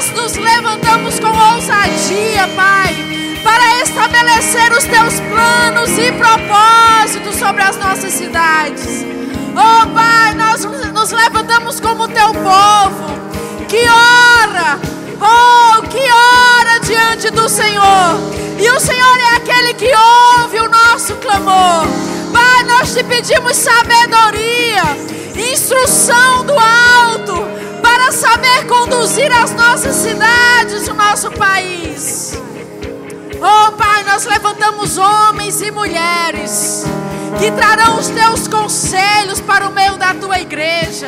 nós 0.07 0.11
nos 0.11 0.35
levantamos 0.35 1.19
com 1.19 1.27
ousadia, 1.27 2.47
Pai, 2.55 2.95
para 3.43 3.81
estabelecer 3.81 4.71
os 4.71 4.83
teus 4.85 5.19
planos 5.19 5.97
e 5.97 6.11
propósitos 6.13 7.35
sobre 7.35 7.63
as 7.63 7.77
nossas 7.77 8.13
cidades. 8.13 9.05
Oh, 9.53 9.87
Pai, 9.87 10.33
nós 10.35 10.63
nos 10.93 11.11
levantamos 11.11 11.79
como 11.79 12.07
teu 12.07 12.31
povo, 12.33 13.19
que 13.67 13.83
ora, 13.87 14.79
oh, 15.19 15.81
que 15.87 15.99
ora 15.99 16.79
diante 16.81 17.29
do 17.31 17.49
Senhor. 17.49 18.19
E 18.59 18.69
o 18.69 18.79
Senhor 18.79 19.17
é 19.17 19.35
aquele 19.35 19.73
que 19.73 19.91
ouve 19.93 20.59
o 20.59 20.69
nosso 20.69 21.15
clamor. 21.15 21.85
Pai, 22.31 22.63
nós 22.63 22.93
te 22.93 23.03
pedimos 23.03 23.57
sabedoria, 23.57 24.83
instrução 25.35 26.45
do 26.45 26.53
alto 26.53 27.56
para 28.07 28.11
saber 28.13 28.65
conduzir 28.67 29.29
as 29.33 29.51
nossas 29.51 29.93
cidades, 29.97 30.87
o 30.87 30.93
nosso 30.93 31.29
país. 31.31 32.41
Oh 33.35 33.73
Pai, 33.73 34.01
nós 34.05 34.23
levantamos 34.23 34.97
homens 34.97 35.61
e 35.61 35.69
mulheres 35.71 36.85
que 37.37 37.51
trarão 37.51 37.99
os 37.99 38.07
teus 38.07 38.47
conselhos 38.47 39.41
para 39.41 39.67
o 39.67 39.73
meio 39.73 39.97
da 39.97 40.13
tua 40.13 40.39
igreja. 40.39 41.07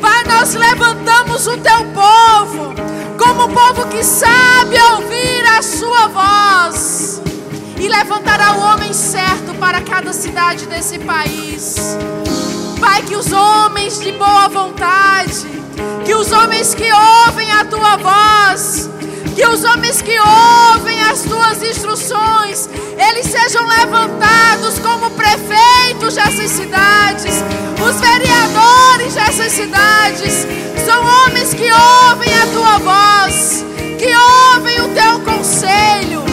Pai, 0.00 0.24
nós 0.24 0.54
levantamos 0.54 1.46
o 1.46 1.58
teu 1.58 1.84
povo 1.92 2.74
como 3.18 3.44
um 3.44 3.54
povo 3.54 3.86
que 3.88 4.02
sabe 4.02 4.80
ouvir 4.94 5.44
a 5.58 5.60
sua 5.60 6.06
voz 6.06 7.20
e 7.78 7.86
levantará 7.88 8.54
o 8.54 8.60
homem 8.72 8.94
certo 8.94 9.54
para 9.60 9.82
cada 9.82 10.14
cidade 10.14 10.64
desse 10.64 10.98
país. 10.98 11.76
Pai, 12.80 13.02
que 13.02 13.16
os 13.16 13.32
homens 13.32 14.00
de 14.00 14.12
boa 14.12 14.48
vontade 14.48 15.58
que 16.04 16.14
os 16.14 16.32
homens 16.32 16.74
que 16.74 16.90
ouvem 16.92 17.50
a 17.50 17.64
tua 17.64 17.96
voz, 17.96 18.88
que 19.34 19.46
os 19.46 19.64
homens 19.64 20.02
que 20.02 20.16
ouvem 20.18 21.02
as 21.02 21.22
tuas 21.22 21.62
instruções, 21.62 22.68
eles 22.96 23.26
sejam 23.26 23.66
levantados 23.66 24.78
como 24.78 25.10
prefeitos 25.10 26.14
dessas 26.14 26.50
cidades, 26.50 27.44
os 27.86 28.00
vereadores 28.00 29.14
dessas 29.14 29.52
cidades, 29.52 30.46
são 30.84 31.04
homens 31.04 31.54
que 31.54 31.70
ouvem 31.70 32.32
a 32.34 32.46
tua 32.52 32.78
voz, 32.78 33.64
que 33.98 34.10
ouvem 34.54 34.80
o 34.80 34.88
teu 34.88 35.20
conselho, 35.20 36.24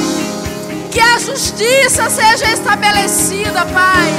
que 0.91 1.00
a 1.00 1.20
justiça 1.20 2.10
seja 2.10 2.52
estabelecida, 2.54 3.66
Pai. 3.66 4.14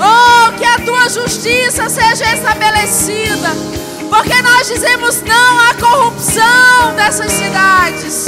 Oh, 0.00 0.52
que 0.56 0.64
a 0.64 0.78
tua 0.78 1.08
justiça 1.08 1.88
seja 1.88 2.34
estabelecida 2.34 3.78
porque 4.18 4.42
nós 4.42 4.66
dizemos 4.66 5.22
não 5.22 5.58
à 5.60 5.74
corrupção 5.74 6.96
dessas 6.96 7.30
cidades. 7.30 8.26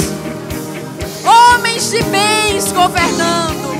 Homens 1.25 1.89
de 1.89 2.01
bens 2.03 2.71
governando. 2.71 3.75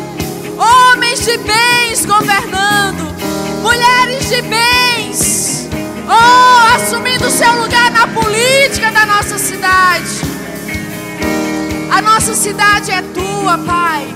Homens 0.57 1.23
de 1.23 1.37
bens 1.37 2.05
governando. 2.05 3.15
Mulheres 3.61 4.27
de 4.27 4.41
bens. 4.41 5.69
Oh, 6.05 6.75
assumindo 6.75 7.31
seu 7.31 7.53
lugar 7.61 7.89
na 7.91 8.05
política 8.07 8.91
da 8.91 9.05
nossa 9.05 9.37
cidade. 9.37 10.21
A 11.89 12.01
nossa 12.01 12.33
cidade 12.33 12.91
é 12.91 13.01
tua, 13.01 13.57
Pai. 13.57 14.13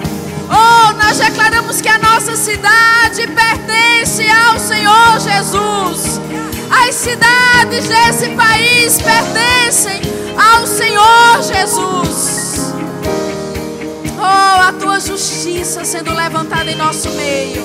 Oh, 0.49 0.93
nós 0.93 1.17
declaramos 1.17 1.81
que 1.81 1.89
a 1.89 1.97
nossa 1.97 2.35
cidade 2.35 3.27
pertence 3.27 4.27
ao 4.29 4.59
Senhor 4.59 5.19
Jesus. 5.19 6.19
As 6.69 6.95
cidades 6.95 7.87
desse 7.87 8.29
país 8.35 9.01
pertencem 9.01 10.01
ao 10.37 10.67
Senhor 10.67 11.41
Jesus. 11.41 12.73
Oh, 14.17 14.61
a 14.67 14.73
tua 14.79 14.99
justiça 14.99 15.83
sendo 15.83 16.13
levantada 16.13 16.69
em 16.69 16.75
nosso 16.75 17.09
meio. 17.11 17.63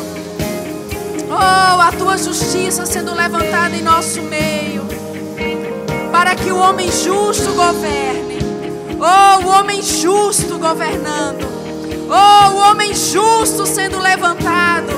Oh, 1.29 1.81
a 1.81 1.93
tua 1.97 2.17
justiça 2.19 2.87
sendo 2.87 3.15
levantada 3.15 3.77
em 3.77 3.83
nosso 3.83 4.23
meio. 4.23 4.89
para 6.11 6.35
que 6.35 6.51
o 6.51 6.59
homem 6.59 6.91
justo 6.91 7.53
governe. 7.55 8.39
Oh, 8.99 9.47
o 9.47 9.49
homem 9.49 9.83
justo 9.83 10.59
governando. 10.59 11.60
Oh, 12.13 12.51
o 12.51 12.57
homem 12.57 12.93
justo 12.93 13.65
sendo 13.65 14.01
levantado. 14.01 14.93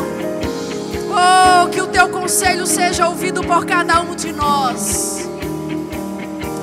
Oh, 1.11 1.69
que 1.69 1.79
o 1.79 1.87
teu 1.89 2.09
conselho 2.09 2.67
seja 2.67 3.07
ouvido 3.07 3.43
por 3.43 3.67
cada 3.67 4.01
um 4.01 4.15
de 4.15 4.33
nós. 4.33 5.29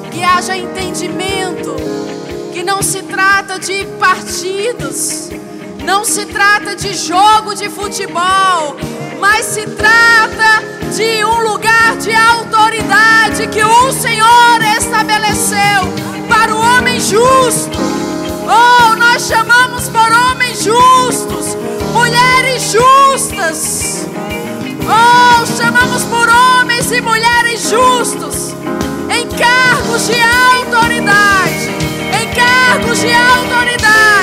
Que 0.09 0.23
haja 0.23 0.57
entendimento 0.57 1.75
que 2.51 2.63
não 2.63 2.81
se 2.81 3.03
trata 3.03 3.59
de 3.59 3.85
partidos, 3.99 5.29
não 5.85 6.03
se 6.03 6.25
trata 6.25 6.75
de 6.75 6.95
jogo 6.95 7.53
de 7.53 7.69
futebol, 7.69 8.75
mas 9.19 9.45
se 9.45 9.67
trata 9.67 10.63
de 10.95 11.23
um 11.25 11.43
lugar 11.43 11.95
de 11.97 12.11
autoridade 12.11 13.47
que 13.49 13.63
o 13.63 13.91
Senhor 13.91 14.61
estabeleceu 14.79 16.27
para 16.27 16.55
o 16.55 16.59
homem 16.59 16.99
justo. 16.99 18.08
Oh, 18.51 18.95
nós 18.95 19.27
chamamos 19.27 19.89
por 19.89 20.11
homens 20.11 20.63
justos, 20.63 21.55
mulheres 21.93 22.71
justas. 22.71 24.07
Oh, 24.87 25.45
chamamos 25.55 26.03
por 26.05 26.27
homens 26.27 26.91
e 26.91 26.99
mulheres 26.99 27.69
justos 27.69 28.55
em 29.07 29.27
cargos 29.27 30.07
de 30.07 30.19
autoridade, 30.19 31.69
em 32.19 32.27
cargos 32.33 32.99
de 32.99 33.13
autoridade. 33.13 34.18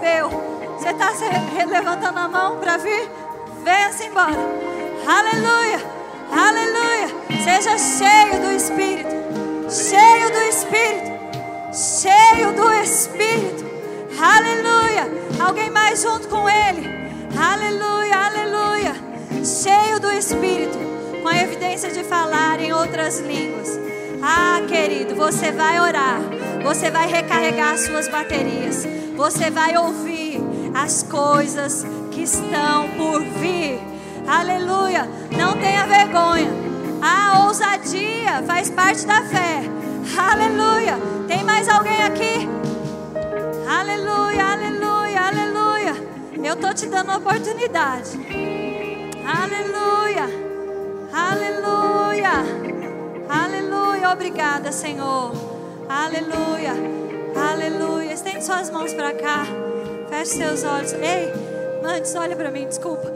Recebeu, 0.00 0.30
você 0.78 0.88
está 0.88 1.12
levantando 1.66 2.18
a 2.18 2.28
mão 2.28 2.56
para 2.58 2.78
vir? 2.78 3.10
Venha-se 3.62 4.04
embora. 4.04 4.36
Aleluia! 5.06 5.80
Aleluia! 6.32 7.08
Seja 7.44 7.76
cheio 7.78 8.40
do 8.40 8.52
Espírito. 8.52 9.10
Cheio 9.70 10.30
do 10.30 10.38
Espírito. 10.38 11.10
Cheio 11.72 12.52
do 12.54 12.72
Espírito. 12.82 13.64
Aleluia! 14.18 15.08
Alguém 15.38 15.70
mais 15.70 16.02
junto 16.02 16.28
com 16.28 16.48
ele. 16.48 16.88
Aleluia, 17.36 18.16
aleluia. 18.16 18.94
Cheio 19.44 20.00
do 20.00 20.10
Espírito, 20.12 20.78
com 21.22 21.28
a 21.28 21.36
evidência 21.36 21.90
de 21.90 22.02
falar 22.04 22.60
em 22.60 22.72
outras 22.72 23.20
línguas. 23.20 23.78
Ah, 24.22 24.60
querido, 24.68 25.14
você 25.14 25.50
vai 25.52 25.80
orar. 25.80 26.39
Você 26.62 26.90
vai 26.90 27.06
recarregar 27.06 27.74
as 27.74 27.80
suas 27.80 28.08
baterias. 28.08 28.86
Você 29.16 29.50
vai 29.50 29.76
ouvir 29.76 30.40
as 30.74 31.02
coisas 31.02 31.84
que 32.10 32.22
estão 32.22 32.88
por 32.90 33.22
vir. 33.22 33.80
Aleluia. 34.26 35.08
Não 35.36 35.56
tenha 35.56 35.86
vergonha. 35.86 36.50
A 37.02 37.46
ousadia 37.46 38.42
faz 38.46 38.70
parte 38.70 39.06
da 39.06 39.22
fé. 39.22 39.62
Aleluia. 40.18 40.98
Tem 41.26 41.42
mais 41.44 41.68
alguém 41.68 42.02
aqui? 42.02 42.48
Aleluia, 43.68 44.44
aleluia, 44.44 45.20
aleluia. 45.20 45.94
Eu 46.42 46.56
tô 46.56 46.72
te 46.74 46.86
dando 46.86 47.16
oportunidade. 47.16 48.10
Aleluia. 49.24 50.28
Aleluia. 51.12 52.30
Aleluia. 53.28 54.10
Obrigada, 54.10 54.72
Senhor. 54.72 55.49
Aleluia. 55.90 56.72
Aleluia. 57.34 58.12
Estende 58.12 58.44
suas 58.44 58.70
mãos 58.70 58.94
para 58.94 59.12
cá. 59.12 59.44
Feche 60.08 60.36
seus 60.36 60.62
olhos. 60.62 60.92
Ei, 60.92 61.32
antes, 61.82 62.14
olha 62.14 62.36
para 62.36 62.48
mim, 62.48 62.64
desculpa. 62.68 63.12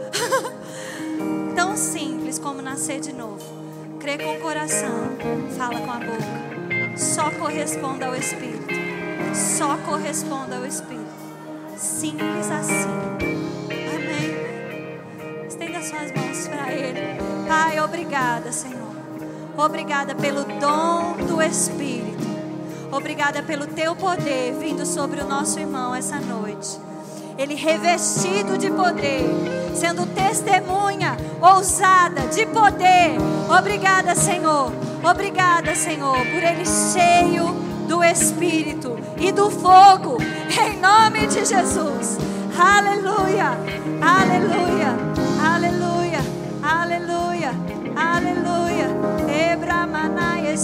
Tão 1.55 1.77
simples 1.77 2.37
como 2.37 2.61
nascer 2.61 2.99
de 2.99 3.13
novo. 3.13 3.41
Crê 3.97 4.17
com 4.17 4.35
o 4.35 4.41
coração, 4.41 4.89
fala 5.57 5.79
com 5.79 5.89
a 5.89 5.99
boca. 5.99 6.97
Só 6.97 7.31
corresponda 7.31 8.07
ao 8.07 8.15
Espírito. 8.15 8.67
Só 9.33 9.77
corresponda 9.77 10.57
ao 10.57 10.65
Espírito. 10.65 11.05
Simples 11.77 12.51
assim. 12.51 12.89
Amém. 13.95 15.47
Estenda 15.47 15.81
suas 15.81 16.11
mãos 16.11 16.47
para 16.49 16.73
Ele. 16.73 16.99
Pai, 17.47 17.79
obrigada, 17.79 18.51
Senhor. 18.51 18.93
Obrigada 19.57 20.13
pelo 20.13 20.43
dom 20.59 21.15
do 21.25 21.41
Espírito. 21.41 22.24
Obrigada 22.95 23.43
pelo 23.43 23.67
teu 23.67 23.93
poder 23.93 24.55
vindo 24.57 24.85
sobre 24.85 25.19
o 25.19 25.27
nosso 25.27 25.59
irmão 25.59 25.93
essa 25.93 26.17
noite. 26.17 26.79
Ele 27.37 27.53
revestido 27.53 28.57
de 28.57 28.71
poder, 28.71 29.21
sendo 29.75 30.05
testemunha 30.05 31.17
ousada 31.41 32.21
de 32.27 32.45
poder. 32.45 33.17
Obrigada, 33.49 34.15
Senhor. 34.15 34.71
Obrigada, 35.03 35.75
Senhor, 35.75 36.15
por 36.15 36.41
ele 36.41 36.63
cheio 36.65 37.53
do 37.85 38.01
Espírito 38.01 38.97
e 39.19 39.29
do 39.29 39.51
fogo, 39.51 40.17
em 40.65 40.79
nome 40.79 41.27
de 41.27 41.43
Jesus. 41.43 42.17
Aleluia, 42.57 43.57
aleluia, 44.01 44.95
aleluia, 45.43 46.19
aleluia, 46.63 47.51
aleluia. 47.93 48.87
Ebra 49.51 49.85
manaia 49.85 50.55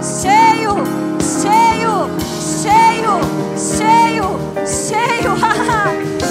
Cheio, 0.00 0.74
cheio, 1.20 2.10
cheio, 2.62 3.20
cheio, 3.56 4.38
cheio. 4.66 5.32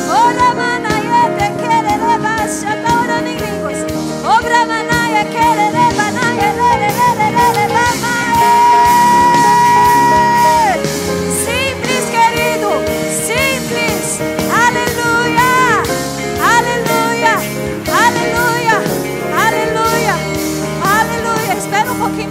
Ora 0.10 0.54
manaia 0.56 1.30
te 1.38 1.48
querere 1.62 2.18
baixa, 2.20 2.76
tá 2.84 3.02
orando 3.02 3.30
em 3.30 3.38
línguas. 3.38 3.80
Obra 4.24 4.66
manaia 4.66 5.24
querere 5.26 5.94
manaia 5.96 6.50
lere 6.54 6.90
lere 7.00 7.28
lere 7.38 8.17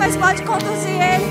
mas 0.07 0.15
pode 0.15 0.43
conduzir 0.45 0.89
ele. 0.89 1.27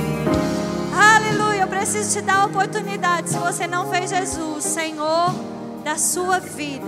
Aleluia, 0.93 1.61
eu 1.61 1.67
preciso 1.67 2.19
te 2.19 2.21
dar 2.21 2.41
a 2.41 2.45
oportunidade, 2.45 3.29
se 3.29 3.37
você 3.37 3.65
não 3.67 3.89
fez 3.89 4.09
Jesus 4.09 4.65
Senhor 4.65 5.33
da 5.81 5.97
sua 5.97 6.39
vida, 6.39 6.85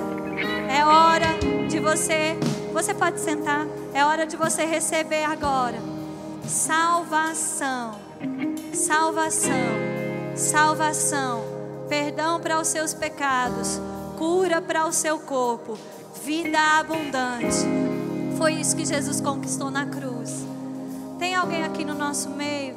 é 0.70 0.84
hora 0.84 1.28
de 1.70 1.80
você, 1.80 2.38
você 2.74 2.94
pode 2.94 3.22
sentar, 3.22 3.66
é 3.94 4.04
hora 4.04 4.26
de 4.28 4.36
você 4.36 4.66
receber 4.66 5.24
agora 5.24 5.78
salvação, 6.46 7.96
salvação, 8.74 9.54
salvação, 10.36 11.42
perdão 11.88 12.42
para 12.42 12.60
os 12.60 12.68
seus 12.68 12.94
pecados, 12.94 13.80
cura 14.18 14.62
para 14.62 14.86
o 14.86 14.92
seu 14.92 15.20
corpo, 15.20 15.78
vida 16.22 16.60
abundante. 16.80 17.66
Foi 18.38 18.56
isso 18.56 18.76
que 18.76 18.86
Jesus 18.86 19.22
conquistou 19.22 19.72
na 19.72 19.86
cruz. 19.86 20.17
Tem 21.20 21.34
alguém 21.34 21.64
aqui 21.64 21.84
no 21.84 21.96
nosso 21.96 22.30
meio 22.30 22.76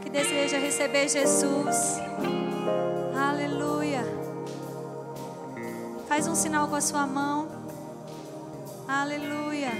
que 0.00 0.08
deseja 0.08 0.58
receber 0.58 1.08
Jesus? 1.08 2.00
Aleluia. 3.14 4.02
Faz 6.08 6.26
um 6.26 6.34
sinal 6.34 6.68
com 6.68 6.74
a 6.74 6.80
sua 6.80 7.06
mão. 7.06 7.48
Aleluia. 8.88 9.70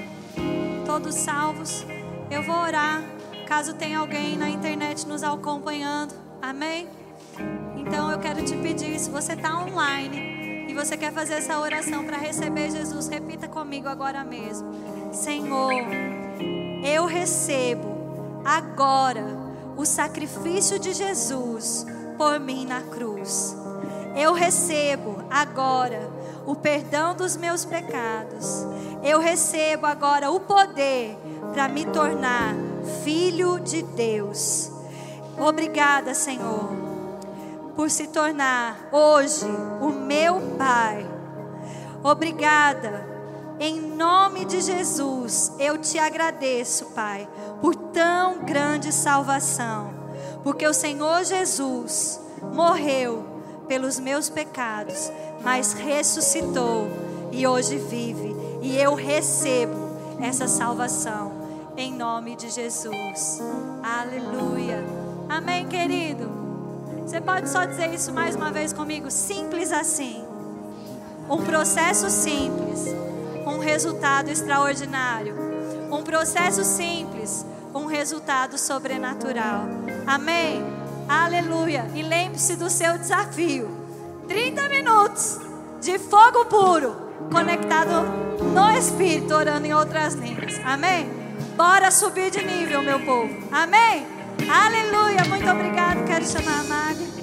Todos 0.84 1.14
salvos. 1.14 1.86
Eu 2.30 2.42
vou 2.42 2.56
orar. 2.56 3.02
Caso 3.46 3.74
tenha 3.74 3.98
alguém 3.98 4.36
na 4.36 4.48
internet 4.50 5.06
nos 5.06 5.22
acompanhando. 5.22 6.14
Amém? 6.40 6.88
Então 7.76 8.10
eu 8.10 8.18
quero 8.18 8.44
te 8.44 8.56
pedir, 8.56 8.98
se 8.98 9.10
você 9.10 9.32
está 9.32 9.58
online 9.58 10.66
e 10.68 10.74
você 10.74 10.96
quer 10.96 11.12
fazer 11.12 11.34
essa 11.34 11.58
oração 11.58 12.04
para 12.04 12.18
receber 12.18 12.70
Jesus, 12.70 13.08
repita 13.08 13.48
comigo 13.48 13.88
agora 13.88 14.22
mesmo. 14.22 14.68
Senhor, 15.12 15.72
eu 16.84 17.06
recebo 17.06 17.91
agora 18.45 19.24
o 19.76 19.84
sacrifício 19.84 20.78
de 20.78 20.93
Jesus 20.93 21.86
por 22.16 22.38
mim 22.38 22.66
na 22.66 22.82
cruz. 22.82 23.57
Eu 24.14 24.32
recebo 24.32 25.24
agora 25.30 26.11
o 26.47 26.55
perdão 26.55 27.14
dos 27.14 27.36
meus 27.36 27.64
pecados. 27.64 28.66
Eu 29.03 29.18
recebo 29.18 29.86
agora 29.86 30.30
o 30.30 30.40
poder 30.40 31.16
para 31.53 31.68
me 31.68 31.84
tornar 31.86 32.55
filho 33.03 33.59
de 33.59 33.82
Deus. 33.82 34.70
Obrigada, 35.38 36.14
Senhor, 36.14 36.70
por 37.74 37.90
se 37.90 38.07
tornar 38.09 38.88
hoje 38.93 39.47
o 39.80 39.88
meu 39.88 40.40
Pai. 40.59 41.07
Obrigada. 42.05 43.11
Em 43.64 43.80
nome 43.80 44.44
de 44.44 44.60
Jesus, 44.60 45.52
eu 45.56 45.78
te 45.78 45.96
agradeço, 45.96 46.86
Pai, 46.86 47.28
por 47.60 47.76
tão 47.76 48.40
grande 48.40 48.90
salvação, 48.90 49.94
porque 50.42 50.66
o 50.66 50.74
Senhor 50.74 51.22
Jesus 51.22 52.20
morreu 52.52 53.24
pelos 53.68 54.00
meus 54.00 54.28
pecados, 54.28 55.12
mas 55.44 55.74
ressuscitou 55.74 56.88
e 57.30 57.46
hoje 57.46 57.78
vive, 57.78 58.34
e 58.62 58.76
eu 58.76 58.96
recebo 58.96 59.96
essa 60.20 60.48
salvação 60.48 61.30
em 61.76 61.94
nome 61.94 62.34
de 62.34 62.50
Jesus. 62.50 63.40
Aleluia. 63.80 64.84
Amém, 65.28 65.68
querido. 65.68 66.28
Você 67.06 67.20
pode 67.20 67.48
só 67.48 67.64
dizer 67.64 67.94
isso 67.94 68.12
mais 68.12 68.34
uma 68.34 68.50
vez 68.50 68.72
comigo? 68.72 69.08
Simples 69.08 69.70
assim. 69.70 70.24
Um 71.30 71.44
processo 71.44 72.10
simples 72.10 73.11
um 73.47 73.59
resultado 73.59 74.28
extraordinário. 74.28 75.34
Um 75.90 76.03
processo 76.03 76.64
simples, 76.64 77.45
um 77.74 77.86
resultado 77.86 78.57
sobrenatural. 78.59 79.64
Amém? 80.07 80.62
Aleluia. 81.09 81.86
E 81.95 82.03
lembre-se 82.03 82.57
do 82.57 82.70
seu 82.70 82.97
desafio: 82.99 83.70
30 84.28 84.68
minutos 84.68 85.40
de 85.80 85.99
fogo 85.99 86.47
puro, 86.47 86.97
conectado 87.30 88.03
no 88.55 88.70
Espírito, 88.70 89.34
orando 89.34 89.66
em 89.66 89.74
outras 89.74 90.14
línguas. 90.14 90.59
Amém? 90.64 91.11
Bora 91.57 91.90
subir 91.90 92.30
de 92.30 92.43
nível, 92.43 92.82
meu 92.82 93.01
povo. 93.01 93.30
Amém? 93.51 94.07
Aleluia. 94.49 95.24
Muito 95.28 95.49
obrigado. 95.51 96.05
Quero 96.05 96.24
chamar 96.24 96.61
a 96.61 96.64
Mari. 96.64 97.22